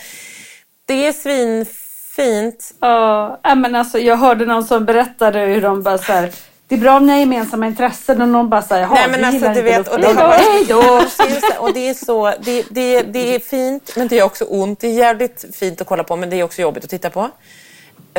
Det 0.86 1.06
är 1.06 1.12
svinfint. 1.12 2.74
Ja, 2.80 3.40
äh, 3.44 3.54
men 3.54 3.74
alltså, 3.74 3.98
jag 3.98 4.16
hörde 4.16 4.46
någon 4.46 4.64
som 4.64 4.84
berättade 4.84 5.38
hur 5.38 5.60
de 5.60 5.82
bara 5.82 5.98
så 5.98 6.12
här, 6.12 6.30
det 6.74 6.78
är 6.78 6.80
bra 6.80 6.96
om 6.96 7.06
ni 7.06 7.12
har 7.12 7.18
gemensamma 7.20 7.66
intressen 7.66 8.22
och 8.22 8.28
någon 8.28 8.48
bara 8.50 8.62
säger 8.62 8.88
Nej, 8.88 9.08
men 9.10 9.20
vi 9.20 9.26
alltså, 9.26 9.48
du 9.52 9.62
vet, 9.62 9.88
och 9.88 10.00
det, 10.00 10.06
Jag 10.06 10.16
bara, 10.16 10.28
hej 10.36 10.64
då! 10.68 11.02
och 11.58 11.72
det 11.74 11.88
är 11.88 11.94
så, 11.94 12.32
det, 12.40 12.64
det, 12.70 13.02
det 13.02 13.34
är 13.34 13.38
fint 13.38 13.96
men 13.96 14.08
det 14.08 14.18
är 14.18 14.22
också 14.22 14.44
ont. 14.44 14.80
Det 14.80 14.86
är 14.86 14.92
jävligt 14.92 15.44
fint 15.56 15.80
att 15.80 15.86
kolla 15.86 16.04
på 16.04 16.16
men 16.16 16.30
det 16.30 16.36
är 16.36 16.42
också 16.42 16.62
jobbigt 16.62 16.84
att 16.84 16.90
titta 16.90 17.10
på. 17.10 17.30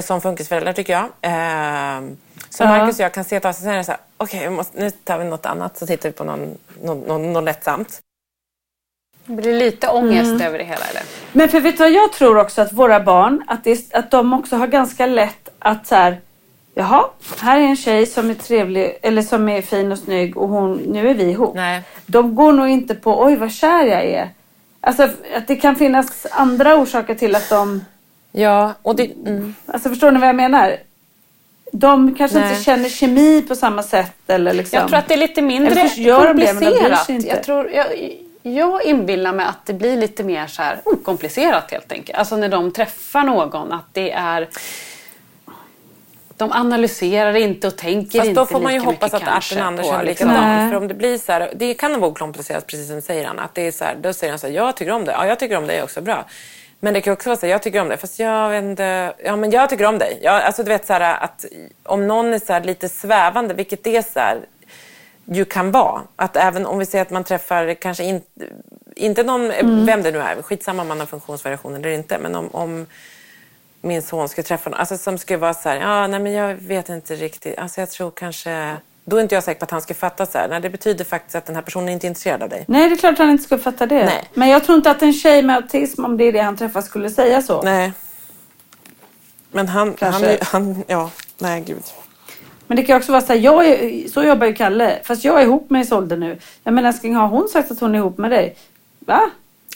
Som 0.02 0.22
funkisförälder 0.22 0.74
tycker 0.74 0.94
jag. 0.94 1.06
Ehm, 1.22 2.18
så 2.50 2.64
Ja. 2.64 2.68
Marcus 2.68 2.96
och 3.00 3.04
jag 3.06 3.14
kan 3.14 3.24
se 3.24 3.36
ett 3.36 3.46
avsnitt 3.46 3.68
och 3.68 3.72
säga 3.72 3.84
så 3.84 3.92
här, 3.92 4.00
okej 4.18 4.40
vi 4.44 4.50
måste- 4.50 4.80
nu 4.80 4.92
tar 4.92 5.18
vi 5.18 5.26
något 5.26 5.46
annat 5.46 5.78
så 5.78 5.88
tittar 5.88 6.10
vi 6.10 6.14
på 6.14 6.24
någon, 6.24 6.58
någon, 6.84 7.00
någon, 7.00 7.34
något 7.34 7.44
lättsamt. 7.44 8.00
Det 9.26 9.34
blir 9.34 9.54
lite 9.54 9.88
ångest 9.88 10.30
Mm. 10.30 10.42
över 10.42 10.58
det 10.58 10.64
hela 10.64 10.86
eller? 10.86 11.04
Men 11.32 11.50
för 11.50 11.60
vet 11.60 11.78
du 11.78 11.84
vad 11.84 11.92
jag 11.92 12.12
tror 12.14 12.38
också 12.38 12.62
att 12.62 12.74
våra 12.74 13.00
barn, 13.00 13.44
att, 13.48 13.64
det, 13.64 13.72
är- 13.72 14.00
att 14.00 14.12
de 14.12 14.34
också 14.34 14.56
har 14.56 14.68
ganska 14.68 15.06
lätt 15.06 15.50
att 15.60 15.88
så 15.88 15.96
här, 15.96 16.22
jaha, 16.76 17.06
här 17.40 17.60
är 17.60 17.64
en 17.64 17.76
tjej 17.76 18.06
som 18.06 18.30
är 18.30 18.34
trevlig, 18.34 18.98
eller 19.02 19.22
som 19.22 19.50
är 19.50 19.62
fin 19.62 19.92
och 19.92 20.00
snygg 20.00 20.38
och 20.38 20.50
hon, 20.50 20.74
nu 20.74 21.10
är 21.10 21.14
vi 21.14 21.24
ihop. 21.24 21.56
Nej. 21.56 21.82
De 22.06 22.36
går 22.36 22.54
nog 22.54 22.68
inte 22.68 22.96
på, 22.96 23.24
oj 23.24 23.36
vad 23.36 23.52
kär 23.52 23.86
jag 23.86 24.06
är. 24.06 24.30
Alltså 24.82 25.04
att 25.04 25.48
det 25.48 25.56
kan 25.56 25.76
finnas 25.76 26.28
andra 26.32 26.76
orsaker 26.76 27.16
till 27.16 27.36
att 27.36 27.50
de, 27.50 27.82
Ja, 28.38 28.74
och 28.82 28.96
det... 28.96 29.12
Mm. 29.26 29.56
alltså 29.66 29.90
förstår 29.90 30.12
ni 30.12 30.20
vad 30.20 30.30
jag 30.30 30.36
menar? 30.36 30.78
De 31.72 32.16
kanske 32.16 32.40
Nej. 32.40 32.50
inte 32.50 32.64
känner 32.64 32.90
kemi 32.90 33.42
på 33.42 33.56
samma 33.56 33.84
sätt 33.84 34.16
eller 34.28 34.54
liksom. 34.54 34.80
Jag 34.80 34.88
tror 34.88 35.00
att 35.00 35.08
det 35.08 35.14
är 35.14 35.18
lite 35.18 35.42
mindre 35.42 35.74
det, 35.74 35.82
komplicerat. 35.82 37.10
Jag, 37.26 37.44
tror, 37.44 37.72
jag, 37.72 37.86
jag 38.42 38.86
inbillar 38.86 39.34
mig 39.34 39.46
att 39.46 39.66
det 39.66 39.74
blir 39.74 39.98
lite 39.98 40.24
mer 40.24 40.48
så 40.48 40.62
här 40.62 40.80
okomplicerat 40.86 41.72
helt 41.72 41.92
enkelt. 41.92 42.18
Alltså 42.18 42.38
när 42.38 42.50
de 42.50 42.72
träffar 42.72 43.24
någon, 43.24 43.72
att 43.72 43.94
det 43.94 44.12
är... 44.12 44.50
De 46.38 46.52
analyserar 46.52 47.36
inte 47.36 47.68
och 47.68 47.78
tänker 47.78 48.20
Fast 48.20 48.30
inte 48.30 48.42
då 48.42 48.46
får 48.46 48.60
man 48.60 48.74
ju 48.74 48.80
hoppas 48.80 49.14
att 49.14 49.28
Arten 49.28 49.62
Andersson 49.62 49.94
på, 49.94 50.00
är 50.00 50.04
liksom. 50.04 50.28
likadan. 50.28 50.58
Nej. 50.58 50.70
För 50.70 50.78
om 50.78 50.88
det 50.88 50.94
blir 50.94 51.18
så 51.18 51.32
här, 51.32 51.52
det 51.56 51.74
kan 51.74 52.00
vara 52.00 52.12
okomplicerat 52.12 52.68
precis 52.68 52.88
som 52.88 53.02
säger 53.02 53.28
Anna. 53.28 53.42
Att 53.42 53.56
det 53.56 53.68
är 53.68 53.72
så 53.72 53.84
här, 53.84 53.96
då 54.02 54.14
säger 54.14 54.32
han 54.32 54.40
så 54.40 54.48
här, 54.48 54.54
jag 54.54 54.76
tycker 54.76 54.92
om 54.92 55.06
dig. 55.06 55.16
Ja, 55.18 55.28
jag 55.28 55.40
tycker 55.40 55.58
om 55.58 55.68
dig 55.68 55.84
också, 55.84 56.02
bra. 56.02 56.26
Men 56.80 56.94
det 56.94 57.02
kan 57.02 57.14
också 57.14 57.30
vara 57.30 57.38
så 57.38 57.46
här, 57.46 57.52
jag 57.52 57.62
tycker 57.62 57.82
om 57.82 57.88
dig, 57.88 57.98
fast 57.98 58.20
jag 58.20 58.50
vet 58.50 58.64
inte, 58.64 59.14
ja 59.24 59.36
men 59.36 59.52
jag 59.52 59.70
tycker 59.70 59.86
om 59.86 59.98
dig. 59.98 60.20
Jag, 60.22 60.44
alltså 60.44 60.64
du 60.64 60.70
vet 60.70 60.88
så 60.88 60.94
här 60.94 61.24
att 61.24 61.46
om 61.84 62.08
någon 62.08 62.34
är 62.34 62.40
så 62.40 62.54
här 62.54 62.64
lite 62.64 62.90
svävande, 62.90 63.54
vilket 63.54 63.84
det 63.84 63.98
är 63.98 64.02
så 64.02 64.20
här, 64.20 64.40
ju 65.26 65.46
kan 65.46 65.72
vara. 65.72 66.02
Att 66.16 66.36
även 66.36 66.66
om 66.66 66.80
vi 66.80 66.86
säger 66.86 67.02
att 67.02 67.10
man 67.10 67.24
träffar 67.24 67.74
kanske 67.74 68.04
inte, 68.04 68.28
inte 68.96 69.24
någon, 69.24 69.52
vem 69.86 70.04
det 70.04 70.12
nu 70.12 70.20
är, 70.20 70.42
skitsamma 70.42 70.82
om 70.82 70.88
man 70.88 71.00
har 71.00 71.08
funktionsvariation 71.08 71.76
eller 71.76 71.90
inte, 71.90 72.18
men 72.18 72.36
om, 72.36 72.50
om 72.52 72.86
min 73.86 74.02
son 74.02 74.30
skulle 74.30 74.44
träffa 74.46 74.70
någon, 74.70 74.80
alltså 74.80 74.98
som 74.98 75.18
skulle 75.18 75.38
vara 75.40 75.54
så 75.54 75.70
här, 75.70 75.76
ja 75.76 76.08
nej 76.08 76.20
men 76.20 76.32
jag 76.34 76.56
vet 76.56 76.90
inte 76.90 77.16
riktigt, 77.16 77.58
alltså 77.58 77.80
jag 77.82 77.90
tror 77.90 78.12
kanske, 78.12 78.78
då 79.06 79.18
är 79.18 79.22
inte 79.22 79.36
jag 79.36 79.44
säker 79.44 79.60
på 79.60 79.64
att 79.64 79.72
han 79.72 79.82
skulle 79.82 79.98
fatta 79.98 80.26
så 80.26 80.38
här, 80.38 80.48
nej 80.48 80.60
det 80.62 80.70
betyder 80.70 81.06
faktiskt 81.06 81.36
att 81.36 81.46
den 81.46 81.56
här 81.56 81.62
personen 81.64 81.90
är 81.90 81.94
inte 81.94 82.08
är 82.08 82.10
intresserad 82.10 82.44
av 82.44 82.50
dig. 82.50 82.66
Nej, 82.68 82.90
det 82.90 82.96
är 82.96 82.98
klart 82.98 83.14
att 83.14 83.20
han 83.20 83.30
inte 83.30 83.44
skulle 83.44 83.62
fatta 83.62 83.86
det. 83.86 84.06
Nej. 84.06 84.30
Men 84.34 84.50
jag 84.50 84.64
tror 84.64 84.78
inte 84.78 84.92
att 84.92 85.02
en 85.02 85.14
tjej 85.14 85.42
med 85.44 85.56
autism, 85.56 86.06
om 86.06 86.18
det 86.18 86.24
är 86.24 86.32
det 86.32 86.40
han 86.40 86.58
träffar, 86.58 86.82
skulle 86.82 87.10
säga 87.10 87.42
så. 87.42 87.62
Nej. 87.62 87.92
Men 89.52 89.68
han, 89.68 89.88
han, 89.88 89.96
Kanske. 89.98 90.26
är- 90.28 90.40
han, 90.42 90.84
ja, 90.88 91.10
nej 91.38 91.62
gud. 91.62 91.84
Men 92.68 92.78
det 92.78 92.84
kan 92.84 92.98
också 92.98 93.12
vara 93.12 93.22
så 93.22 93.34
här, 93.34 93.40
jag 93.40 93.66
är, 93.68 94.08
så 94.10 94.24
jobbar 94.24 94.48
ju 94.48 94.54
Kalle. 94.54 95.00
Fast 95.04 95.24
jag 95.24 95.40
är 95.42 95.44
ihop 95.44 95.70
med 95.70 95.82
Isolde 95.82 96.16
nu. 96.16 96.40
Jag 96.64 96.74
menar 96.74 96.90
älskling, 96.90 97.16
har 97.16 97.28
hon 97.28 97.48
sagt 97.50 97.72
att 97.72 97.80
hon 97.80 97.96
är 97.96 98.00
ihop 98.00 98.18
med 98.18 98.32
dig? 98.32 98.56
Va? 99.00 99.22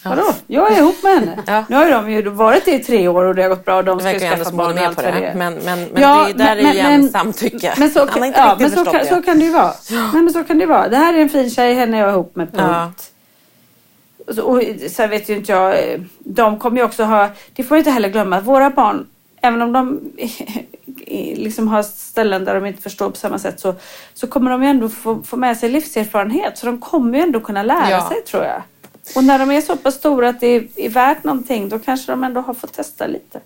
Vadå? 0.05 0.33
Jag 0.47 0.71
är 0.71 0.77
ihop 0.77 1.03
med 1.03 1.13
henne. 1.13 1.43
Ja. 1.47 1.63
Nu 1.69 1.75
har 1.75 1.89
de 1.89 2.11
ju 2.11 2.29
varit 2.29 2.65
det 2.65 2.71
i 2.71 2.79
tre 2.79 3.07
år 3.07 3.23
och 3.25 3.35
det 3.35 3.41
har 3.41 3.49
gått 3.49 3.65
bra 3.65 3.77
och 3.77 3.83
de 3.85 3.99
ska 3.99 4.13
ju 4.13 4.19
skaffa 4.19 4.49
är 4.49 4.51
barn 4.53 4.77
och 4.77 4.83
allt 4.83 4.97
vad 5.03 5.13
det. 5.13 5.19
är. 5.25 5.35
Men, 5.35 5.53
men, 5.53 5.79
men 5.93 6.01
Ja, 6.01 6.27
det 6.27 6.33
där 6.33 6.55
men- 6.55 6.65
är 6.65 6.73
igen 6.73 7.01
men- 7.01 7.09
samtycke. 7.09 7.73
Men 7.77 7.89
så, 7.89 8.05
kan, 8.07 8.31
ja, 8.31 8.57
men 8.59 8.71
så, 8.71 8.85
kan, 8.85 9.05
så 9.05 9.21
kan 9.21 9.39
det 9.39 9.45
ju 9.45 9.51
vara. 9.51 9.73
Nej, 9.91 10.21
men 10.23 10.33
så 10.33 10.43
kan 10.43 10.57
det 10.57 10.65
vara. 10.65 10.87
Det 10.89 10.97
här 10.97 11.13
är 11.13 11.17
en 11.21 11.29
fin 11.29 11.49
tjej, 11.49 11.73
henne 11.73 11.97
är 11.97 12.01
jag 12.01 12.09
ihop 12.09 12.35
med, 12.35 12.51
punkt. 12.51 13.11
Ja. 14.27 14.43
Och 14.43 14.61
sen 14.89 15.09
vet 15.09 15.29
ju 15.29 15.35
inte 15.35 15.51
jag, 15.51 15.73
eh, 15.93 15.99
de 16.19 16.59
kommer 16.59 16.77
ju 16.77 16.83
också 16.83 17.03
ha, 17.03 17.29
det 17.53 17.63
får 17.63 17.75
vi 17.75 17.79
inte 17.79 17.91
heller 17.91 18.09
glömma, 18.09 18.37
att 18.37 18.43
våra 18.45 18.69
barn, 18.69 19.07
även 19.41 19.61
om 19.61 19.73
de 19.73 19.99
liksom 21.35 21.67
har 21.67 21.83
ställen 21.83 22.45
där 22.45 22.55
de 22.55 22.65
inte 22.65 22.81
förstår 22.81 23.09
på 23.09 23.15
samma 23.15 23.39
sätt 23.39 23.59
så, 23.59 23.75
så 24.13 24.27
kommer 24.27 24.51
de 24.51 24.63
ju 24.63 24.69
ändå 24.69 24.89
få, 24.89 25.21
få 25.25 25.37
med 25.37 25.57
sig 25.57 25.69
livserfarenhet. 25.69 26.57
Så 26.57 26.65
de 26.65 26.79
kommer 26.79 27.17
ju 27.17 27.23
ändå 27.23 27.39
kunna 27.39 27.63
lära 27.63 27.89
Ja. 27.89 28.09
sig 28.09 28.21
tror 28.21 28.43
jag. 28.43 28.61
Och 29.15 29.23
när 29.23 29.39
de 29.39 29.51
är 29.51 29.61
så 29.61 29.75
pass 29.75 29.95
stora 29.95 30.29
att 30.29 30.39
det 30.39 30.47
är, 30.47 30.67
är 30.75 30.89
värt 30.89 31.23
någonting 31.23 31.69
då 31.69 31.79
kanske 31.79 32.11
de 32.11 32.23
ändå 32.23 32.41
har 32.41 32.53
fått 32.53 32.73
testa 32.73 33.07
lite. 33.07 33.39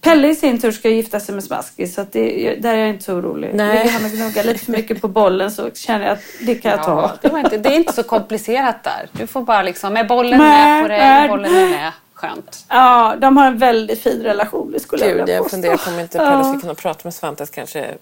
Pelle 0.00 0.28
i 0.28 0.34
sin 0.34 0.60
tur 0.60 0.72
ska 0.72 0.88
gifta 0.88 1.20
sig 1.20 1.34
med 1.34 1.44
Smaskis 1.44 1.94
så 1.94 2.06
det, 2.12 2.54
där 2.62 2.74
är 2.74 2.78
jag 2.78 2.88
inte 2.88 3.04
så 3.04 3.14
orolig. 3.14 3.50
Nej. 3.54 3.78
Ligger 3.78 3.90
han 3.90 4.04
och 4.04 4.10
gnuggar 4.10 4.44
lite 4.44 4.64
för 4.64 4.72
mycket 4.72 5.00
på 5.00 5.08
bollen 5.08 5.50
så 5.50 5.70
känner 5.74 6.04
jag 6.04 6.12
att 6.12 6.22
det 6.40 6.54
kan 6.54 6.70
jag 6.70 6.82
ta. 6.82 6.90
Ja, 7.02 7.12
det, 7.22 7.28
var 7.28 7.38
inte, 7.38 7.58
det 7.58 7.68
är 7.68 7.76
inte 7.76 7.92
så 7.92 8.02
komplicerat 8.02 8.82
där. 8.84 9.08
Du 9.12 9.26
får 9.26 9.42
bara 9.42 9.62
liksom, 9.62 9.96
är 9.96 10.04
bollen 10.04 10.38
Nej, 10.38 10.72
med 10.72 10.82
på 10.82 10.88
det? 10.88 10.96
nej. 10.98 11.28
Bollen 11.28 11.54
är 11.54 11.70
med? 11.70 11.92
Skönt. 12.14 12.64
Ja, 12.68 13.14
de 13.18 13.36
har 13.36 13.46
en 13.46 13.58
väldigt 13.58 14.02
fin 14.02 14.22
relation, 14.22 14.72
det 14.72 14.80
skulle 14.80 15.02
jag 15.04 15.10
Gud, 15.12 15.20
vilja 15.20 15.34
jag 15.34 15.42
påstå. 15.44 15.54
funderar 15.56 15.76
på 15.76 15.90
om 15.90 15.98
inte 16.00 16.18
Pelle 16.18 16.44
skulle 16.44 16.60
kunna 16.60 16.74
prata 16.74 17.00
med 17.04 17.14
Svante 17.14 17.46
kanske 17.46 17.94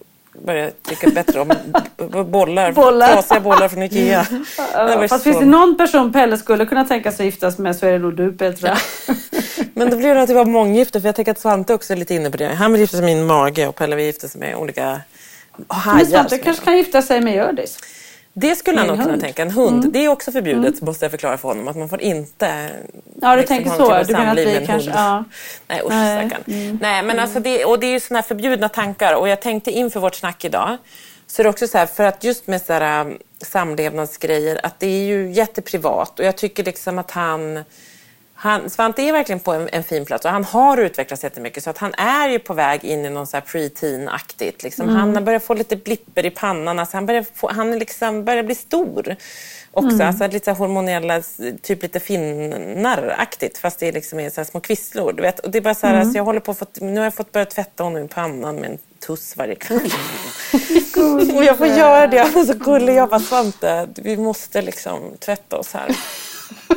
börja 0.47 0.71
tycka 0.89 1.11
bättre 1.11 1.41
om 1.41 1.53
bollar, 2.31 2.73
Bollar. 2.73 3.13
trasiga 3.13 3.41
bollar 3.41 3.69
från 3.69 3.83
Ikea. 3.83 4.27
Det 4.31 4.39
var 4.85 4.89
Ja, 5.03 5.09
fast 5.09 5.25
så- 5.25 5.31
finns 5.31 5.39
det 5.39 5.45
någon 5.47 5.77
person 5.77 6.13
Pelle 6.13 6.39
skulle 6.39 6.67
kunna 6.67 6.85
tänka 6.85 7.13
sig 7.13 7.27
giftas 7.27 7.59
med 7.59 7.77
så 7.77 7.87
är 7.87 7.93
det 7.93 7.99
nog 7.99 8.17
du 8.17 8.33
Petra. 8.33 8.77
Men 9.75 9.91
då 9.91 9.97
blir 9.97 10.15
det 10.15 10.23
att 10.23 10.29
det 10.29 10.35
var 10.35 10.45
månggifte, 10.45 11.01
för 11.01 11.09
jag 11.09 11.17
tänker 11.17 11.33
att 11.33 11.39
Svante 11.39 11.75
också 11.75 11.93
är 11.93 11.97
lite 11.97 12.15
inne 12.15 12.31
på 12.31 12.37
det. 12.37 12.47
Han 12.49 12.73
vill 12.73 12.81
gifta 12.81 12.97
sig 12.97 13.07
med 13.07 13.17
min 13.17 13.27
mage 13.27 13.67
och 13.67 13.77
Pelle 13.77 13.97
vill 13.97 14.05
gifta 14.07 14.29
sig 14.29 14.41
med 14.41 14.57
olika 14.57 15.01
hajar. 15.69 15.97
Men 15.97 16.07
Svante 16.07 16.39
kanske 16.39 16.65
kan 16.65 16.77
gifta 16.77 17.03
sig 17.03 17.21
med 17.21 17.35
Hjördis. 17.35 17.79
Det 18.35 18.57
skulle 18.57 18.79
han 18.79 18.87
nog 18.87 19.03
kunna 19.03 19.19
tänka. 19.19 19.43
En 19.43 19.51
hund, 19.51 19.93
det 19.93 20.05
är 20.05 20.09
också 20.09 20.33
förbjudet 20.33 20.81
måste 20.81 21.05
jag 21.05 21.11
förklara 21.11 21.39
för 21.39 21.49
honom. 21.49 21.69
Att 21.69 21.77
man 21.77 21.89
får 21.89 22.01
inte 22.01 22.71
Ja, 23.21 23.31
du 23.31 23.41
liksom 23.41 23.57
tänker 23.57 23.71
så. 23.71 23.99
typ 23.99 24.07
Du 24.07 24.13
menar 24.13 24.33
att 24.33 24.39
vi 24.39 24.67
kanske... 24.67 24.91
Ja. 24.91 25.25
Nej 25.69 25.81
usch 25.85 25.91
Nej. 25.91 26.29
stackarn. 26.29 26.79
Nej 26.81 27.03
men 27.03 27.19
alltså 27.19 27.41
det, 27.41 27.65
och 27.65 27.81
det 27.81 27.87
är 27.87 27.91
ju 27.91 28.01
sådana 28.01 28.21
här 28.21 28.29
förbjudna 28.29 28.69
tankar 28.69 29.15
och 29.15 29.29
jag 29.29 29.41
tänkte 29.41 29.71
inför 29.71 30.01
vårt 30.01 30.15
snack 30.15 30.45
idag 30.45 30.77
så 31.27 31.43
är 31.43 31.45
det 31.45 31.51
också 31.51 31.67
så 31.67 31.79
här 31.79 31.87
för 31.87 32.05
att 32.05 32.25
just 32.25 32.47
med 32.47 32.63
så 32.63 32.73
här, 32.73 33.01
um, 33.07 33.19
samlevnadsgrejer 33.39 34.61
att 34.67 34.81
det 34.81 34.87
är 34.87 35.05
ju 35.05 35.33
jätteprivat 35.33 36.19
och 36.19 36.25
jag 36.25 36.37
tycker 36.37 36.65
liksom 36.65 36.99
att 36.99 37.11
han 37.11 37.65
han, 38.43 38.71
Svante 38.71 39.03
är 39.03 39.13
verkligen 39.13 39.41
på 39.41 39.53
en, 39.53 39.69
en 39.73 39.85
fin 39.85 40.05
plats 40.05 40.25
och 40.25 40.31
han 40.31 40.45
har 40.45 40.77
utvecklats 40.77 41.25
jättemycket 41.25 41.65
så 41.65 41.71
att 41.71 41.79
han 41.79 41.95
är 41.95 42.29
ju 42.29 42.39
på 42.39 42.55
väg 42.55 42.85
in 42.85 43.05
i 43.05 43.11
någon 43.11 43.27
så 43.27 43.37
här 43.37 43.45
pre-teen-aktigt. 43.45 44.63
Liksom. 44.63 44.89
Han 44.89 45.15
har 45.15 45.23
börjat 45.23 45.45
få 45.45 45.55
lite 45.55 45.77
blipper 45.77 46.27
i 46.27 46.31
pannan, 46.31 46.79
alltså 46.79 46.97
han, 46.97 47.07
börjar 47.07 47.25
få, 47.35 47.51
han 47.53 47.79
liksom 47.79 48.25
börjar 48.25 48.43
bli 48.43 48.55
stor. 48.55 49.17
Också, 49.71 50.03
alltså 50.03 50.27
lite 50.27 50.45
så 50.45 50.59
hormonella, 50.59 51.23
typ 51.63 51.83
lite 51.83 52.01
finnar-aktigt 52.01 53.59
fast 53.59 53.79
det 53.79 53.93
liksom 53.93 54.21
är 54.21 54.31
så 54.31 54.45
små 54.45 54.61
kvisslor. 54.61 55.13
Du 55.13 55.23
vet? 55.23 55.39
Och 55.39 55.51
det 55.51 55.59
är 55.59 55.63
bara 55.63 55.75
så 55.75 55.87
här, 55.87 56.01
alltså 56.01 56.17
jag 56.17 56.25
håller 56.25 56.41
på 56.41 56.51
att 56.51 56.59
få, 56.59 56.67
nu 56.75 56.97
har 56.97 57.05
jag 57.05 57.15
fått 57.15 57.33
börja 57.33 57.47
tvätta 57.47 57.85
honom 57.85 58.05
i 58.05 58.09
pannan 58.09 58.57
med 58.57 58.71
en 58.71 58.79
tuss 59.07 59.37
varje 59.37 59.55
kväll. 59.55 59.81
och 61.37 61.45
jag 61.45 61.59
får 61.59 61.67
göra 61.67 62.07
det. 62.07 62.19
Han 62.19 62.37
är 62.37 62.45
så 62.45 62.55
gullig. 62.55 62.95
Jag 62.95 63.09
bara, 63.09 63.21
Svante, 63.21 63.89
vi 63.97 64.17
måste 64.17 64.63
liksom 64.63 65.01
tvätta 65.19 65.57
oss 65.57 65.73
här. 65.75 65.97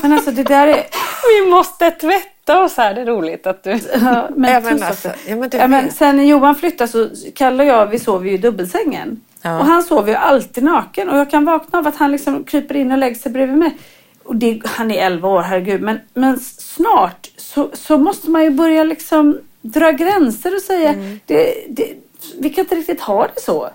Men 0.01 0.13
alltså 0.13 0.31
det 0.31 0.43
där 0.43 0.67
är... 0.67 0.85
Vi 1.43 1.51
måste 1.51 1.91
tvätta 1.91 2.63
oss 2.63 2.77
här. 2.77 2.93
Det 2.93 3.01
är 3.01 3.05
roligt 3.05 3.47
att 3.47 3.63
du... 3.63 3.71
Ja, 3.71 4.29
men, 4.35 4.51
Ja, 4.51 4.59
men 4.59 4.83
alltså, 4.83 5.09
ja, 5.27 5.35
men 5.35 5.49
du 5.49 5.57
ja, 5.57 5.67
men 5.67 5.91
sen 5.91 6.17
när 6.17 6.23
Johan 6.23 6.55
flyttade 6.55 6.87
så 6.87 7.09
Kalle 7.35 7.63
och 7.63 7.69
jag 7.69 7.87
vi 7.87 7.99
sov 7.99 8.27
ju 8.27 8.33
i 8.33 8.37
dubbelsängen. 8.37 9.21
Ja. 9.41 9.59
Och 9.59 9.65
han 9.65 9.83
sover 9.83 10.11
ju 10.11 10.17
alltid 10.17 10.63
naken 10.63 11.09
och 11.09 11.17
jag 11.17 11.29
kan 11.29 11.45
vakna 11.45 11.79
av 11.79 11.87
att 11.87 11.95
han 11.95 12.11
liksom 12.11 12.43
kryper 12.43 12.75
in 12.75 12.91
och 12.91 12.97
lägger 12.97 13.15
sig 13.15 13.31
bredvid 13.31 13.57
mig. 13.57 13.77
Och 14.23 14.35
det, 14.35 14.61
han 14.65 14.91
är 14.91 15.05
11 15.05 15.29
år, 15.29 15.41
herregud. 15.41 15.81
Men, 15.81 15.99
men 16.13 16.39
snart 16.39 17.29
så, 17.37 17.69
så 17.73 17.97
måste 17.97 18.29
man 18.29 18.43
ju 18.43 18.49
börja 18.49 18.83
liksom 18.83 19.39
dra 19.61 19.91
gränser 19.91 20.55
och 20.55 20.61
säga 20.61 20.89
mm. 20.89 21.19
det, 21.25 21.65
det, 21.69 21.93
vi 22.39 22.49
kan 22.49 22.63
inte 22.63 22.75
riktigt 22.75 23.01
ha 23.01 23.27
det 23.35 23.41
så. 23.41 23.69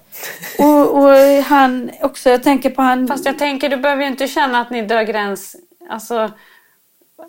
Och, 0.59 0.99
och, 0.99 1.15
han 1.45 1.91
också, 2.01 2.31
jag 2.31 2.43
tänker 2.43 2.71
på 2.71 2.83
han... 2.83 3.09
Fast 3.09 3.27
jag 3.27 3.39
tänker, 3.39 3.69
du 3.69 3.77
behöver 3.77 4.03
ju 4.03 4.09
inte 4.09 4.29
känna 4.29 4.61
att 4.61 4.71
ni 4.71 4.83
drar 4.83 5.03
gräns. 5.03 5.57
Alltså, 5.91 6.31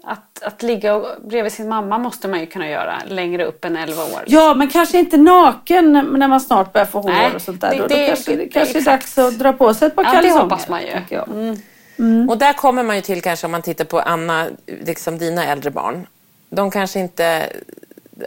att, 0.03 0.43
att 0.43 0.63
ligga 0.63 1.01
bredvid 1.23 1.51
sin 1.51 1.69
mamma 1.69 1.97
måste 1.97 2.27
man 2.27 2.39
ju 2.39 2.45
kunna 2.45 2.69
göra 2.69 3.01
längre 3.07 3.45
upp 3.45 3.65
än 3.65 3.77
11 3.77 4.03
år. 4.03 4.23
Ja, 4.27 4.53
men 4.53 4.67
kanske 4.67 4.99
inte 4.99 5.17
naken 5.17 5.91
när 6.11 6.27
man 6.27 6.41
snart 6.41 6.73
börjar 6.73 6.85
få 6.85 7.01
hår 7.01 7.09
Nej, 7.09 7.35
och 7.35 7.41
sånt 7.41 7.61
där. 7.61 7.71
Det, 7.71 7.77
då, 7.77 7.87
det, 7.87 8.01
då 8.01 8.07
kanske 8.07 8.35
det 8.35 8.47
kanske 8.47 8.77
är 8.77 8.81
dags 8.81 9.17
att 9.17 9.39
dra 9.39 9.53
på 9.53 9.73
sig 9.73 9.87
ett 9.87 9.95
par 9.95 10.03
ja, 10.03 10.11
kalsonger. 10.11 10.35
det 10.35 10.41
hoppas 10.41 10.69
man 10.69 10.81
ju. 10.81 11.17
Mm. 11.27 11.57
Mm. 11.99 12.29
Och 12.29 12.37
där 12.37 12.53
kommer 12.53 12.83
man 12.83 12.95
ju 12.95 13.01
till 13.01 13.21
kanske 13.21 13.47
om 13.47 13.51
man 13.51 13.61
tittar 13.61 13.85
på 13.85 13.99
Anna, 13.99 14.47
liksom 14.65 15.17
dina 15.17 15.45
äldre 15.45 15.71
barn. 15.71 16.07
De 16.49 16.71
kanske 16.71 16.99
inte 16.99 17.49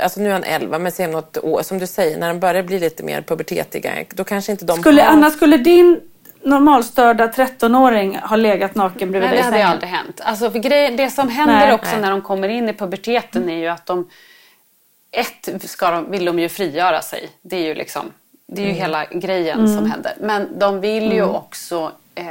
alltså 0.02 0.20
nu 0.20 0.28
är 0.28 0.32
han 0.32 0.44
11, 0.44 0.78
men 0.78 0.92
sen 0.92 1.10
något 1.10 1.36
år, 1.36 1.62
som 1.62 1.78
du 1.78 1.86
säger, 1.86 2.18
när 2.18 2.28
de 2.28 2.40
börjar 2.40 2.62
bli 2.62 2.80
lite 2.80 3.02
mer 3.02 3.22
pubertetiga, 3.22 3.90
då 4.14 4.24
kanske 4.24 4.52
inte 4.52 4.64
de 4.64 4.78
skulle, 4.78 5.02
har... 5.02 5.12
Anna, 5.12 5.30
skulle 5.30 5.56
din 5.56 6.00
normalstörda 6.44 7.26
13-åring 7.26 8.18
ha 8.18 8.36
legat 8.36 8.74
naken 8.74 9.10
bredvid 9.10 9.30
dig 9.30 9.38
i 9.38 9.42
sängen? 9.42 9.52
Nej, 9.52 9.60
det 9.60 9.64
hade 9.64 9.74
aldrig 9.74 9.90
hänt. 9.90 10.20
Alltså, 10.24 10.50
för 10.50 10.58
grej, 10.58 10.96
det 10.96 11.10
som 11.10 11.28
händer 11.28 11.54
nej, 11.54 11.72
också 11.72 11.90
nej. 11.92 12.00
när 12.00 12.10
de 12.10 12.22
kommer 12.22 12.48
in 12.48 12.68
i 12.68 12.72
puberteten 12.72 13.48
är 13.48 13.58
ju 13.58 13.68
att 13.68 13.86
de... 13.86 14.08
Ett, 15.10 15.62
ska 15.70 15.90
de, 15.90 16.10
vill 16.10 16.24
de 16.24 16.38
ju 16.38 16.48
frigöra 16.48 17.02
sig. 17.02 17.30
Det 17.42 17.56
är 17.56 17.62
ju 17.62 17.74
liksom... 17.74 18.12
Det 18.46 18.62
är 18.62 18.66
ju 18.66 18.70
mm. 18.70 18.80
hela 18.80 19.04
grejen 19.04 19.58
mm. 19.58 19.76
som 19.76 19.90
händer. 19.90 20.12
Men 20.20 20.58
de 20.58 20.80
vill 20.80 21.12
ju 21.12 21.18
mm. 21.18 21.34
också 21.34 21.92
eh, 22.14 22.24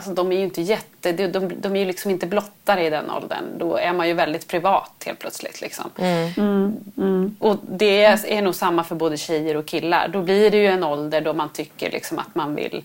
Alltså 0.00 0.14
de 0.14 0.32
är 0.32 0.36
ju 0.36 0.44
inte 0.44 0.62
jätte, 0.62 1.12
de, 1.12 1.26
de, 1.26 1.52
de 1.60 1.76
är 1.76 1.80
ju 1.80 1.86
liksom 1.86 2.10
inte 2.10 2.26
blottare 2.26 2.86
i 2.86 2.90
den 2.90 3.10
åldern. 3.10 3.44
Då 3.58 3.76
är 3.76 3.92
man 3.92 4.08
ju 4.08 4.14
väldigt 4.14 4.48
privat 4.48 5.02
helt 5.06 5.18
plötsligt. 5.18 5.60
Liksom. 5.60 5.90
Mm. 5.98 6.32
Mm. 6.36 6.76
Mm. 6.98 7.36
Och 7.38 7.56
det 7.70 8.04
är 8.04 8.42
nog 8.42 8.54
samma 8.54 8.84
för 8.84 8.94
både 8.94 9.16
tjejer 9.16 9.56
och 9.56 9.66
killar. 9.66 10.08
Då 10.08 10.22
blir 10.22 10.50
det 10.50 10.56
ju 10.56 10.66
en 10.66 10.84
ålder 10.84 11.20
då 11.20 11.32
man 11.32 11.48
tycker 11.48 11.90
liksom 11.90 12.18
att 12.18 12.34
man 12.34 12.54
vill, 12.54 12.84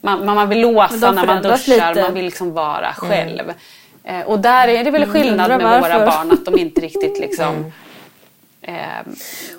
man, 0.00 0.24
man 0.24 0.48
vill 0.48 0.60
låsa 0.60 1.12
när 1.12 1.26
man 1.26 1.42
duschar, 1.42 1.88
lite. 1.88 2.02
man 2.02 2.14
vill 2.14 2.24
liksom 2.24 2.52
vara 2.52 2.78
mm. 2.78 2.94
själv. 2.94 3.52
Eh, 4.04 4.20
och 4.20 4.38
där 4.38 4.68
är 4.68 4.84
det 4.84 4.90
väl 4.90 5.02
mm, 5.02 5.14
skillnad 5.14 5.48
med 5.48 5.60
varför. 5.62 5.80
våra 5.80 6.06
barn 6.06 6.32
att 6.32 6.44
de 6.44 6.58
inte 6.58 6.80
riktigt 6.80 7.18
liksom 7.20 7.72
eh, 8.62 8.74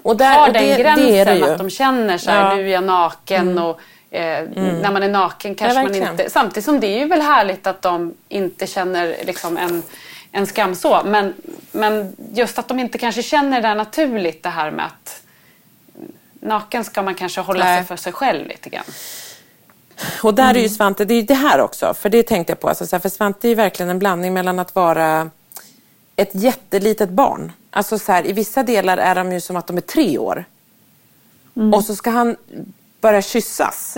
och 0.04 0.18
där, 0.18 0.34
har 0.34 0.52
den 0.52 0.64
det, 0.64 0.78
gränsen 0.78 1.06
det 1.06 1.24
det 1.24 1.52
att 1.52 1.58
de 1.58 1.70
känner 1.70 2.18
så 2.18 2.32
här, 2.32 2.50
ja. 2.50 2.56
nu 2.56 2.68
är 2.68 2.74
jag 2.74 2.84
naken 2.84 3.58
och 3.58 3.80
mm. 4.12 4.82
När 4.82 4.92
man 4.92 5.04
är 5.04 5.10
naken 5.10 5.56
kanske 5.56 5.80
ja, 5.80 5.84
man 5.84 5.96
inte... 5.96 6.30
Samtidigt 6.30 6.66
som 6.66 6.80
det 6.80 6.88
är 6.88 7.00
ju 7.00 7.06
väl 7.06 7.22
härligt 7.22 7.68
att 7.68 7.82
de 7.82 8.14
inte 8.30 8.68
känner 8.68 9.16
liksom 9.26 9.58
en, 9.58 9.84
en 10.32 10.48
skam 10.48 10.76
så. 10.76 11.02
Men, 11.06 11.34
men 11.72 12.16
just 12.34 12.60
att 12.60 12.68
de 12.68 12.80
inte 12.80 12.98
kanske 12.98 13.24
känner 13.24 13.62
det 13.62 13.74
naturligt 13.74 14.44
det 14.44 14.50
här 14.50 14.72
med 14.72 14.86
att 14.86 15.24
naken 16.40 16.84
ska 16.84 17.02
man 17.02 17.16
kanske 17.16 17.42
hålla 17.42 17.66
Nej. 17.66 17.78
sig 17.78 17.88
för 17.88 17.96
sig 17.96 18.14
själv 18.14 18.48
lite 18.48 18.70
grann. 18.70 18.84
Och 20.24 20.34
där 20.34 20.50
är 20.50 20.54
ju 20.54 20.60
mm. 20.60 20.70
Svante, 20.70 21.06
det 21.06 21.14
är 21.14 21.16
ju 21.16 21.22
det 21.22 21.34
här 21.34 21.62
också, 21.62 21.94
för 21.94 22.10
det 22.10 22.24
tänkte 22.24 22.52
jag 22.52 22.60
på. 22.60 22.70
Alltså, 22.70 23.00
för 23.00 23.10
Svante 23.10 23.48
är 23.48 23.50
ju 23.50 23.56
verkligen 23.56 23.90
en 23.90 24.00
blandning 24.00 24.34
mellan 24.34 24.60
att 24.60 24.76
vara 24.76 25.30
ett 26.16 26.30
jättelitet 26.34 27.10
barn. 27.10 27.52
Alltså 27.70 28.00
så 28.00 28.12
här, 28.12 28.28
I 28.28 28.34
vissa 28.34 28.64
delar 28.64 28.98
är 28.98 29.16
de 29.16 29.32
ju 29.32 29.42
som 29.42 29.56
att 29.56 29.68
de 29.68 29.78
är 29.78 29.82
tre 29.82 30.18
år. 30.18 30.46
Mm. 31.56 31.74
Och 31.74 31.84
så 31.84 31.96
ska 31.96 32.10
han 32.10 32.36
börja 33.02 33.22
kyssas. 33.22 33.98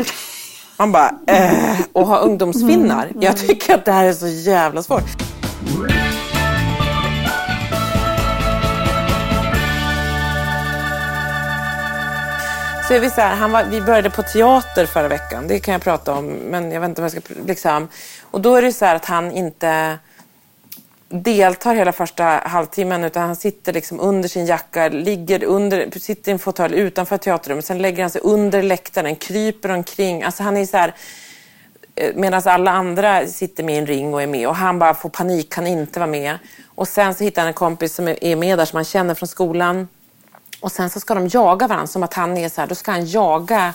Man 0.78 0.92
bara, 0.92 1.12
äh, 1.28 1.80
och 1.94 2.08
ha 2.08 2.18
ungdomsfinnar. 2.18 3.06
Mm. 3.06 3.22
Jag 3.22 3.38
tycker 3.38 3.76
att 3.76 3.86
det 3.86 3.92
här 3.92 4.06
är 4.06 4.14
så 4.14 4.28
jävla 4.28 4.84
svårt. 4.84 5.24
Så 12.88 13.00
vi, 13.00 13.10
så 13.10 13.22
här, 13.22 13.36
han 13.36 13.52
var, 13.52 13.64
vi 13.64 13.82
började 13.82 14.10
på 14.10 14.24
teater 14.24 14.86
förra 14.86 15.08
veckan, 15.08 15.48
det 15.48 15.60
kan 15.60 15.72
jag 15.72 15.82
prata 15.82 16.14
om, 16.14 16.26
men 16.26 16.72
jag 16.72 16.82
vet 16.82 16.90
inte 16.90 17.02
vad 17.02 17.12
jag 17.16 17.24
ska... 17.24 17.34
Liksom. 17.46 17.88
Och 18.32 18.42
då 18.42 18.56
är 18.56 18.62
det 18.62 18.74
så 18.74 18.86
här 18.86 18.96
att 18.96 19.06
han 19.06 19.32
inte 19.32 19.98
deltar 21.14 21.76
hela 21.76 21.92
första 21.92 22.24
halvtimmen 22.24 23.04
utan 23.04 23.24
han 23.24 23.36
sitter 23.36 23.74
liksom 23.74 24.00
under 24.00 24.30
sin 24.30 24.46
jacka, 24.46 24.90
ligger 24.90 25.44
under, 25.44 26.00
sitter 26.00 26.32
i 26.32 26.34
en 26.34 26.40
fåtölj 26.40 26.80
utanför 26.80 27.18
teaterrummet. 27.18 27.66
Sen 27.66 27.78
lägger 27.78 28.04
han 28.04 28.10
sig 28.10 28.22
under 28.24 28.64
läktaren, 28.64 29.16
kryper 29.16 29.72
omkring. 29.72 30.24
Alltså 30.24 30.44
han 30.44 30.58
är 30.58 30.66
så 30.66 30.78
här, 30.78 30.94
eh, 31.96 32.16
Medan 32.16 32.42
alla 32.46 32.72
andra 32.72 33.28
sitter 33.28 33.64
med 33.64 33.76
i 33.76 33.78
en 33.78 33.86
ring 33.86 34.14
och 34.14 34.22
är 34.22 34.28
med 34.28 34.48
och 34.48 34.56
han 34.56 34.80
bara 34.80 34.94
får 34.94 35.10
panik, 35.10 35.54
kan 35.54 35.68
inte 35.68 36.00
vara 36.00 36.10
med. 36.10 36.38
Och 36.76 36.88
sen 36.88 37.16
så 37.16 37.24
hittar 37.24 37.42
han 37.42 37.48
en 37.48 37.54
kompis 37.54 37.96
som 37.96 38.08
är 38.08 38.36
med 38.36 38.58
där 38.58 38.66
som 38.66 38.78
han 38.78 38.86
känner 38.86 39.14
från 39.14 39.28
skolan. 39.28 39.88
Och 40.60 40.72
sen 40.72 40.90
så 40.90 41.00
ska 41.00 41.14
de 41.14 41.28
jaga 41.28 41.68
varandra 41.68 41.88
som 41.88 42.04
att 42.04 42.14
han 42.14 42.38
är 42.38 42.50
så 42.50 42.62
här, 42.62 42.68
då 42.68 42.76
ska 42.76 42.92
han 42.92 43.06
jaga 43.06 43.74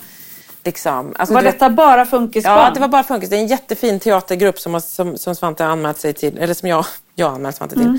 Liksom. 0.69 1.15
Alltså, 1.19 1.35
var 1.35 1.43
detta 1.43 1.69
vet, 1.69 1.77
bara 1.77 2.07
funkisbarn? 2.07 2.59
Ja, 2.59 2.71
det 2.75 2.81
var 2.81 2.89
bara 2.89 3.03
funkis. 3.03 3.31
Det 3.31 3.37
är 3.37 3.41
en 3.41 3.47
jättefin 3.47 4.01
teatergrupp 4.01 4.61
som, 4.61 4.81
som, 4.81 5.19
som 5.19 5.35
Svante 5.35 5.65
anmält 5.65 5.99
sig 5.99 6.13
till, 6.13 6.39
eller 6.39 6.55
som 6.55 6.69
jag, 6.69 6.85
jag 7.15 7.35
anmält 7.35 7.57
Svante 7.57 7.75
till. 7.75 7.99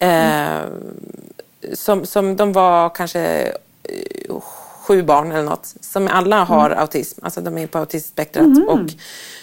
Mm. 0.00 0.60
Eh, 0.60 1.74
som, 1.74 2.06
som 2.06 2.36
de 2.36 2.52
var 2.52 2.88
kanske 2.88 3.20
eh, 3.82 4.40
sju 4.86 5.02
barn 5.02 5.32
eller 5.32 5.44
något, 5.44 5.74
som 5.80 6.08
alla 6.08 6.44
har 6.44 6.66
mm. 6.66 6.78
autism. 6.78 7.24
Alltså 7.24 7.40
de 7.40 7.58
är 7.58 7.66
på 7.66 7.78
autismspektrat. 7.78 8.46
Mm. 8.46 8.68
Och, 8.68 8.90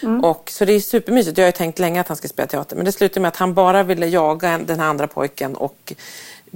mm. 0.04 0.24
och, 0.24 0.50
så 0.54 0.66
det 0.66 0.74
är 0.74 0.80
supermysigt. 0.80 1.38
Jag 1.38 1.46
har 1.46 1.48
ju 1.48 1.52
tänkt 1.52 1.80
länge 1.80 2.02
att 2.02 2.08
han 2.08 2.18
ska 2.18 2.28
spela 2.28 2.48
teater. 2.48 2.76
Men 2.76 2.86
det 2.86 2.92
slutade 2.92 3.20
med 3.20 3.28
att 3.28 3.38
han 3.38 3.54
bara 3.54 3.84
ville 3.84 4.08
jaga 4.08 4.58
den 4.58 4.80
här 4.80 4.88
andra 4.88 5.08
pojken 5.08 5.56
och 5.56 5.94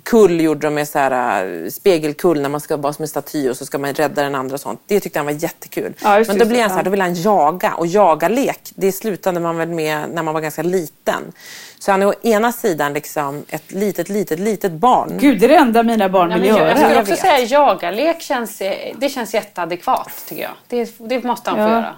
kull 0.03 0.41
gjorde 0.41 0.67
de 0.67 0.73
med 0.73 0.87
så 0.87 0.99
här, 0.99 1.45
äh, 1.45 1.69
spegelkull 1.69 2.41
när 2.41 2.49
man 2.49 2.61
ska 2.61 2.77
vara 2.77 2.93
som 2.93 3.03
en 3.03 3.07
staty 3.07 3.49
och 3.49 3.57
så 3.57 3.65
ska 3.65 3.77
man 3.77 3.93
rädda 3.93 4.23
den 4.23 4.35
andra 4.35 4.53
och 4.53 4.59
sånt. 4.59 4.81
Det 4.87 4.99
tyckte 4.99 5.19
han 5.19 5.25
var 5.25 5.33
jättekul. 5.33 5.93
Ja, 6.01 6.23
Men 6.27 6.37
då 6.37 6.45
blir 6.45 6.61
han 6.61 6.69
så 6.69 6.75
här, 6.75 6.83
då 6.83 6.91
vill 6.91 7.01
han 7.01 7.13
jaga 7.15 7.73
och 7.73 7.87
jaga-lek. 7.87 8.59
Det 8.75 8.91
slutade 8.91 9.39
man 9.39 9.57
väl 9.57 9.69
med 9.69 10.09
när 10.09 10.23
man 10.23 10.33
var 10.33 10.41
ganska 10.41 10.63
liten. 10.63 11.31
Så 11.79 11.91
han 11.91 12.01
är 12.01 12.07
å 12.07 12.13
ena 12.21 12.51
sidan 12.51 12.93
liksom 12.93 13.45
ett 13.49 13.71
litet, 13.71 14.09
litet, 14.09 14.39
litet 14.39 14.71
barn. 14.71 15.17
Gud, 15.19 15.39
det 15.39 15.45
är 15.45 15.49
det 15.49 15.55
enda 15.55 15.83
mina 15.83 16.09
barn 16.09 16.33
vill 16.33 16.45
göra. 16.45 16.69
Jag 16.69 16.77
skulle 16.77 16.99
också 16.99 17.11
jag 17.11 17.19
säga 17.19 17.39
jaga-lek 17.39 18.21
känns, 18.21 18.57
det 18.95 19.09
känns 19.09 19.33
jätteadekvat 19.33 20.11
tycker 20.27 20.41
jag. 20.41 20.51
Det, 20.67 20.95
det 20.97 21.23
måste 21.23 21.49
han 21.49 21.59
ja. 21.59 21.67
få 21.67 21.71
göra. 21.71 21.95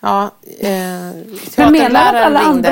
Ja, 0.00 0.30
eh, 0.60 0.70
Men 1.56 1.72
menar 1.72 2.14
att 2.14 2.26
alla 2.26 2.40
andra, 2.40 2.70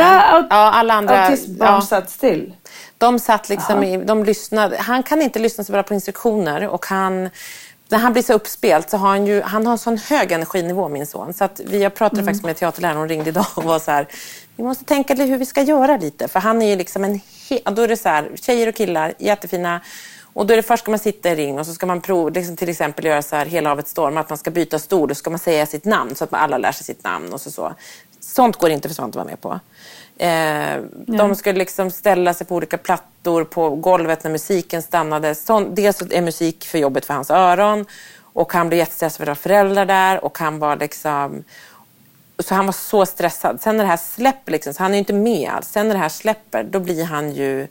ja, 0.51 0.71
alla 0.73 0.95
andra 0.95 1.25
autismbarn 1.25 1.75
ja. 1.75 1.81
satt 1.81 2.11
still? 2.11 2.53
De 3.01 3.19
satt 3.19 3.49
liksom 3.49 3.83
i, 3.83 3.97
de 3.97 4.25
lyssnade. 4.25 4.77
Han 4.77 5.03
kan 5.03 5.23
inte 5.23 5.39
lyssna 5.39 5.65
så 5.65 5.73
bra 5.73 5.83
på 5.83 5.95
instruktioner 5.95 6.69
och 6.69 6.87
han 6.87 7.31
när 7.91 7.99
han 7.99 8.13
blir 8.13 8.23
så 8.23 8.33
uppspelt 8.33 8.91
så 8.91 8.97
har 8.97 9.09
han 9.09 9.27
ju, 9.27 9.43
han 9.43 9.67
har 9.67 9.73
en 9.73 9.79
sån 9.79 9.99
hög 9.99 10.33
energinivå 10.33 10.89
min 10.89 11.07
son. 11.07 11.35
Så 11.35 11.45
att 11.45 11.61
vi, 11.65 11.83
jag 11.83 11.95
pratade 11.95 12.21
mm. 12.21 12.27
faktiskt 12.27 12.45
med 12.45 12.57
teaterläraren, 12.57 12.99
hon 12.99 13.09
ringde 13.09 13.29
idag 13.29 13.47
och 13.55 13.65
var 13.65 13.79
så 13.79 13.91
här, 13.91 14.07
vi 14.57 14.65
måste 14.65 14.85
tänka 14.85 15.15
hur 15.15 15.39
vi 15.39 15.47
ska 15.47 15.63
göra 15.63 15.97
lite. 15.97 16.29
För 16.29 16.41
han 16.41 16.63
är 16.63 16.67
ju 16.67 16.77
liksom 16.77 17.05
en, 17.05 17.21
då 17.75 17.83
är 17.83 17.89
det 17.89 17.97
så 17.97 18.09
här, 18.09 18.31
tjejer 18.35 18.69
och 18.69 18.75
killar, 18.75 19.15
jättefina. 19.19 19.81
Och 20.33 20.47
då 20.47 20.53
är 20.53 20.57
det 20.57 20.63
först 20.63 20.83
ska 20.83 20.91
man 20.91 20.99
sitta 20.99 21.31
i 21.31 21.35
ring 21.35 21.59
och 21.59 21.67
så 21.67 21.75
ska 21.75 21.87
man 21.87 22.01
prova, 22.01 22.31
liksom 22.31 22.57
till 22.57 22.69
exempel 22.69 23.05
göra 23.05 23.23
så 23.23 23.37
här 23.37 23.47
hela 23.47 23.69
havet 23.69 23.89
storm, 23.89 24.17
att 24.17 24.29
man 24.29 24.39
ska 24.39 24.51
byta 24.51 24.79
stol. 24.79 25.09
Då 25.09 25.15
ska 25.15 25.31
man 25.31 25.39
säga 25.39 25.67
sitt 25.67 25.85
namn 25.85 26.15
så 26.15 26.25
att 26.25 26.33
alla 26.33 26.59
lär 26.59 26.73
sig 26.73 26.85
sitt 26.85 27.05
namn 27.05 27.33
och 27.33 27.41
så. 27.41 27.51
så. 27.51 27.75
Sånt 28.21 28.57
går 28.57 28.71
inte 28.71 28.89
för 28.89 28.95
sånt 28.95 29.09
att 29.09 29.17
vara 29.17 29.27
med 29.27 29.41
på. 29.41 29.61
Eh, 30.21 30.83
de 31.07 31.35
skulle 31.35 31.59
liksom 31.59 31.91
ställa 31.91 32.35
sig 32.35 32.47
på 32.47 32.55
olika 32.55 32.79
plattor 32.79 33.45
på 33.45 33.71
golvet 33.71 34.25
när 34.25 34.31
musiken 34.31 34.83
stannade. 34.83 35.35
Så, 35.35 35.61
dels 35.61 36.03
är 36.03 36.23
musik 36.23 36.65
för 36.65 36.79
jobbet 36.79 37.05
för 37.05 37.15
hans 37.15 37.31
öron 37.31 37.87
och 38.33 38.53
han 38.53 38.69
blev 38.69 38.79
jättestressad 38.79 39.17
för 39.17 39.33
att 39.33 39.39
ha 39.39 39.43
föräldrar 39.43 39.87
där 39.87 40.25
och 40.25 40.39
han 40.39 40.59
var 40.59 40.77
liksom 40.77 41.45
så 42.39 42.55
han 42.55 42.67
var 42.67 42.73
så 42.73 43.07
stressad. 43.07 43.61
Sen 43.61 43.77
när 43.77 43.85
det 43.85 43.91
här 43.91 43.97
släpper, 43.97 44.53
liksom, 44.53 44.75
så 44.75 44.83
han 44.83 44.91
är 44.91 44.95
ju 44.95 44.99
inte 44.99 45.13
med 45.13 45.51
alls. 45.51 45.69
Sen 45.69 45.89
när 45.89 45.95
det 45.95 46.01
här 46.01 46.09
släpper, 46.09 46.65
då 46.65 46.81
blir 46.81 47.05
han 47.05 47.33
ju 47.33 47.69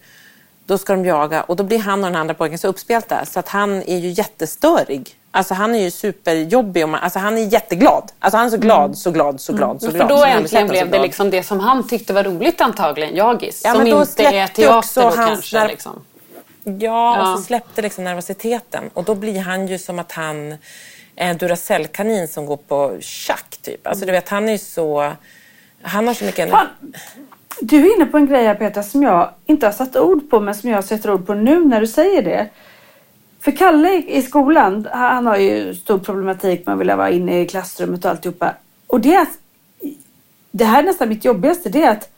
då 0.69 0.77
ska 0.77 0.93
de 0.93 1.05
jaga 1.05 1.41
och 1.41 1.55
då 1.55 1.63
blir 1.63 1.79
han 1.79 2.03
och 2.03 2.09
den 2.09 2.21
andra 2.21 2.33
pojken 2.33 2.57
så 2.57 2.67
uppspelta 2.67 3.25
så 3.25 3.39
att 3.39 3.49
han 3.49 3.83
är 3.83 3.97
ju 3.97 4.09
jättestörig. 4.09 5.15
Alltså 5.31 5.53
han 5.53 5.75
är 5.75 5.79
ju 5.79 5.91
superjobbig 5.91 6.83
och 6.83 6.89
man, 6.89 6.99
alltså 7.03 7.19
han 7.19 7.37
är 7.37 7.41
jätteglad. 7.41 8.11
Alltså 8.19 8.37
han 8.37 8.45
är 8.45 8.49
så 8.49 8.57
glad, 8.57 8.85
mm. 8.85 8.95
så 8.95 9.11
glad, 9.11 9.41
så 9.41 9.53
glad, 9.53 9.69
mm. 9.69 9.79
så 9.79 9.91
glad. 9.91 10.07
För 10.07 10.15
då 10.15 10.23
äntligen 10.23 10.67
blev 10.67 10.91
det 10.91 10.99
liksom 10.99 11.29
det 11.29 11.43
som 11.43 11.59
han 11.59 11.87
tyckte 11.87 12.13
var 12.13 12.23
roligt 12.23 12.61
antagligen, 12.61 13.15
jagis. 13.15 13.61
Ja, 13.65 13.73
som 13.73 13.87
inte 13.87 14.23
är 14.23 14.47
teater 14.47 15.03
då 15.03 15.11
kanske. 15.11 15.59
Där, 15.59 15.67
liksom. 15.67 16.05
ja, 16.63 16.73
ja, 16.79 17.31
och 17.31 17.39
så 17.39 17.43
släppte 17.43 17.81
liksom 17.81 18.03
nervositeten. 18.03 18.89
Och 18.93 19.03
då 19.03 19.15
blir 19.15 19.39
han 19.39 19.67
ju 19.67 19.77
som 19.79 19.99
att 19.99 20.11
han 20.11 20.51
är 21.15 21.29
en 21.29 21.37
Duracell-kanin 21.37 22.27
som 22.27 22.45
går 22.45 22.57
på 22.57 22.97
schack 23.01 23.57
typ. 23.61 23.87
Alltså 23.87 24.05
du 24.05 24.11
vet, 24.11 24.29
han 24.29 24.47
är 24.47 24.51
ju 24.51 24.57
så... 24.57 25.13
Han 25.81 26.07
har 26.07 26.13
så 26.13 26.25
mycket... 26.25 26.49
Fan. 26.49 26.67
Du 27.61 27.77
är 27.77 27.95
inne 27.95 28.05
på 28.05 28.17
en 28.17 28.25
grej 28.25 28.45
här 28.45 28.55
Peter 28.55 28.81
som 28.81 29.03
jag 29.03 29.29
inte 29.45 29.65
har 29.65 29.73
satt 29.73 29.95
ord 29.95 30.29
på 30.29 30.39
men 30.39 30.55
som 30.55 30.69
jag 30.69 30.83
sätter 30.83 31.13
ord 31.13 31.27
på 31.27 31.33
nu 31.33 31.65
när 31.65 31.81
du 31.81 31.87
säger 31.87 32.21
det. 32.21 32.49
För 33.41 33.51
Kalle 33.51 34.03
i 34.07 34.21
skolan, 34.21 34.87
han 34.91 35.25
har 35.25 35.37
ju 35.37 35.75
stor 35.75 35.99
problematik 35.99 36.65
med 36.65 36.73
att 36.73 36.79
vilja 36.79 36.95
vara 36.95 37.09
inne 37.09 37.41
i 37.41 37.47
klassrummet 37.47 38.05
och 38.05 38.11
alltihopa. 38.11 38.53
Och 38.87 39.01
det 39.01 39.15
är 39.15 39.21
att, 39.21 39.37
det 40.51 40.65
här 40.65 40.79
är 40.79 40.85
nästan 40.85 41.09
mitt 41.09 41.25
jobbigaste, 41.25 41.69
det 41.69 41.83
är 41.83 41.91
att 41.91 42.09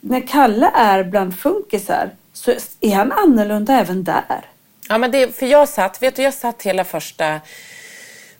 när 0.00 0.20
Kalle 0.20 0.70
är 0.74 1.04
bland 1.04 1.38
funkisar 1.38 2.10
så 2.32 2.52
är 2.80 2.94
han 2.94 3.12
annorlunda 3.12 3.80
även 3.80 4.04
där. 4.04 4.44
Ja, 4.88 4.98
men 4.98 5.10
det, 5.10 5.36
för 5.36 5.46
jag 5.46 5.68
satt, 5.68 6.02
vet 6.02 6.16
du, 6.16 6.22
jag 6.22 6.34
satt 6.34 6.62
hela 6.62 6.84
första 6.84 7.40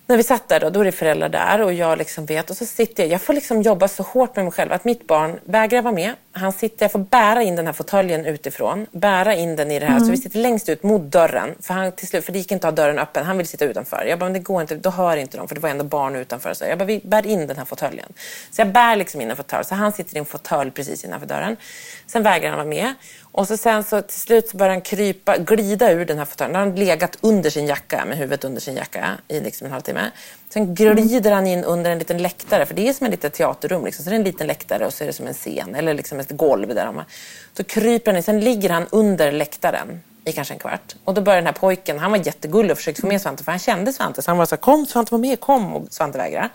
när 0.08 0.16
vi 0.16 0.22
satt 0.22 0.48
där 0.48 0.60
då, 0.60 0.70
då 0.70 0.80
är 0.80 0.84
det 0.84 0.92
föräldrar 0.92 1.28
där 1.28 1.60
och 1.60 1.72
jag 1.72 1.98
liksom 1.98 2.26
vet 2.26 2.50
och 2.50 2.56
så 2.56 2.66
sitter 2.66 3.02
jag, 3.02 3.12
jag 3.12 3.22
får 3.22 3.34
liksom 3.34 3.62
jobba 3.62 3.88
så 3.88 4.02
hårt 4.02 4.36
med 4.36 4.44
mig 4.44 4.52
själv 4.52 4.72
att 4.72 4.84
mitt 4.84 5.06
barn 5.06 5.40
vägrar 5.44 5.82
vara 5.82 5.94
med. 5.94 6.12
Han 6.32 6.52
sitter, 6.52 6.84
jag 6.84 6.92
får 6.92 6.98
bära 6.98 7.42
in 7.42 7.56
den 7.56 7.66
här 7.66 7.72
fåtöljen 7.72 8.26
utifrån, 8.26 8.86
bära 8.92 9.34
in 9.34 9.56
den 9.56 9.70
i 9.70 9.78
det 9.78 9.86
här 9.86 9.96
mm. 9.96 10.04
så 10.04 10.10
vi 10.10 10.16
sitter 10.16 10.38
längst 10.38 10.68
ut 10.68 10.82
mot 10.82 11.02
dörren 11.02 11.54
för, 11.60 11.74
han, 11.74 11.92
till 11.92 12.08
slut, 12.08 12.24
för 12.24 12.32
det 12.32 12.38
gick 12.38 12.52
inte 12.52 12.68
att 12.68 12.78
ha 12.78 12.84
dörren 12.84 12.98
öppen, 12.98 13.24
han 13.24 13.36
vill 13.38 13.46
sitta 13.48 13.64
utanför. 13.64 14.04
Jag 14.04 14.18
bara, 14.18 14.24
men 14.26 14.32
det 14.32 14.38
går 14.38 14.60
inte, 14.60 14.74
då 14.74 14.90
hör 14.90 15.16
inte 15.16 15.36
de 15.36 15.48
för 15.48 15.54
det 15.54 15.60
var 15.60 15.70
ändå 15.70 15.84
barn 15.84 16.16
utanför. 16.16 16.54
Så 16.54 16.64
jag 16.64 16.78
bara, 16.78 16.84
vi 16.84 17.00
bär 17.04 17.26
in 17.26 17.46
den 17.46 17.56
här 17.56 17.64
fåtöljen. 17.64 18.12
Så 18.50 18.60
jag 18.60 18.68
bär 18.68 18.96
liksom 18.96 19.20
in 19.20 19.30
en 19.30 19.36
fåtölj, 19.36 19.64
så 19.64 19.74
han 19.74 19.92
sitter 19.92 20.16
i 20.16 20.18
en 20.18 20.24
fåtölj 20.24 20.70
precis 20.70 21.04
innanför 21.04 21.26
dörren. 21.26 21.56
Sen 22.06 22.22
vägrar 22.22 22.48
han 22.48 22.58
vara 22.58 22.68
med 22.68 22.94
och 23.32 23.48
så 23.48 23.56
sen 23.56 23.84
så 23.84 24.02
till 24.02 24.20
slut 24.20 24.48
så 24.48 24.56
börjar 24.56 24.72
han 24.72 24.80
krypa, 24.80 25.38
glida 25.38 25.92
ur 25.92 26.04
den 26.04 26.18
här 26.18 26.24
fåtöljen. 26.24 26.56
Han 26.56 26.70
har 26.70 26.76
legat 26.76 27.18
under 27.20 27.50
sin 27.50 27.66
jacka, 27.66 28.04
med 28.04 28.18
huvudet 28.18 28.44
under 28.44 28.60
sin 28.60 28.76
jacka 28.76 29.08
i 29.28 29.40
liksom 29.40 29.64
en 29.66 29.72
halvtimme. 29.72 30.10
Sen 30.48 30.74
glider 30.74 31.30
han 31.30 31.46
in 31.46 31.64
under 31.64 31.90
en 31.90 31.98
liten 31.98 32.22
läktare, 32.22 32.66
för 32.66 32.74
det 32.74 32.88
är 32.88 32.92
som 32.92 33.06
ett 33.06 33.10
litet 33.10 33.32
teaterrum. 33.32 33.84
Liksom. 33.84 34.04
Så 34.04 34.10
det 34.10 34.16
är 34.16 34.18
en 34.18 34.24
liten 34.24 34.46
läktare 34.46 34.86
och 34.86 34.92
så 34.92 35.04
är 35.04 35.06
det 35.06 35.12
som 35.12 35.26
en 35.26 35.34
scen, 35.34 35.74
eller 35.74 35.94
liksom 35.94 36.20
ett 36.20 36.30
golv 36.30 36.74
där. 36.74 37.04
Så 37.56 37.64
kryper 37.64 38.10
han 38.10 38.16
in, 38.16 38.22
sen 38.22 38.40
ligger 38.40 38.70
han 38.70 38.86
under 38.90 39.32
läktaren 39.32 40.00
i 40.24 40.32
kanske 40.32 40.54
en 40.54 40.60
kvart. 40.60 40.94
Och 41.04 41.14
då 41.14 41.20
börjar 41.20 41.36
den 41.36 41.46
här 41.46 41.52
pojken, 41.52 41.98
han 41.98 42.10
var 42.10 42.18
jättegullig 42.18 42.70
och 42.70 42.78
försökte 42.78 43.00
få 43.00 43.06
med 43.06 43.20
Svante, 43.20 43.44
för 43.44 43.52
han 43.52 43.58
kände 43.58 43.92
Svante. 43.92 44.22
Så 44.22 44.30
han 44.30 44.38
var 44.38 44.46
så 44.46 44.54
här, 44.54 44.60
kom 44.60 44.86
Svante, 44.86 45.14
var 45.14 45.18
med, 45.18 45.40
kom. 45.40 45.74
Och 45.74 45.86
Svante 45.90 46.18
vägrade. 46.18 46.48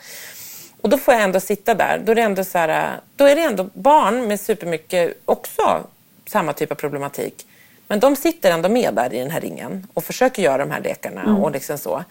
Och 0.82 0.90
då 0.90 0.98
får 0.98 1.14
jag 1.14 1.24
ändå 1.24 1.40
sitta 1.40 1.74
där. 1.74 2.02
Då 2.06 2.12
är 2.12 2.16
det 2.16 2.22
ändå, 2.22 2.44
så 2.44 2.58
här, 2.58 3.00
då 3.16 3.26
är 3.26 3.36
det 3.36 3.42
ändå 3.42 3.70
barn 3.74 4.28
med 4.28 4.40
supermycket 4.40 5.22
också 5.26 5.84
samma 6.26 6.54
typ 6.54 6.72
av 6.72 6.76
problematik. 6.76 7.48
Men 7.88 8.00
de 8.00 8.16
sitter 8.16 8.52
ändå 8.52 8.70
med 8.70 8.94
där 8.94 9.14
i 9.14 9.20
den 9.20 9.32
här 9.32 9.42
ringen 9.42 9.88
och 9.94 10.04
försöker 10.04 10.44
göra 10.44 10.58
de 10.58 10.72
här 10.72 10.82
lekarna. 10.82 11.22
Mm. 11.22 11.36
och 11.36 11.52
liksom 11.52 11.78
så. 11.78 12.04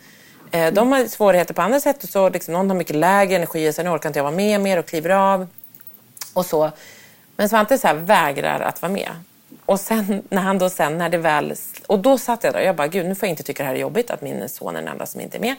Eh, 0.50 0.72
de 0.72 0.92
har 0.92 1.06
svårigheter 1.06 1.54
på 1.54 1.62
andra 1.62 1.80
sätt. 1.80 2.02
Och 2.02 2.08
så, 2.08 2.28
liksom, 2.28 2.54
någon 2.54 2.70
har 2.70 2.76
mycket 2.76 2.96
lägre 2.96 3.36
energi 3.36 3.70
och 3.70 3.74
sen 3.74 3.88
orkar 3.88 4.08
inte 4.08 4.18
jag 4.18 4.24
vara 4.24 4.34
med 4.34 4.60
mer 4.60 4.78
och 4.78 4.86
kliver 4.86 5.10
av. 5.10 5.46
Och 6.34 6.46
så. 6.46 6.70
Men 7.36 7.48
Svante 7.48 7.78
så 7.78 7.86
här, 7.86 7.94
vägrar 7.94 8.60
att 8.60 8.82
vara 8.82 8.92
med. 8.92 9.10
Och 9.66 9.80
sen 9.80 10.22
när 10.28 10.42
han 10.42 10.58
då 10.58 10.70
sen, 10.70 10.98
när 10.98 11.08
det 11.08 11.18
väl... 11.18 11.54
Och 11.86 11.98
då 11.98 12.18
satt 12.18 12.44
jag 12.44 12.52
där 12.52 12.60
och 12.60 12.66
jag 12.66 12.76
bara, 12.76 12.88
gud 12.88 13.06
nu 13.06 13.14
får 13.14 13.26
jag 13.26 13.32
inte 13.32 13.42
tycka 13.42 13.62
det 13.62 13.66
här 13.66 13.74
är 13.74 13.80
jobbigt 13.80 14.10
att 14.10 14.22
min 14.22 14.48
son 14.48 14.76
är 14.76 14.82
den 14.82 14.92
enda 14.92 15.06
som 15.06 15.20
inte 15.20 15.38
är 15.38 15.40
med. 15.40 15.56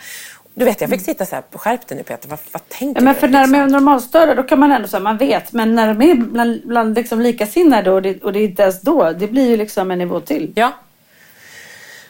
Du 0.56 0.66
vet, 0.66 0.82
jag 0.82 0.90
fick 0.90 1.02
sitta 1.02 1.26
så 1.26 1.36
här, 1.36 1.44
skärp 1.52 1.88
dig 1.88 1.98
nu 1.98 2.04
Peter, 2.04 2.30
vad, 2.30 2.40
vad 2.52 2.70
tänker 2.70 3.02
ja, 3.02 3.06
men 3.06 3.16
för 3.16 3.28
du? 3.28 3.34
När 3.34 3.40
liksom? 3.40 3.60
de 3.60 3.64
är 3.66 3.68
normalstörda 3.68 4.36
då 4.36 4.44
kan 4.44 4.60
man 4.60 4.72
ändå 4.72 4.88
säga, 4.88 5.00
man 5.00 5.18
vet. 5.18 5.54
Men 5.54 5.76
när 5.76 5.94
de 5.94 6.12
är 6.12 6.16
bland, 6.16 6.62
bland 6.68 6.96
liksom 6.96 7.22
likasinnade 7.22 7.92
och 7.92 8.02
det, 8.02 8.24
och 8.24 8.34
det 8.34 8.40
är 8.40 8.44
inte 8.44 8.62
ens 8.64 8.82
då, 8.82 9.12
det 9.12 9.28
blir 9.28 9.50
ju 9.50 9.58
liksom 9.58 9.92
en 9.92 9.98
nivå 9.98 10.20
till. 10.20 10.52
Ja. 10.56 10.72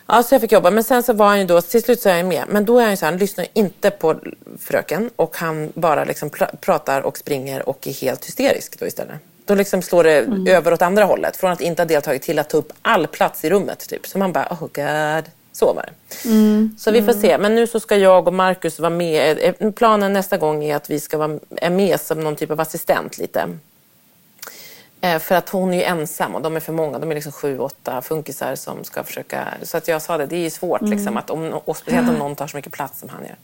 Ja, 0.07 0.23
så 0.23 0.35
jag 0.35 0.41
fick 0.41 0.51
jobba. 0.51 0.71
Men 0.71 0.83
sen 0.83 1.03
så 1.03 1.13
var 1.13 1.27
han 1.27 1.39
ju 1.39 1.45
då, 1.45 1.61
till 1.61 1.83
slut 1.83 2.01
så 2.01 2.09
är 2.09 2.15
jag 2.15 2.25
med. 2.25 2.43
Men 2.49 2.65
då 2.65 2.79
är 2.79 2.83
han 2.83 2.91
ju 2.91 2.97
så 2.97 3.05
här, 3.05 3.11
han 3.11 3.19
lyssnar 3.19 3.45
inte 3.53 3.91
på 3.91 4.15
fröken 4.59 5.09
och 5.15 5.37
han 5.37 5.71
bara 5.75 6.03
liksom 6.03 6.29
pr 6.29 6.43
pratar 6.61 7.01
och 7.01 7.17
springer 7.17 7.69
och 7.69 7.87
är 7.87 7.91
helt 7.91 8.25
hysterisk 8.25 8.79
då 8.79 8.85
istället. 8.85 9.15
Då 9.45 9.55
liksom 9.55 9.81
slår 9.81 10.03
det 10.03 10.19
mm. 10.19 10.47
över 10.47 10.73
åt 10.73 10.81
andra 10.81 11.03
hållet. 11.03 11.37
Från 11.37 11.51
att 11.51 11.61
inte 11.61 11.81
ha 11.81 11.87
deltagit 11.87 12.21
till 12.21 12.39
att 12.39 12.49
ta 12.49 12.57
upp 12.57 12.73
all 12.81 13.07
plats 13.07 13.45
i 13.45 13.49
rummet. 13.49 13.89
Typ. 13.89 14.07
Så 14.07 14.17
man 14.17 14.31
bara, 14.31 14.47
oh 14.51 14.59
god. 14.59 15.31
Så 15.53 15.73
var 15.73 15.83
det. 15.83 16.29
Mm. 16.29 16.75
Så 16.77 16.91
vi 16.91 17.01
får 17.01 17.13
se. 17.13 17.37
Men 17.37 17.55
nu 17.55 17.67
så 17.67 17.79
ska 17.79 17.95
jag 17.95 18.27
och 18.27 18.33
Markus 18.33 18.79
vara 18.79 18.89
med. 18.89 19.55
Eh, 19.59 19.71
planen 19.71 20.13
nästa 20.13 20.37
gång 20.37 20.63
är 20.63 20.75
att 20.75 20.89
vi 20.89 20.99
ska 20.99 21.17
vara 21.17 21.39
med 21.71 22.01
som 22.01 22.19
någon 22.19 22.35
typ 22.35 22.51
av 22.51 22.61
assistent 22.61 23.17
lite. 23.17 23.49
Eh, 25.01 25.19
för 25.19 25.35
att 25.35 25.49
hon 25.49 25.73
är 25.73 25.77
ju 25.77 25.83
ensam 25.83 26.35
och 26.35 26.41
de 26.41 26.55
är 26.55 26.59
för 26.59 26.73
många. 26.73 26.99
De 26.99 27.11
är 27.11 27.15
liksom 27.15 27.31
sju, 27.31 27.59
åtta 27.59 28.01
funkisar 28.01 28.55
som 28.55 28.83
ska 28.83 29.03
försöka... 29.03 29.47
Så 29.63 29.77
att 29.77 29.87
jag 29.87 30.01
sa 30.01 30.17
det, 30.17 30.25
det 30.25 30.35
är 30.35 30.41
ju 30.41 30.49
svårt 30.49 30.81
mm. 30.81 30.93
liksom, 30.93 31.17
att 31.17 31.29
om, 31.29 31.53
och 31.53 31.77
speciellt 31.77 32.09
om 32.09 32.15
någon 32.15 32.35
tar 32.35 32.47
så 32.47 32.57
mycket 32.57 32.71
plats 32.71 32.99
som 32.99 33.09
han 33.09 33.21
gör. 33.21 33.35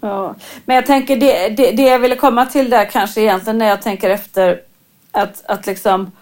Ja. 0.00 0.34
Men 0.64 0.76
jag 0.76 0.86
tänker 0.86 1.16
det, 1.16 1.48
det, 1.48 1.70
det 1.70 1.82
jag 1.82 1.98
ville 1.98 2.16
komma 2.16 2.46
till 2.46 2.70
där 2.70 2.84
kanske 2.84 3.20
egentligen 3.20 3.58
när 3.58 3.68
jag 3.68 3.82
tänker 3.82 4.10
efter 4.10 4.62
att, 5.10 5.42
att 5.44 5.66
liksom 5.66 6.12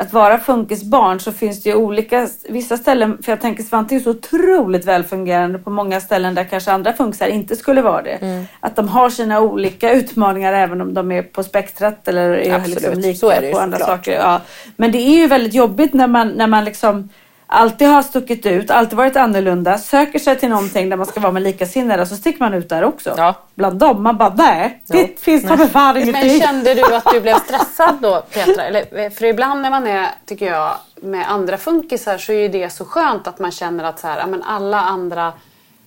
att 0.00 0.12
vara 0.12 0.38
funkisbarn 0.38 1.20
så 1.20 1.32
finns 1.32 1.62
det 1.62 1.68
ju 1.68 1.76
olika, 1.76 2.28
vissa 2.48 2.76
ställen, 2.76 3.22
för 3.22 3.32
jag 3.32 3.40
tänker 3.40 3.62
Svante 3.62 3.94
är 3.94 4.00
så 4.00 4.10
otroligt 4.10 4.84
välfungerande 4.84 5.58
på 5.58 5.70
många 5.70 6.00
ställen 6.00 6.34
där 6.34 6.44
kanske 6.44 6.72
andra 6.72 6.92
funkisar 6.92 7.26
inte 7.26 7.56
skulle 7.56 7.82
vara 7.82 8.02
det. 8.02 8.10
Mm. 8.10 8.44
Att 8.60 8.76
de 8.76 8.88
har 8.88 9.10
sina 9.10 9.40
olika 9.40 9.92
utmaningar 9.92 10.52
även 10.52 10.80
om 10.80 10.94
de 10.94 11.12
är 11.12 11.22
på 11.22 11.42
spektrat 11.42 12.08
eller 12.08 12.30
är 12.30 12.66
liksom 12.66 12.98
lika 12.98 13.26
är 13.26 13.52
på 13.52 13.58
andra 13.58 13.78
saker. 13.78 14.12
Ja. 14.12 14.40
Men 14.76 14.92
det 14.92 14.98
är 14.98 15.16
ju 15.16 15.26
väldigt 15.26 15.54
jobbigt 15.54 15.94
när 15.94 16.06
man, 16.06 16.28
när 16.28 16.46
man 16.46 16.64
liksom 16.64 17.08
alltid 17.50 17.88
har 17.88 18.02
stuckit 18.02 18.46
ut, 18.46 18.70
alltid 18.70 18.96
varit 18.96 19.16
annorlunda, 19.16 19.78
söker 19.78 20.18
sig 20.18 20.38
till 20.38 20.48
någonting 20.48 20.88
där 20.88 20.96
man 20.96 21.06
ska 21.06 21.20
vara 21.20 21.32
med 21.32 21.42
likasinnade 21.42 22.06
så 22.06 22.16
sticker 22.16 22.40
man 22.40 22.54
ut 22.54 22.68
där 22.68 22.84
också. 22.84 23.14
Ja. 23.16 23.34
Bland 23.54 23.78
dem. 23.78 24.02
Man 24.02 24.16
bara, 24.16 24.34
nej, 24.34 24.82
det 24.86 25.00
jo. 25.00 25.08
finns 25.20 25.48
ta 25.48 25.56
mig 25.56 25.68
fan 25.68 25.96
ingenting. 25.96 26.28
Men 26.28 26.40
kände 26.40 26.74
du 26.74 26.94
att 26.94 27.12
du 27.12 27.20
blev 27.20 27.34
stressad 27.34 27.94
då 28.00 28.22
Petra? 28.32 28.64
Eller, 28.64 29.10
för 29.10 29.24
ibland 29.24 29.62
när 29.62 29.70
man 29.70 29.86
är, 29.86 30.10
tycker 30.26 30.46
jag, 30.46 30.74
med 30.96 31.30
andra 31.30 31.56
funkisar 31.56 32.18
så 32.18 32.32
är 32.32 32.40
ju 32.40 32.48
det 32.48 32.70
så 32.70 32.84
skönt 32.84 33.26
att 33.26 33.38
man 33.38 33.50
känner 33.50 33.84
att 33.84 33.98
så 33.98 34.06
här, 34.06 34.26
men 34.26 34.42
alla 34.42 34.80
andra 34.80 35.32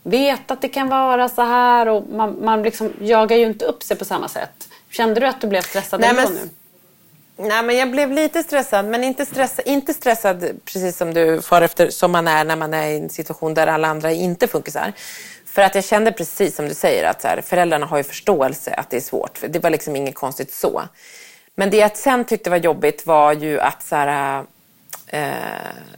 vet 0.03 0.51
att 0.51 0.61
det 0.61 0.69
kan 0.69 0.89
vara 0.89 1.29
så 1.29 1.41
här 1.41 1.87
och 1.87 2.03
man, 2.09 2.37
man 2.41 2.63
liksom 2.63 2.93
jagar 2.99 3.37
ju 3.37 3.45
inte 3.45 3.65
upp 3.65 3.83
sig 3.83 3.97
på 3.97 4.05
samma 4.05 4.27
sätt. 4.27 4.69
Kände 4.91 5.19
du 5.19 5.27
att 5.27 5.41
du 5.41 5.47
blev 5.47 5.61
stressad 5.61 6.01
nej, 6.01 6.13
men, 6.13 6.33
nu? 6.33 6.49
Nej, 7.43 7.63
men 7.63 7.77
jag 7.77 7.91
blev 7.91 8.11
lite 8.11 8.43
stressad, 8.43 8.85
men 8.85 9.03
inte 9.03 9.25
stressad, 9.25 9.65
inte 9.65 9.93
stressad 9.93 10.59
precis 10.65 10.97
som 10.97 11.13
du 11.13 11.41
far 11.41 11.61
efter, 11.61 11.89
som 11.89 12.11
man 12.11 12.27
är 12.27 12.43
när 12.43 12.55
man 12.55 12.73
är 12.73 12.87
i 12.87 12.97
en 12.97 13.09
situation 13.09 13.53
där 13.53 13.67
alla 13.67 13.87
andra 13.87 14.11
inte 14.11 14.47
funkisar. 14.47 14.93
För 15.45 15.61
att 15.61 15.75
jag 15.75 15.83
kände 15.83 16.11
precis 16.11 16.55
som 16.55 16.67
du 16.67 16.73
säger 16.73 17.09
att 17.09 17.21
så 17.21 17.27
här, 17.27 17.41
föräldrarna 17.41 17.85
har 17.85 17.97
ju 17.97 18.03
förståelse 18.03 18.73
att 18.73 18.89
det 18.89 18.97
är 18.97 19.01
svårt. 19.01 19.39
Det 19.49 19.59
var 19.59 19.69
liksom 19.69 19.95
inget 19.95 20.15
konstigt 20.15 20.53
så. 20.53 20.81
Men 21.55 21.69
det 21.69 21.77
jag 21.77 21.97
sen 21.97 22.25
tyckte 22.25 22.49
var 22.49 22.57
jobbigt 22.57 23.05
var 23.05 23.33
ju 23.33 23.59
att 23.59 23.83
så 23.83 23.95
här, 23.95 24.43
eh, 25.07 25.31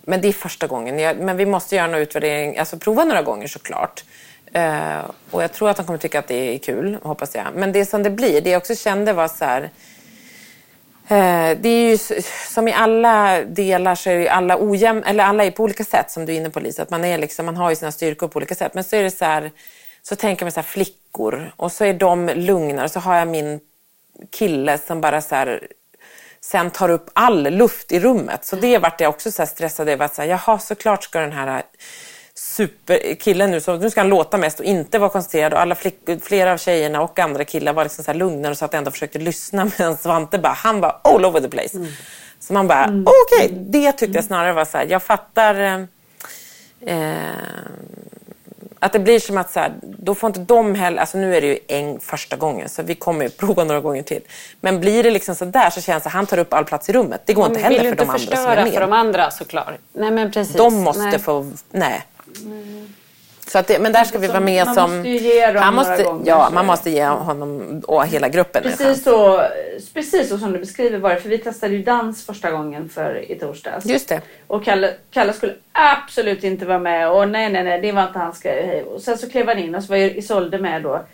men 0.02 0.22
det 0.22 0.28
är 0.28 0.34
första 0.34 0.68
gången. 0.68 1.00
Jag, 1.00 1.18
men 1.18 1.38
vi 1.38 1.46
måste 1.46 1.76
göra 1.76 1.86
en 1.86 1.94
utvärdering, 1.94 2.58
alltså 2.58 2.78
prova 2.78 3.04
några 3.04 3.22
gånger 3.22 3.48
såklart. 3.48 4.04
Eh, 4.54 5.00
och 5.32 5.44
jag 5.44 5.54
tror 5.54 5.70
att 5.70 5.78
de 5.78 5.86
kommer 5.86 6.00
tycka 6.00 6.20
att 6.20 6.28
det 6.28 6.56
är 6.56 6.58
kul, 6.58 6.98
hoppas 7.02 7.36
jag. 7.36 7.46
Men 7.56 7.72
det 7.72 7.86
som 7.86 8.04
det 8.04 8.10
blir, 8.10 8.42
det 8.42 8.50
jag 8.50 8.58
också 8.58 8.76
kände 8.76 9.14
var 9.14 9.28
så 9.28 9.46
här, 9.46 9.70
Eh, 11.14 11.58
det 11.58 11.70
är 11.70 11.90
ju 11.90 12.22
som 12.54 12.68
i 12.68 12.74
alla 12.74 13.42
delar 13.42 13.96
så 13.96 14.10
är 14.10 14.14
ju 14.14 14.28
alla 14.28 14.58
ojämn, 14.60 15.04
eller 15.04 15.24
alla 15.24 15.44
är 15.44 15.52
på 15.52 15.64
olika 15.64 15.84
sätt 15.84 16.12
som 16.12 16.26
du 16.26 16.34
är 16.34 16.38
inne 16.38 16.50
på 16.50 16.60
Lisa. 16.60 16.82
Att 16.82 16.90
man, 16.90 17.06
är 17.06 17.18
liksom, 17.18 17.46
man 17.46 17.58
har 17.58 17.70
ju 17.70 17.76
sina 17.76 17.92
styrkor 17.92 18.28
på 18.28 18.38
olika 18.38 18.56
sätt. 18.56 18.74
Men 18.74 18.84
så 18.84 18.96
är 18.96 19.04
det 19.04 19.12
så 19.12 19.26
här, 19.26 19.52
så 20.02 20.16
tänker 20.16 20.46
man 20.46 20.52
så 20.52 20.60
här 20.60 20.68
flickor 20.68 21.52
och 21.56 21.72
så 21.72 21.86
är 21.86 21.94
de 21.94 22.30
lugnare. 22.30 22.86
och 22.86 22.92
Så 22.92 23.00
har 23.00 23.16
jag 23.16 23.28
min 23.28 23.60
kille 24.32 24.78
som 24.78 25.02
bara 25.02 25.22
så 25.22 25.36
här, 25.36 25.68
sen 26.42 26.72
tar 26.72 26.90
upp 26.90 27.10
all 27.14 27.50
luft 27.50 27.92
i 27.92 28.00
rummet. 28.00 28.46
Så 28.46 28.56
det 28.56 28.78
vart 28.78 29.02
jag 29.02 29.10
också 29.10 29.32
så 29.32 29.46
stressad 29.46 29.90
över 29.90 30.06
att 30.06 30.18
jaha 30.18 30.60
såklart 30.60 31.04
ska 31.04 31.20
den 31.20 31.32
här 31.32 31.64
superkillen 32.36 33.52
nu, 33.52 33.62
så 33.62 33.76
nu 33.76 33.90
ska 33.90 34.00
han 34.00 34.10
låta 34.10 34.38
mest 34.38 34.60
och 34.60 34.66
inte 34.66 35.00
vara 35.00 35.10
koncentrerad. 35.10 35.54
Och 35.54 35.60
alla 35.60 35.76
flickor, 35.76 36.20
flera 36.22 36.54
av 36.54 36.58
tjejerna 36.58 37.02
och 37.02 37.20
andra 37.20 37.46
killar 37.46 37.74
var 37.74 37.84
liksom 37.84 38.04
så 38.04 38.12
här 38.12 38.20
lugnare 38.20 38.52
och 38.52 38.58
så 38.58 38.66
att 38.66 38.74
ändå 38.74 38.92
försökte 38.92 39.20
lyssna 39.20 39.72
medan 39.78 39.98
Svante 39.98 40.38
bara, 40.38 40.54
han 40.54 40.80
var 40.80 41.00
all 41.04 41.26
over 41.26 41.42
the 41.42 41.50
place. 41.50 41.78
Mm. 41.78 41.92
Så 42.40 42.54
man 42.54 42.68
bara, 42.68 42.84
mm. 42.84 43.06
okej, 43.08 43.46
okay. 43.46 43.60
det 43.60 43.92
tyckte 43.92 44.18
jag 44.18 44.26
snarare 44.26 44.54
var 44.54 44.66
så 44.66 44.78
här, 44.78 44.86
jag 44.90 45.04
fattar 45.04 45.88
eh, 46.82 46.98
att 48.80 48.94
det 48.94 49.00
blir 49.00 49.20
som 49.20 49.38
att 49.38 49.52
så 49.52 49.60
här, 49.60 49.74
då 49.82 50.16
får 50.16 50.28
inte 50.28 50.40
de 50.40 50.76
heller, 50.76 51.02
alltså 51.02 51.18
nu 51.18 51.36
är 51.36 51.42
det 51.42 51.48
ju 51.48 51.60
en 51.68 52.00
första 52.00 52.36
gången 52.36 52.70
så 52.70 52.84
vi 52.84 52.96
kommer 52.96 53.26
ju 53.26 53.30
prova 53.38 53.64
några 53.64 53.82
gånger 53.82 54.04
till. 54.04 54.22
Men 54.62 54.80
blir 54.80 55.04
det 55.04 55.12
liksom 55.12 55.36
så 55.36 55.46
där 55.46 55.70
så 55.70 55.82
känns 55.82 56.04
det 56.04 56.08
att 56.08 56.14
han 56.14 56.26
tar 56.26 56.38
upp 56.38 56.54
all 56.54 56.66
plats 56.66 56.90
i 56.90 56.94
rummet. 56.94 57.22
Det 57.26 57.34
går 57.34 57.46
inte 57.46 57.60
heller 57.60 57.90
för 57.90 57.96
de 57.96 58.10
andra 58.10 58.18
som 58.20 58.36
är 58.36 58.56
med. 58.56 58.56
vill 58.56 58.68
inte 58.68 58.72
förstöra 58.72 58.72
för 58.72 58.92
de 58.92 58.94
andra 58.94 59.32
såklart. 59.32 59.74
Nej 59.94 60.12
men 60.12 60.32
precis. 60.32 60.56
De 60.56 60.84
måste 60.84 61.04
nej. 61.04 61.20
få, 61.20 61.52
nej. 61.72 62.06
Så 63.48 63.60
att 63.60 63.68
det, 63.68 63.80
men 63.80 63.92
där 63.92 64.04
ska 64.04 64.18
vi 64.18 64.28
vara 64.28 64.40
med 64.40 64.66
man 64.66 64.76
som... 64.76 64.92
Man 64.92 64.98
måste 64.98 65.10
ju 65.10 65.18
ge 65.18 65.52
dem 65.52 65.64
han 65.64 65.76
måste, 65.76 66.04
gånger, 66.04 66.28
Ja, 66.28 66.50
man 66.54 66.66
måste 66.66 66.90
ge 66.90 67.06
honom 67.06 67.82
och 67.88 68.08
hela 68.08 68.30
gruppen 68.30 68.64
precis 68.64 69.04
så, 69.04 69.44
precis 69.94 70.30
så 70.30 70.38
som 70.38 70.52
du 70.52 70.60
beskriver 70.60 71.00
var 71.00 71.10
det. 71.10 71.22
För 71.22 71.30
vi 71.30 71.38
testade 71.38 71.74
ju 71.74 71.84
dans 71.84 72.26
första 72.26 72.52
gången 72.52 72.90
för 72.90 73.32
i 73.32 73.36
torsdags. 73.36 73.86
Just 73.86 74.10
det. 74.10 74.22
Och 74.48 74.64
Kalle, 74.64 74.94
Kalle 75.12 75.34
skulle 75.34 75.54
absolut 75.72 76.44
inte 76.44 76.66
vara 76.66 76.80
med. 76.80 77.12
Och 77.12 77.30
nej, 77.30 77.50
nej, 77.50 77.64
nej, 77.64 77.82
det 77.82 77.92
var 77.92 78.08
inte 78.08 78.20
hans 78.20 78.40
grej. 78.40 78.84
Och 78.84 79.02
sen 79.02 79.18
så 79.18 79.30
klev 79.30 79.48
han 79.48 79.60
in 79.60 79.76
och 79.76 79.84
så 79.84 79.94
var 79.94 79.98
Isolde 79.98 80.58
med 80.58 80.84
då. 80.84 81.06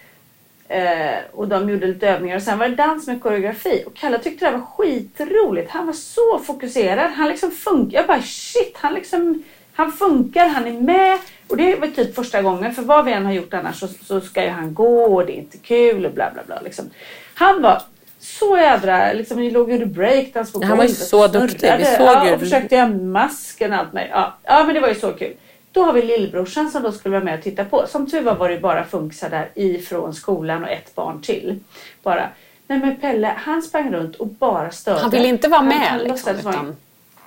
Eh, 0.67 1.17
och 1.31 1.47
de 1.47 1.69
gjorde 1.69 1.87
lite 1.87 2.09
övningar 2.09 2.35
och 2.35 2.41
sen 2.43 2.59
var 2.59 2.69
det 2.69 2.75
dans 2.75 3.07
med 3.07 3.21
koreografi. 3.21 3.83
Och 3.87 3.95
Kalle 3.95 4.19
tyckte 4.19 4.45
det 4.45 4.51
var 4.51 4.65
skitroligt. 4.77 5.71
Han 5.71 5.85
var 5.85 5.93
så 5.93 6.39
fokuserad. 6.45 7.11
Han 7.11 7.29
liksom 7.29 7.51
funkar. 7.51 7.97
Jag 7.97 8.07
bara 8.07 8.21
shit, 8.21 8.73
han 8.75 8.93
liksom 8.93 9.43
han 9.79 9.91
funkar, 9.91 10.47
han 10.47 10.67
är 10.67 10.81
med. 10.81 11.17
Och 11.47 11.57
det 11.57 11.75
var 11.75 11.87
typ 11.87 12.15
första 12.15 12.41
gången, 12.41 12.75
för 12.75 12.81
vad 12.81 13.05
vi 13.05 13.11
än 13.11 13.25
har 13.25 13.33
gjort 13.33 13.53
annars 13.53 13.79
så, 13.79 13.87
så 13.87 14.21
ska 14.21 14.43
ju 14.43 14.49
han 14.49 14.73
gå 14.73 15.15
och 15.15 15.25
det 15.25 15.31
är 15.31 15.37
inte 15.37 15.57
kul 15.57 16.05
och 16.05 16.11
bla 16.11 16.31
bla 16.33 16.43
bla. 16.45 16.61
Liksom. 16.61 16.89
Han 17.33 17.61
var 17.61 17.81
så 18.19 18.57
jädra, 18.57 19.13
liksom 19.13 19.37
vi 19.37 19.51
låg 19.51 19.67
och 19.67 19.71
gjorde 19.71 19.85
breakdance 19.85 20.51
på 20.53 20.65
Han 20.65 20.77
var 20.77 20.83
ju 20.83 20.89
så 20.89 21.27
duktig. 21.27 21.73
Vi 21.77 21.85
såg 21.85 22.07
ja, 22.07 22.33
och 22.33 22.39
försökte 22.39 22.75
göra 22.75 22.87
masken 22.87 23.73
och 23.73 23.79
allt 23.79 23.93
med. 23.93 24.07
Ja, 24.11 24.37
ja, 24.43 24.63
men 24.63 24.75
det 24.75 24.81
var 24.81 24.87
ju 24.87 24.95
så 24.95 25.11
kul. 25.11 25.33
Då 25.71 25.83
har 25.83 25.93
vi 25.93 26.01
lillbrorsan 26.01 26.71
som 26.71 26.83
då 26.83 26.91
skulle 26.91 27.13
vara 27.13 27.23
med 27.23 27.37
och 27.37 27.43
titta 27.43 27.65
på. 27.65 27.85
Som 27.87 28.09
tur 28.09 28.21
var 28.21 28.35
var 28.35 28.49
det 28.49 28.59
bara 28.59 28.83
funkisar 28.83 29.29
där 29.29 29.49
ifrån 29.55 30.13
skolan 30.13 30.63
och 30.63 30.69
ett 30.69 30.95
barn 30.95 31.21
till. 31.21 31.59
Bara. 32.03 32.29
Nej 32.67 32.79
men 32.79 32.95
Pelle, 32.95 33.33
han 33.37 33.61
sprang 33.61 33.93
runt 33.93 34.15
och 34.15 34.27
bara 34.27 34.71
störde. 34.71 35.01
Han 35.01 35.09
ville 35.09 35.27
inte 35.27 35.47
vara 35.47 35.61
med. 35.61 35.77
Han, 35.77 35.99
han 35.99 36.07
liksom, 36.07 36.35
utan... 36.35 36.75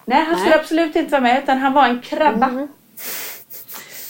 Nej, 0.05 0.25
han 0.25 0.39
skulle 0.39 0.55
absolut 0.61 0.97
inte 0.97 1.11
vara 1.11 1.21
med 1.23 1.43
utan 1.43 1.59
han 1.59 1.73
var 1.73 1.87
en 1.87 2.01
krabba. 2.01 2.47
Mm. 2.49 2.69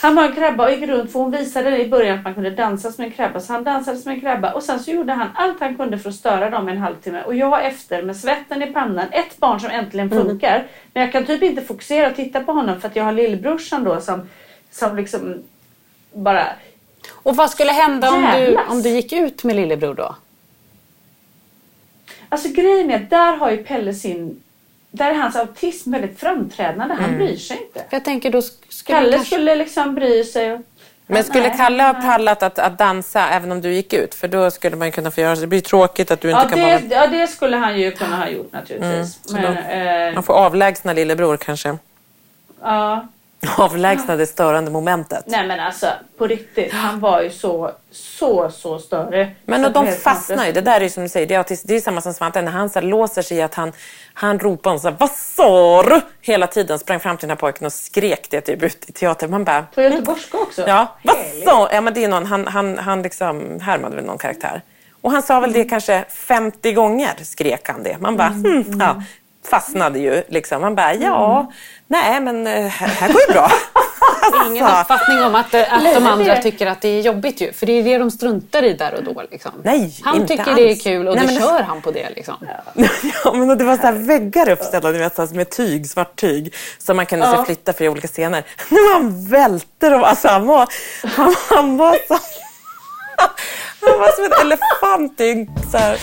Han 0.03 0.15
var 0.15 0.25
en 0.25 0.35
krabba 0.35 0.65
och 0.65 0.73
gick 0.73 0.89
runt 0.89 1.13
för 1.13 1.19
hon 1.19 1.31
visade 1.31 1.79
i 1.83 1.89
början 1.89 2.19
att 2.19 2.25
man 2.25 2.35
kunde 2.35 2.51
dansa 2.51 2.93
som 2.93 3.05
en 3.05 3.11
krabba. 3.11 3.41
Så 3.41 3.53
han 3.53 3.65
dansade 3.65 3.99
som 3.99 4.11
en 4.13 4.21
krabba 4.21 4.53
och 4.53 4.63
sen 4.63 4.81
så 4.81 4.91
gjorde 4.91 5.13
han 5.13 5.29
allt 5.35 5.61
han 5.61 5.77
kunde 5.77 5.99
för 5.99 6.09
att 6.09 6.15
störa 6.15 6.51
dem 6.51 6.69
en 6.69 6.79
halvtimme. 6.79 7.23
Och 7.23 7.35
jag 7.35 7.67
efter 7.67 8.03
med 8.03 8.17
svetten 8.17 8.63
i 8.63 8.67
pannan. 8.67 9.07
Ett 9.13 9.39
barn 9.39 9.61
som 9.61 9.71
äntligen 9.71 10.13
Mm. 10.13 10.25
funkar. 10.27 10.67
Men 10.95 11.03
jag 11.03 11.13
kan 11.13 11.27
typ 11.27 11.43
inte 11.43 11.63
fokusera 11.63 12.11
och 12.11 12.17
titta 12.17 12.41
på 12.41 12.53
honom 12.53 12.81
för 12.81 12.89
att 12.89 12.97
jag 12.97 13.05
har 13.05 13.13
lillbrorsan 13.13 13.85
då 13.85 14.01
som, 14.01 14.29
som 14.71 14.97
liksom 14.97 15.43
bara... 16.15 16.47
Och 17.13 17.37
vad 17.37 17.51
skulle 17.51 17.73
hända 17.73 18.11
om 18.11 18.27
du, 18.37 18.57
om 18.69 18.83
du 18.83 18.89
gick 18.89 19.13
ut 19.13 19.45
med 19.45 19.57
lillebror 19.57 19.95
då? 19.95 20.17
Alltså 22.29 22.49
grejen 22.49 22.91
är 22.91 22.97
att 22.97 23.11
där 23.11 23.37
har 23.37 23.51
ju 23.51 23.65
Pelle 23.65 23.95
sin... 23.95 24.43
Där 24.95 25.11
är 25.11 25.15
hans 25.15 25.37
autism 25.37 25.91
väldigt 25.93 26.21
framträdande. 26.21 26.95
Han 26.95 27.17
bryr 27.17 27.37
sig 27.37 27.57
inte. 27.67 27.85
Jag 27.91 28.05
tänker 28.05 28.31
då 28.31 28.39
sk- 28.39 28.53
skulle 28.69 28.99
Kalle 28.99 29.13
kanske... 29.13 29.35
skulle 29.35 29.55
liksom 29.55 29.95
bry 29.95 30.25
sig. 30.25 30.53
Och... 30.53 30.61
Men 31.07 31.25
skulle 31.25 31.49
Nej, 31.49 31.57
Kalle 31.57 31.83
ha 31.83 31.95
pallat 31.95 32.43
att, 32.43 32.59
att 32.59 32.79
dansa 32.79 33.29
även 33.29 33.53
om 33.53 33.61
du 33.61 33.73
gick 33.73 33.93
ut? 33.93 34.15
För 34.15 34.29
då 34.29 34.51
skulle 34.51 34.77
man 34.77 34.89
ju 34.89 34.93
kunna 34.93 35.11
få 35.11 35.21
göra. 35.21 35.35
Det 35.35 35.47
blir 35.47 35.61
tråkigt 35.61 36.11
att 36.11 36.21
du 36.21 36.31
inte 36.31 36.41
Ja 36.43 36.49
kan 36.49 36.59
det, 36.59 36.65
vara... 36.65 36.81
ja, 37.05 37.07
det 37.07 37.27
skulle 37.27 37.57
han 37.57 37.81
ju 37.81 37.91
kunna 37.91 38.17
ha 38.17 38.29
gjort 38.29 38.53
naturligtvis. 38.53 39.19
så 39.25 39.35
Men, 39.35 39.43
då- 39.43 39.61
eh, 39.73 40.15
Man 40.15 40.23
får 40.23 40.35
avlägsna 40.35 40.93
lillebror 40.93 41.37
kanske. 41.37 41.77
ja, 42.63 43.09
Avlägsna 43.59 44.17
det 44.17 44.27
störande 44.27 44.71
momentet. 44.71 45.25
nej 45.27 45.47
men 45.47 45.61
alltså 45.61 45.87
på 46.19 46.27
riktigt. 46.27 46.73
Han 46.73 47.01
var 47.01 47.23
ju 47.23 47.31
så, 47.31 47.71
så, 47.91 48.51
så 48.51 48.79
störig. 48.79 49.37
Men 49.45 49.65
och 49.65 49.73
de 49.73 49.93
fastnar 49.93 50.47
ju. 50.47 50.53
Det 50.53 50.61
där 50.61 50.77
är 50.77 50.81
ju 50.81 50.91
som 50.91 51.03
du 51.03 51.09
säger, 51.09 51.27
det 51.27 51.35
är, 51.35 51.39
autism, 51.39 51.69
det 51.69 51.77
är 51.77 51.81
samma 51.81 52.01
som 52.01 52.15
Svante. 52.15 52.43
När 52.43 52.53
han 52.53 52.69
så 52.69 52.81
här 52.81 52.87
låser 52.87 53.23
sig 53.23 53.37
i 53.37 53.43
att 53.43 53.55
han, 53.55 53.73
han 54.15 54.39
ropar 54.39 54.79
så 54.79 54.89
här, 54.89 54.97
vad 55.01 55.11
sa 55.11 55.83
du? 55.83 56.01
Hela 56.21 56.47
tiden 56.47 56.79
sprang 56.79 57.01
fram 57.01 57.17
till 57.17 57.29
den 57.29 57.37
här 57.37 57.41
pojken 57.41 57.67
och 57.67 57.73
skrek 57.73 58.27
det 58.31 58.41
typ 58.41 58.63
ut 58.63 58.85
i 58.89 58.93
teatern. 58.93 59.31
Man 59.31 59.45
bara, 59.45 59.67
På 59.75 59.83
göteborgska 59.83 60.39
också. 60.39 60.65
ja, 60.67 60.97
vad 61.03 61.17
sa 61.45 61.69
Ja 61.73 61.81
men 61.81 61.95
det 61.95 62.05
är 62.05 62.09
någon, 62.09 62.27
han, 62.27 62.47
han, 62.47 62.79
han 62.79 63.03
liksom 63.03 63.61
härmade 63.61 63.97
väl 63.97 64.05
någon 64.05 64.19
karaktär. 64.19 64.63
Och 65.01 65.11
han 65.13 65.23
sa 65.23 65.41
väl 65.41 65.53
det 65.53 65.65
kanske 65.65 66.05
50 66.09 66.73
gånger 66.73 67.11
skrek 67.23 67.69
han 67.69 67.83
det. 67.83 67.97
Man 68.01 68.17
bara, 68.17 68.29
hmm, 68.29 68.81
ja, 68.81 69.03
fastnade 69.51 69.99
ju 69.99 70.23
liksom. 70.29 70.61
Man 70.61 70.75
bara, 70.75 70.95
ja, 70.95 71.53
nej 71.87 72.21
men 72.21 72.47
eh, 72.47 72.67
här, 72.67 73.13
går 73.13 73.21
ju 73.29 73.33
bra. 73.33 73.51
Ingen 74.47 74.65
Alltså, 74.65 74.81
uppfattning 74.95 75.25
om 75.25 75.35
att, 75.35 75.55
eh, 75.55 75.75
att 75.75 75.95
de 75.95 76.07
andra 76.07 76.37
tycker 76.37 76.67
att 76.67 76.81
det 76.81 76.89
är 76.89 77.01
jobbigt 77.01 77.41
ju. 77.41 77.53
För 77.53 77.67
det 77.67 77.73
är 77.73 77.85
det 77.85 77.99
de 77.99 78.11
struntar 78.11 78.63
i 78.63 78.73
där 78.73 78.95
och 78.95 79.05
då. 79.05 79.23
Liksom. 79.31 79.51
Nej, 79.65 79.95
han 80.05 80.17
inte 80.17 80.37
tycker 80.37 80.55
det 80.55 80.63
är 80.63 80.71
alls. 80.71 80.83
kul 80.83 81.09
och 81.09 81.17
Nej, 81.17 81.27
då 81.27 81.33
men- 81.33 81.43
kör 81.43 81.63
han 81.63 81.83
på 81.83 81.91
det. 81.91 82.11
Liksom. 82.17 82.35
Ja, 83.25 83.33
men 83.35 83.59
det 83.59 83.65
var 83.65 83.77
så 83.77 83.83
här 83.83 83.93
väggar 83.93 84.49
uppställda 84.49 84.91
ni 84.91 84.99
vet, 84.99 85.33
med 85.35 85.51
tyg, 85.51 85.87
svart 85.91 86.17
tyg 86.21 86.55
som 86.79 86.97
man 86.97 87.07
kunde 87.07 87.27
så 87.37 87.45
flytta 87.45 87.73
för 87.73 87.85
i 87.85 87.89
olika 87.89 88.09
scener. 88.09 88.45
När 88.69 88.95
man 88.95 89.29
välte 89.29 89.89
dem, 89.91 90.05
alltså 90.05 90.29
han 90.29 90.47
var, 90.47 90.69
han, 91.17 91.35
han 91.51 91.77
var 91.77 91.97
så... 92.09 92.19
Han 93.81 93.99
var 94.01 94.13
som 94.17 94.25
en 94.25 94.33
elefant 94.47 95.21
i 95.21 95.31
en 95.31 95.49
så 95.71 95.79
här... 95.79 95.99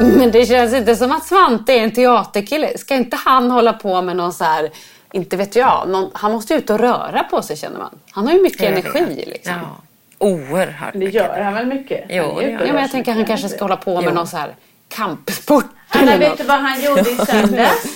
Men 0.00 0.30
det 0.30 0.46
känns 0.46 0.74
inte 0.74 0.96
som 0.96 1.12
att 1.12 1.24
Svante 1.26 1.72
är 1.72 1.78
en 1.84 1.90
teaterkille. 1.92 2.78
Ska 2.78 2.94
inte 2.94 3.16
han 3.16 3.50
hålla 3.50 3.72
på 3.72 4.02
med 4.02 4.16
någon 4.16 4.32
så 4.32 4.44
här, 4.44 4.70
inte 5.12 5.36
vet 5.36 5.56
jag, 5.56 5.88
någon, 5.88 6.10
han 6.14 6.32
måste 6.32 6.54
ut 6.54 6.70
och 6.70 6.78
röra 6.78 7.24
på 7.30 7.42
sig 7.42 7.56
känner 7.56 7.78
man. 7.78 7.98
Han 8.10 8.26
har 8.26 8.34
ju 8.34 8.42
mycket 8.42 8.60
energi 8.62 9.24
liksom. 9.26 9.52
Ja, 9.54 9.76
oerhört 10.18 10.92
Det 10.94 11.04
gör 11.04 11.40
han 11.40 11.54
väl 11.54 11.66
mycket? 11.66 12.04
Jo, 12.08 12.22
Han 12.34 12.50
Ja, 12.52 12.58
men 12.58 12.76
jag 12.76 12.90
tänker 12.90 13.10
han 13.12 13.18
mycket. 13.18 13.28
kanske 13.28 13.48
ska 13.48 13.64
hålla 13.64 13.76
på 13.76 13.94
med 13.94 14.04
Jo. 14.04 14.10
någon 14.14 14.26
så 14.26 14.36
här 14.36 14.54
kampsport 14.88 15.64
eller 15.92 16.18
vet 16.18 16.28
något. 16.28 16.38
du 16.38 16.44
vad 16.44 16.60
han 16.60 16.82
gjorde 16.82 17.00
i 17.10 17.16
söndags? 17.26 17.86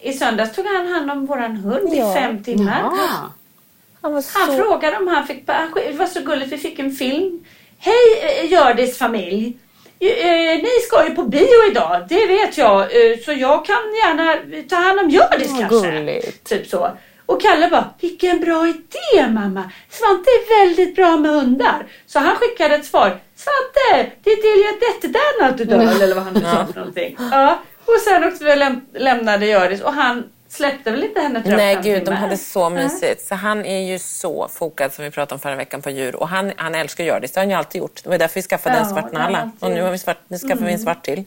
I 0.00 0.12
söndags 0.12 0.56
tog 0.56 0.66
han 0.66 0.86
hand 0.86 1.10
om 1.10 1.26
våran 1.26 1.56
hund 1.56 1.94
i 1.94 2.02
fem 2.14 2.42
timmar. 2.44 2.80
Ja. 2.82 3.30
Han 4.02 4.12
var 4.12 4.24
Han 4.38 4.46
så... 4.56 4.62
frågade 4.62 4.96
om 4.96 5.08
han 5.08 5.26
fick... 5.26 5.44
han 5.50 5.70
Det 5.74 5.92
var 5.98 6.06
så 6.06 6.20
gulligt, 6.20 6.52
vi 6.52 6.58
fick 6.58 6.78
en 6.78 6.92
film. 6.92 7.44
Hej 7.78 7.94
eh, 8.42 8.50
Hjördis 8.50 8.98
familj! 8.98 9.56
Eh, 10.00 10.62
Ni 10.62 10.68
ska 10.88 11.04
ju 11.08 11.14
på 11.14 11.22
bio 11.22 11.70
idag, 11.70 12.06
det 12.08 12.26
vet 12.26 12.58
jag. 12.58 12.80
Eh, 12.80 13.18
Så 13.24 13.32
jag 13.32 13.66
kan 13.66 13.76
gärna 14.04 14.36
ta 14.68 14.76
hand 14.76 15.00
om 15.00 15.10
Hjördis 15.10 15.50
Vad 15.50 15.60
kanske. 15.60 15.90
gulligt. 15.90 16.44
Typ 16.48 16.66
så. 16.66 16.90
Och 17.26 17.42
Kalle 17.42 17.68
bara, 17.68 17.84
vilken 18.00 18.40
bra 18.40 18.66
idé 18.68 19.28
mamma! 19.28 19.70
Svante 19.90 20.30
är 20.30 20.64
väldigt 20.66 20.96
bra 20.96 21.16
med 21.16 21.30
hundar. 21.30 21.86
Så 22.06 22.18
han 22.18 22.36
skickade 22.36 22.74
ett 22.74 22.84
svar. 22.84 23.08
Svante, 23.36 24.10
det 24.24 24.30
är 24.30 24.36
till 24.36 24.80
detta 24.80 25.18
där 25.18 25.50
något 25.50 25.60
idag. 25.60 26.02
Eller 26.02 26.14
vad 26.14 26.24
han 26.24 26.34
nu 26.34 26.40
sa 26.40 26.66
för 26.72 26.78
någonting. 26.78 27.16
Ja. 27.30 27.58
Och 27.84 28.00
sen 28.04 28.24
också 28.24 28.44
läm- 28.44 28.80
lämnade 28.94 29.46
Hjördis 29.46 29.80
och 29.82 29.92
han 29.92 30.24
släppte 30.56 30.90
väl 30.90 31.04
inte 31.04 31.20
henne 31.20 31.42
tror 31.42 31.56
Nej 31.56 31.78
gud, 31.82 32.04
de 32.04 32.14
hade 32.14 32.36
så 32.36 32.70
mysigt. 32.70 33.26
Så 33.26 33.34
han 33.34 33.64
är 33.64 33.92
ju 33.92 33.98
så 33.98 34.48
fokad 34.52 34.92
som 34.92 35.04
vi 35.04 35.10
pratade 35.10 35.34
om 35.34 35.40
förra 35.40 35.56
veckan 35.56 35.82
på 35.82 35.90
djur. 35.90 36.16
Och 36.16 36.28
han, 36.28 36.52
han 36.56 36.74
älskar 36.74 37.04
att 37.04 37.08
göra 37.08 37.20
det. 37.20 37.26
Det 37.26 37.36
har 37.36 37.42
han 37.42 37.50
ju 37.50 37.56
alltid 37.56 37.78
gjort. 37.78 38.00
Det 38.02 38.08
var 38.08 38.18
därför 38.18 38.34
vi 38.34 38.42
skaffade 38.42 38.76
Ja, 38.76 38.82
en 38.82 38.88
svart 38.88 39.12
nalla. 39.12 39.50
Och 39.60 39.70
nu, 39.70 39.82
har 39.82 39.90
vi 39.90 39.98
svart, 39.98 40.18
nu 40.28 40.38
skaffar 40.38 40.64
vi 40.64 40.72
en 40.72 40.78
svart 40.78 41.04
till. 41.04 41.24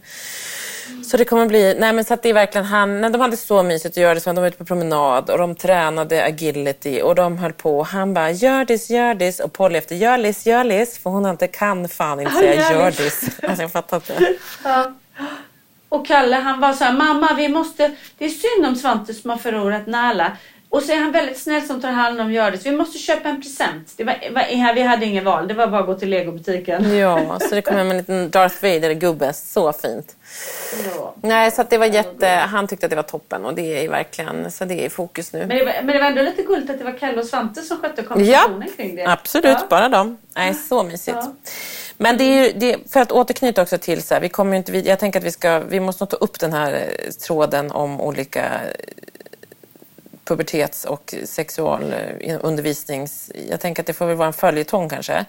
Så 1.06 1.18
det 1.18 1.26
kommer 1.26 1.46
bli, 1.46 1.76
nej 1.80 1.94
men 1.94 2.06
så 2.06 2.18
det 2.22 2.30
är 2.30 2.34
verkligen 2.34 2.66
han, 2.66 3.02
nej, 3.02 3.10
de 3.10 3.22
hade 3.22 3.38
så 3.38 3.64
mysigt 3.64 3.94
att 3.94 4.02
göra 4.02 4.14
det. 4.14 4.20
Så 4.20 4.34
de 4.34 4.42
var 4.42 4.48
ute 4.48 4.58
på 4.58 4.66
promenad 4.66 5.30
och 5.30 5.38
de 5.38 5.56
tränade 5.56 6.26
agility 6.26 7.02
och 7.02 7.16
de 7.16 7.38
höll 7.38 7.54
på. 7.54 7.84
Han 7.84 8.14
bara, 8.14 8.32
gör 8.32 8.66
this, 8.66 8.90
gör 8.90 9.16
this. 9.16 9.40
Och 9.40 9.54
Polly 9.54 9.78
efter, 9.78 9.96
görlis, 9.96 10.46
görlis. 10.46 10.98
För 10.98 11.10
hon 11.10 11.26
inte 11.26 11.48
kan 11.48 11.90
fan 11.90 12.20
inte 12.20 12.32
säga 12.32 12.72
gör 12.72 12.92
this. 12.92 13.30
Alltså 13.44 13.64
jag 13.64 13.72
fattar 13.72 13.98
inte. 13.98 14.36
Ja. 14.64 14.94
Och 15.90 16.08
Kalle 16.08 16.36
han 16.36 16.60
var 16.60 16.74
så 16.74 16.84
här, 16.84 16.94
mamma 16.94 17.34
vi 17.38 17.50
måste, 17.50 17.92
det 18.18 18.26
är 18.26 18.30
synd 18.30 18.66
om 18.66 18.76
Svante 18.76 19.14
som 19.14 19.30
har 19.30 19.38
förlorat 19.38 19.88
Nala. 19.88 20.32
Och 20.72 20.84
så 20.84 20.92
är 20.92 20.98
han 20.98 21.12
väldigt 21.12 21.38
snäll 21.38 21.62
som 21.62 21.82
tar 21.82 21.92
hand 21.92 22.22
om 22.22 22.32
Hjördis. 22.32 22.66
Vi 22.66 22.72
måste 22.72 22.98
köpa 22.98 23.30
en 23.30 23.42
present. 23.42 23.94
Det 23.98 24.04
var, 24.04 24.74
vi 24.76 24.82
hade 24.82 25.06
ingen 25.06 25.24
val, 25.26 25.48
det 25.48 25.54
var 25.54 25.68
bara 25.68 25.82
att 25.82 25.88
gå 25.88 25.94
till 25.96 26.10
legobutiken. 26.10 26.98
Ja, 26.98 27.40
så 27.40 27.56
det 27.56 27.62
kom 27.62 27.76
hem 27.76 27.92
en 27.92 27.98
liten 27.98 28.30
Darth 28.30 28.64
Vader-gubbe. 28.64 29.34
Så 29.34 29.74
fint. 29.74 30.16
Ja. 30.96 31.16
Nej, 31.22 31.52
så 31.52 31.64
det 31.70 31.78
var 31.78 31.86
jätte... 31.86 32.28
Han 32.28 32.68
tyckte 32.68 32.86
att 32.86 32.90
det 32.90 32.96
var 32.96 33.04
toppen 33.04 33.46
och 33.46 33.54
det 33.54 33.86
är 33.86 33.90
verkligen... 33.90 34.52
Så 34.52 34.66
det 34.66 34.74
är 34.82 34.86
i 34.86 34.90
fokus 34.90 35.34
nu. 35.34 35.40
Men, 35.40 35.58
det 35.58 35.66
var, 35.66 35.74
men 35.84 35.88
det 35.88 36.00
var 36.00 36.08
ändå 36.08 36.22
lite 36.22 36.44
gulligt 36.44 36.70
att 36.70 36.78
det 36.78 36.84
var 36.84 36.98
Kalle 36.98 37.20
och 37.22 37.26
Svante 37.28 37.62
som 37.62 37.78
skötte 37.78 38.04
konversationen 38.04 38.70
kring 38.78 38.96
det. 38.96 39.06
Absolut, 39.06 39.46
Ja. 39.46 39.66
bara 39.70 39.90
dem. 39.90 40.18
Nej, 40.36 40.54
så 40.54 40.84
mysigt. 40.84 41.18
Ja. 41.22 41.34
Men 42.02 42.18
det 42.18 42.24
är 42.24 42.54
det, 42.54 42.92
för 42.92 43.00
att 43.00 43.12
återknyta 43.12 43.62
också 43.62 43.78
till 43.78 44.04
så 44.04 44.14
här, 44.14 44.22
vi 44.22 44.30
kommer 44.30 44.58
inte, 44.58 44.78
jag 44.78 45.00
tänker 45.00 45.20
att 45.20 45.26
vi 45.26 45.32
ska, 45.32 45.60
vi 45.60 45.80
måste 45.80 46.04
nog 46.04 46.10
ta 46.10 46.18
upp 46.18 46.40
den 46.40 46.54
här 46.54 46.74
eh, 46.74 47.12
tråden 47.12 47.72
om 47.72 48.02
olika 48.02 48.44
eh, 48.44 48.50
pubertets 50.26 50.86
och 50.86 51.16
sexualundervisnings... 51.24 53.32
Jag 53.50 53.60
tänker 53.60 53.84
att 53.84 53.88
det 53.88 53.94
får 53.94 54.06
väl 54.06 54.16
vara 54.16 54.28
en 54.28 54.34
följetong 54.34 54.90
kanske. 54.90 55.26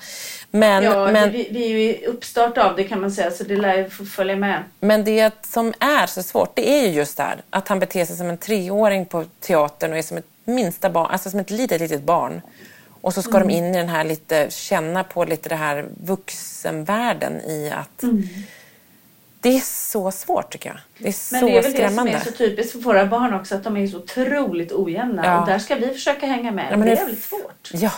Men, 0.50 0.84
Ja, 0.84 1.10
men, 1.10 1.32
vi, 1.32 1.48
vi 1.50 1.64
är 1.64 1.68
ju 1.68 1.82
i 1.82 2.06
uppstart 2.06 2.58
av 2.58 2.76
det 2.76 2.84
kan 2.84 3.00
man 3.00 3.10
säga 3.10 3.30
så 3.30 3.44
det 3.44 3.56
lär 3.56 3.76
ju 3.76 3.90
få 3.90 4.04
följa 4.04 4.36
med. 4.36 4.64
Men 4.80 5.04
det 5.04 5.46
som 5.46 5.74
är 5.78 6.06
så 6.06 6.22
svårt, 6.22 6.56
det 6.56 6.68
är 6.68 6.86
ju 6.86 6.88
just 6.88 7.16
det 7.16 7.22
här 7.22 7.42
att 7.50 7.68
han 7.68 7.78
beter 7.78 8.04
sig 8.04 8.16
som 8.16 8.28
en 8.28 8.38
treåring 8.38 9.06
på 9.06 9.24
teatern 9.40 9.92
och 9.92 9.98
är 9.98 10.02
som 10.02 10.16
ett 10.16 10.26
minsta 10.44 10.90
barn, 10.90 11.10
alltså 11.10 11.30
som 11.30 11.40
ett 11.40 11.50
litet, 11.50 11.80
litet 11.80 12.02
barn. 12.02 12.40
Och 13.00 13.14
så 13.14 13.22
ska 13.22 13.38
de 13.38 13.50
in 13.50 13.64
i 13.64 13.72
den 13.78 13.88
här 13.88 14.04
lite, 14.04 14.50
känna 14.50 15.04
på 15.04 15.24
lite 15.24 15.48
det 15.48 15.54
här 15.56 15.88
vuxenvärlden 16.04 17.40
i 17.40 17.70
att 17.70 18.04
det 19.40 19.48
är 19.56 19.60
så 19.60 20.10
svårt 20.10 20.52
tycker 20.52 20.68
jag. 20.68 20.78
Det 20.98 21.08
är 21.08 21.32
Men 21.32 21.40
så 21.40 21.46
det 21.46 21.58
är 21.58 21.62
väl 21.62 21.72
skrämmande. 21.72 22.12
det 22.12 22.18
som 22.18 22.28
är 22.28 22.32
så 22.32 22.38
typiskt 22.38 22.72
för 22.72 22.78
våra 22.78 23.06
barn 23.06 23.34
också 23.34 23.54
att 23.54 23.64
de 23.64 23.76
är 23.76 23.86
så 23.86 23.96
otroligt 23.98 24.72
ojämna 24.72 25.24
Ja. 25.24 25.40
och 25.40 25.46
där 25.46 25.58
ska 25.58 25.74
vi 25.74 25.88
försöka 25.88 26.26
hänga 26.26 26.50
med. 26.52 26.66
Ja, 26.72 26.76
men 26.76 26.86
det 26.86 26.92
är 26.92 26.96
jävligt 26.96 27.22
svårt. 27.24 27.70
Ja. 27.72 27.92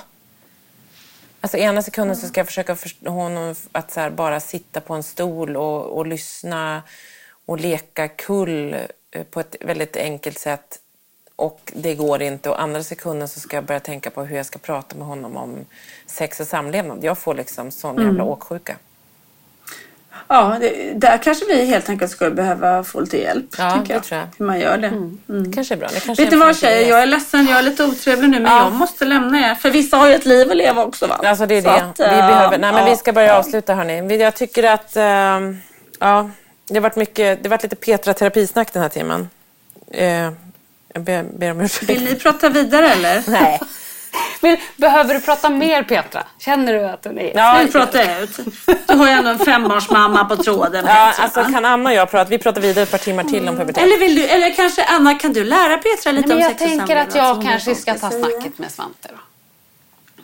Alltså 1.41 1.59
ena 1.59 1.83
sekunden 1.83 2.17
så 2.17 2.27
ska 2.27 2.41
jag 2.41 2.47
försöka 2.47 2.77
förstå 2.77 3.11
honom 3.11 3.55
att 3.73 3.91
så 3.91 4.01
här 4.01 4.11
bara 4.11 4.41
sitta 4.41 4.81
på 4.81 4.95
en 4.95 5.03
stol 5.03 5.57
och, 5.57 5.85
och 5.87 6.07
lyssna 6.07 6.83
och 7.47 7.61
leka 7.61 8.09
kull 8.09 8.75
eh, 9.11 9.23
på 9.23 9.41
ett 9.41 9.57
väldigt 9.61 9.97
enkelt 9.97 10.39
sätt 10.39 10.79
och 11.37 11.73
det 11.75 11.95
går 11.95 12.23
inte. 12.23 12.51
Och 12.51 12.63
andra 12.63 12.83
sekunden 12.83 13.29
så 13.29 13.41
ska 13.41 13.57
jag 13.57 13.65
börja 13.65 13.81
tänka 13.81 14.11
på 14.11 14.23
hur 14.25 14.37
jag 14.37 14.47
ska 14.47 14.59
prata 14.59 14.97
med 14.97 15.07
honom 15.07 15.37
om 15.37 15.59
sex 16.07 16.41
och 16.41 16.47
samlevnad. 16.47 16.99
Jag 17.05 17.19
får 17.19 17.35
liksom 17.35 17.71
sån 17.71 17.97
jävla 17.97 18.25
åksjuka. 18.25 18.77
Ja, 20.29 20.57
det, 20.61 20.93
där 20.95 21.19
kanske 21.19 21.45
vi 21.45 21.65
helt 21.65 21.89
enkelt 21.89 22.13
skulle 22.13 22.31
behöva 22.31 22.85
få 22.85 23.01
lite 23.01 23.19
hjälp. 23.19 23.47
Ja, 23.59 23.77
jag. 23.77 23.85
det 23.89 24.01
tror 24.01 24.21
jag. 24.21 24.27
Hur 24.39 24.47
man 24.47 24.61
gör 24.61 24.79
det. 24.79 24.89
Mm. 25.29 25.53
kanske 25.55 25.75
är 25.75 25.79
bra. 25.79 25.89
Det 25.89 26.19
Vet 26.19 26.33
en 26.33 26.41
vad 26.41 26.57
tjejer, 26.57 26.89
jag 26.89 27.03
är 27.03 27.07
ledsen, 27.07 27.47
jag 27.47 27.59
är 27.59 27.63
lite 27.63 27.85
otrevlig 27.85 28.31
nu 28.31 28.41
men 28.41 28.53
Ja. 28.53 28.65
jag 28.65 28.73
måste 28.73 29.05
lämna 29.05 29.51
er. 29.51 29.55
För 29.55 29.71
vissa 29.71 29.97
har 29.97 30.09
ju 30.09 30.15
ett 30.15 30.27
liv 30.27 30.51
att 30.51 30.57
leva 30.57 30.85
också 30.85 31.07
va? 31.07 31.21
Alltså 31.25 31.47
det 31.47 31.55
är 31.57 31.63
Så 31.63 31.69
det. 31.69 31.75
att, 31.75 32.01
vi 32.01 32.05
eh, 32.05 32.27
behöver, 32.27 32.59
nej, 32.59 32.73
men 32.73 32.85
ja. 32.85 32.91
vi 32.91 32.97
ska 32.97 33.13
börja 33.13 33.39
avsluta 33.39 33.75
hörni. 33.75 34.17
Jag 34.17 34.35
tycker 34.35 34.63
att 34.63 34.97
ehm, 34.97 35.59
ja, 35.99 36.31
det 36.69 36.75
har 36.75 36.81
varit 36.81 36.97
mycket, 36.97 37.43
det 37.43 37.49
har 37.49 37.51
varit 37.51 37.63
lite 37.63 37.77
Petra 37.77 38.15
terapisnack 38.15 38.73
den 38.73 38.83
här 38.83 38.89
timmen. 38.89 39.29
Eh, 39.91 40.31
jag 40.95 41.03
ber, 41.03 41.23
ber 41.23 41.51
om 41.51 41.61
ursäkt. 41.61 41.91
Vill 41.91 42.05
ni 42.05 42.15
prata 42.15 42.49
vidare 42.49 42.89
eller? 42.89 43.23
Nej. 43.31 43.61
Vill, 44.41 44.57
behöver 44.77 45.15
du 45.15 45.21
prata 45.21 45.51
mer 45.51 45.83
Petra? 45.83 46.25
Känner 46.39 46.73
du 46.73 46.85
att 46.85 47.03
den 47.03 47.19
är... 47.19 47.33
Ja, 47.37 47.61
Nu 47.65 47.71
pratar 47.71 47.99
jag 48.05 48.23
ut. 48.23 48.39
Du 48.87 48.95
har 48.95 49.07
ju 49.07 49.13
ändå 49.13 49.31
en 49.31 49.39
femårsmamma 49.39 50.25
på 50.25 50.37
tråden. 50.37 50.85
Ja, 50.89 51.13
alltså 51.19 51.45
kan 51.45 51.65
Anna 51.65 51.91
och 51.91 51.97
jag 51.97 52.11
prata? 52.11 52.31
Vi 52.31 52.39
pratar 52.39 52.61
vidare 52.61 52.83
ett 52.83 52.91
par 52.91 52.99
timmar 52.99 53.25
till 53.25 53.49
om 53.49 53.57
pubertet. 53.57 53.83
eller, 53.83 53.99
vill 53.99 54.15
du, 54.15 54.25
eller 54.27 54.55
kanske 54.55 54.85
Anna, 54.85 55.15
kan 55.15 55.33
du 55.33 55.45
lära 55.45 55.79
Petra 55.79 56.13
lite 56.13 56.29
Nej, 56.29 56.37
men 56.37 56.37
om 56.37 56.41
jag 56.41 56.51
sex 56.51 56.63
och 56.63 56.69
tänker 56.69 56.97
att 56.97 57.13
samlevnad 57.13 57.37
jag 57.37 57.51
kanske 57.51 57.71
hon 57.71 57.77
ska 57.77 57.95
ta 57.95 58.11
snacket 58.11 58.59
med 58.59 58.71
Svante 58.71 59.09
då. 59.09 59.32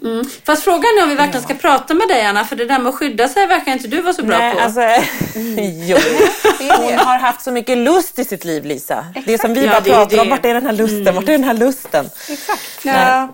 Mm. 0.05 0.25
Fast 0.47 0.63
frågan 0.65 0.85
är 0.99 1.03
om 1.03 1.09
vi 1.09 1.15
verkligen 1.15 1.43
ska 1.43 1.55
prata 1.55 1.95
med 1.95 2.09
dig 2.09 2.27
Anna, 2.27 2.45
för 2.45 2.57
det 2.57 2.65
där 2.65 2.79
med 2.79 2.89
att 2.91 2.95
skydda 2.95 3.29
sig 3.29 3.47
verkar 3.47 3.73
inte 3.73 3.89
du 3.89 4.01
vara 4.01 4.13
så 4.15 4.23
bra 4.25 4.39
Nej, 4.39 4.55
på. 4.55 4.61
alltså, 4.61 4.81
jo. 5.87 5.97
Hon 6.77 6.99
har 6.99 7.19
haft 7.19 7.43
så 7.43 7.51
mycket 7.51 7.79
lust 7.79 8.19
i 8.19 8.25
sitt 8.25 8.45
liv, 8.45 8.65
Lisa. 8.65 9.07
Det 9.27 9.39
som 9.41 9.55
vi 9.55 9.65
Ja, 9.65 9.71
bara 9.71 9.81
det 9.81 9.91
pratar 9.91 10.21
om, 10.21 10.29
vart 10.31 10.45
är 10.45 10.55
den 10.55 10.67
här 10.67 10.73
lusten? 10.73 11.15
Vart 11.15 11.29
är 11.29 11.33
den 11.33 11.45
här 11.45 11.55
lusten? 11.55 12.11
ja. 12.83 13.29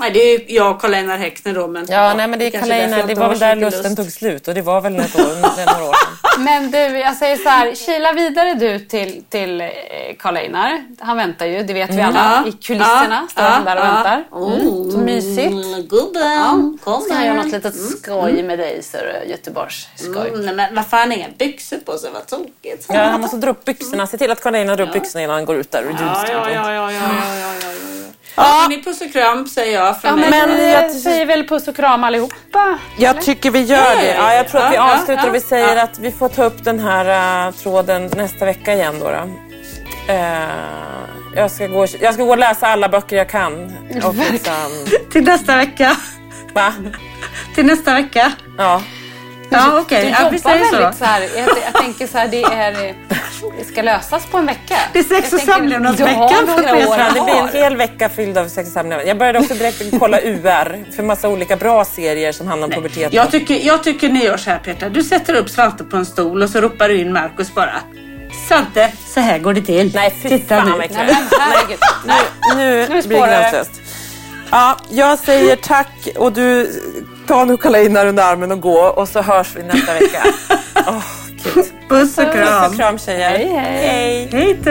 Nej, 0.00 0.10
det 0.10 0.34
är 0.34 0.42
jag 0.46 0.70
och 0.74 0.80
Karl-Einar 0.80 1.18
Häckner 1.18 1.54
då. 1.54 1.66
Men, 1.66 1.86
Ja, 1.88 2.14
nej 2.14 2.26
men 2.28 2.38
det 2.38 2.46
är 2.46 2.50
Karl-Einar, 2.60 2.98
jag 2.98 3.08
det 3.08 3.14
var 3.14 3.28
väl 3.28 3.38
där 3.38 3.56
lusten 3.56 3.82
lust. 3.82 3.96
tog 3.96 4.12
slut 4.12 4.48
och 4.48 4.54
det 4.54 4.62
var 4.62 4.80
väl 4.80 4.92
något 4.92 5.14
år, 5.16 5.20
några 5.20 5.88
år 5.88 5.94
sedan. 5.94 6.16
Men 6.44 6.70
du, 6.70 6.78
jag 6.78 7.16
säger 7.16 7.36
så 7.36 7.48
här, 7.48 7.74
kila 7.74 8.12
vidare 8.12 8.54
du 8.54 8.78
till, 8.78 9.24
till 9.28 9.60
eh, 9.60 9.68
Karl-Einar. 10.18 10.84
Han 11.00 11.16
väntar 11.16 11.46
ju, 11.46 11.62
det 11.62 11.72
vet 11.74 11.90
vi 11.94 12.00
alla. 12.02 12.44
I 12.46 12.52
kulisserna 12.52 13.26
står 13.30 13.42
han 13.42 13.64
där 13.64 13.76
och 13.76 13.84
väntar. 13.84 14.24
Oh, 14.30 14.90
Så 14.90 14.98
mysigt. 14.98 15.54
Gubben, 15.88 16.78
kom 16.84 17.00
Ska 17.02 17.14
han 17.14 17.26
göra 17.26 17.36
något 17.36 17.52
litet 17.52 17.74
skoj 17.76 18.42
med 18.42 18.58
dig, 18.58 18.82
så 18.82 18.96
är 18.96 19.02
det 19.02 19.30
Göteborgs 19.30 19.88
skoj. 19.94 20.28
Mm, 20.28 20.46
nej, 20.46 20.54
men 20.54 20.74
vad 20.74 20.86
fan 20.86 21.12
är 21.12 21.28
byxor 21.38 21.76
på 21.76 21.98
sig? 21.98 22.10
Vad 22.14 22.26
tokigt. 22.26 22.86
Ja, 22.88 23.02
han 23.04 23.20
måste 23.20 23.36
dra 23.36 23.50
upp 23.50 23.64
byxorna. 23.64 24.06
Se 24.06 24.18
till 24.18 24.30
att 24.30 24.40
Karl-Einar 24.40 24.76
drar 24.76 24.86
upp 24.86 24.92
byxorna 24.92 25.24
innan 25.24 25.34
han 25.34 25.44
går 25.44 25.56
ut 25.56 25.70
där 25.70 25.82
ur 25.82 25.96
Ja, 26.00 26.24
ja, 26.28 26.50
ja, 26.50 26.72
ja, 26.72 26.72
ja, 26.72 26.92
ja, 26.92 27.00
ja, 27.40 27.52
ja, 27.62 27.89
ja. 28.42 28.66
Men 28.68 28.82
puss 28.84 29.00
och 29.00 29.12
kram 29.12 29.46
säger 29.46 29.74
jag 29.84 30.00
från 30.00 30.10
Ja, 30.10 30.16
mig. 30.16 30.30
men, 30.30 30.48
Men 30.48 30.56
vi 30.58 30.72
jag- 30.72 30.90
säger 30.90 31.26
väl 31.26 31.48
puss 31.48 31.68
och 31.68 31.76
kram 31.76 32.04
allihopa. 32.04 32.78
Jag 32.98 33.22
tycker 33.22 33.50
vi 33.50 33.62
gör 33.62 33.96
det. 33.96 34.14
Ja, 34.14 34.34
jag 34.34 34.48
tror 34.48 34.60
att 34.60 34.72
vi 34.72 34.76
Ja, 34.76 34.94
avslutar 34.94 35.28
och 35.28 35.34
vi 35.34 35.40
säger 35.40 35.76
att 35.76 35.98
vi 35.98 36.12
får 36.12 36.28
ta 36.28 36.44
upp 36.44 36.64
den 36.64 36.80
här 36.80 37.46
uh, 37.48 37.54
tråden 37.54 38.10
nästa 38.16 38.44
vecka 38.44 38.74
igen. 38.74 38.94
Då, 39.00 39.04
då. 39.10 39.28
Eh, 40.12 40.42
jag, 41.36 41.50
ska 41.50 41.66
gå, 41.66 41.86
jag 42.00 42.14
ska 42.14 42.22
gå 42.22 42.30
och 42.30 42.38
läsa 42.38 42.66
alla 42.66 42.88
böcker 42.88 43.16
jag 43.16 43.28
kan. 43.28 43.76
Och 44.04 44.14
liksom, 44.30 44.54
Till 45.12 45.24
nästa 45.24 45.56
vecka. 45.56 45.96
va? 46.54 46.72
Till 47.54 47.66
nästa 47.66 47.94
vecka. 47.94 48.32
Ja. 48.58 48.82
Ja, 49.50 49.80
okej. 49.80 50.02
Du 50.04 50.08
Ja, 50.08 50.28
vi 50.32 50.38
säger 50.38 50.64
så. 50.64 50.76
väldigt 50.76 50.98
så 50.98 51.04
här, 51.04 51.20
jag, 51.36 51.48
jag 51.64 51.82
tänker 51.82 52.06
så 52.06 52.18
här, 52.18 52.28
det 52.28 52.42
är... 52.42 52.94
Det 53.58 53.64
ska 53.64 53.82
lösas 53.82 54.26
på 54.26 54.38
en 54.38 54.46
vecka. 54.46 54.74
Det 54.92 54.98
är 54.98 55.02
sex 55.02 55.32
och 55.32 55.40
samlevnadsveckan 55.40 56.28
för 56.46 56.62
Petra. 56.62 57.08
det 57.14 57.20
blir 57.24 57.34
en 57.42 57.48
hel 57.62 57.76
vecka 57.76 58.08
fylld 58.08 58.38
av 58.38 58.48
sex 58.48 58.68
och 58.68 58.72
samlevnad. 58.72 59.06
Jag 59.08 59.18
började 59.18 59.38
också 59.38 59.54
direkt 59.54 59.82
kolla 59.98 60.20
UR 60.20 60.92
för 60.96 61.02
massa 61.02 61.28
olika 61.28 61.56
bra 61.56 61.84
serier 61.84 62.32
som 62.32 62.46
handlar 62.46 62.68
om 62.68 62.74
pubertet. 62.74 63.12
Jag 63.12 63.30
tycker, 63.30 63.54
jag 63.66 63.84
tycker 63.84 64.08
ni 64.08 64.24
gör 64.24 64.36
så 64.36 64.50
här 64.50 64.58
Petra. 64.58 64.88
Du 64.88 65.02
sätter 65.02 65.34
upp 65.34 65.50
Svante 65.50 65.84
på 65.84 65.96
en 65.96 66.06
stol 66.06 66.42
och 66.42 66.50
så 66.50 66.60
ropar 66.60 66.88
du 66.88 66.96
in 67.00 67.12
Markus 67.12 67.54
bara. 67.54 67.74
Svante, 68.48 68.92
så 69.14 69.20
här 69.20 69.38
går 69.38 69.54
det 69.54 69.62
till. 69.62 69.92
Nej, 69.94 70.14
fy 70.22 70.28
Titta 70.28 70.56
fan 70.56 70.66
nu. 70.66 70.72
vad 70.72 70.80
herregud. 70.96 71.78
Nu, 72.06 72.14
nu, 72.56 72.86
Nu 72.88 73.02
blir 73.08 73.20
det. 73.20 73.26
gränslöst. 73.26 73.70
Ja, 74.50 74.76
jag 74.90 75.18
säger 75.18 75.56
tack 75.56 76.08
och 76.16 76.32
du 76.32 76.72
tar 77.26 77.46
nu 77.46 77.56
Karl-Einar 77.56 78.06
under 78.06 78.22
armen 78.22 78.52
och 78.52 78.60
gå 78.60 78.78
och 78.78 79.08
så 79.08 79.22
hörs 79.22 79.56
vi 79.56 79.62
nästa 79.62 79.94
vecka. 79.94 80.22
Gud. 81.44 81.64
Puss 81.88 82.18
och 82.18 82.24
Puss 82.24 82.34
kram. 82.34 82.70
och 82.70 82.76
kram 82.76 82.98
tjejer. 82.98 83.30
Hej, 83.30 83.48
hej. 83.48 83.88
hej. 83.88 84.28
Hej 84.32 84.54
då. 84.64 84.70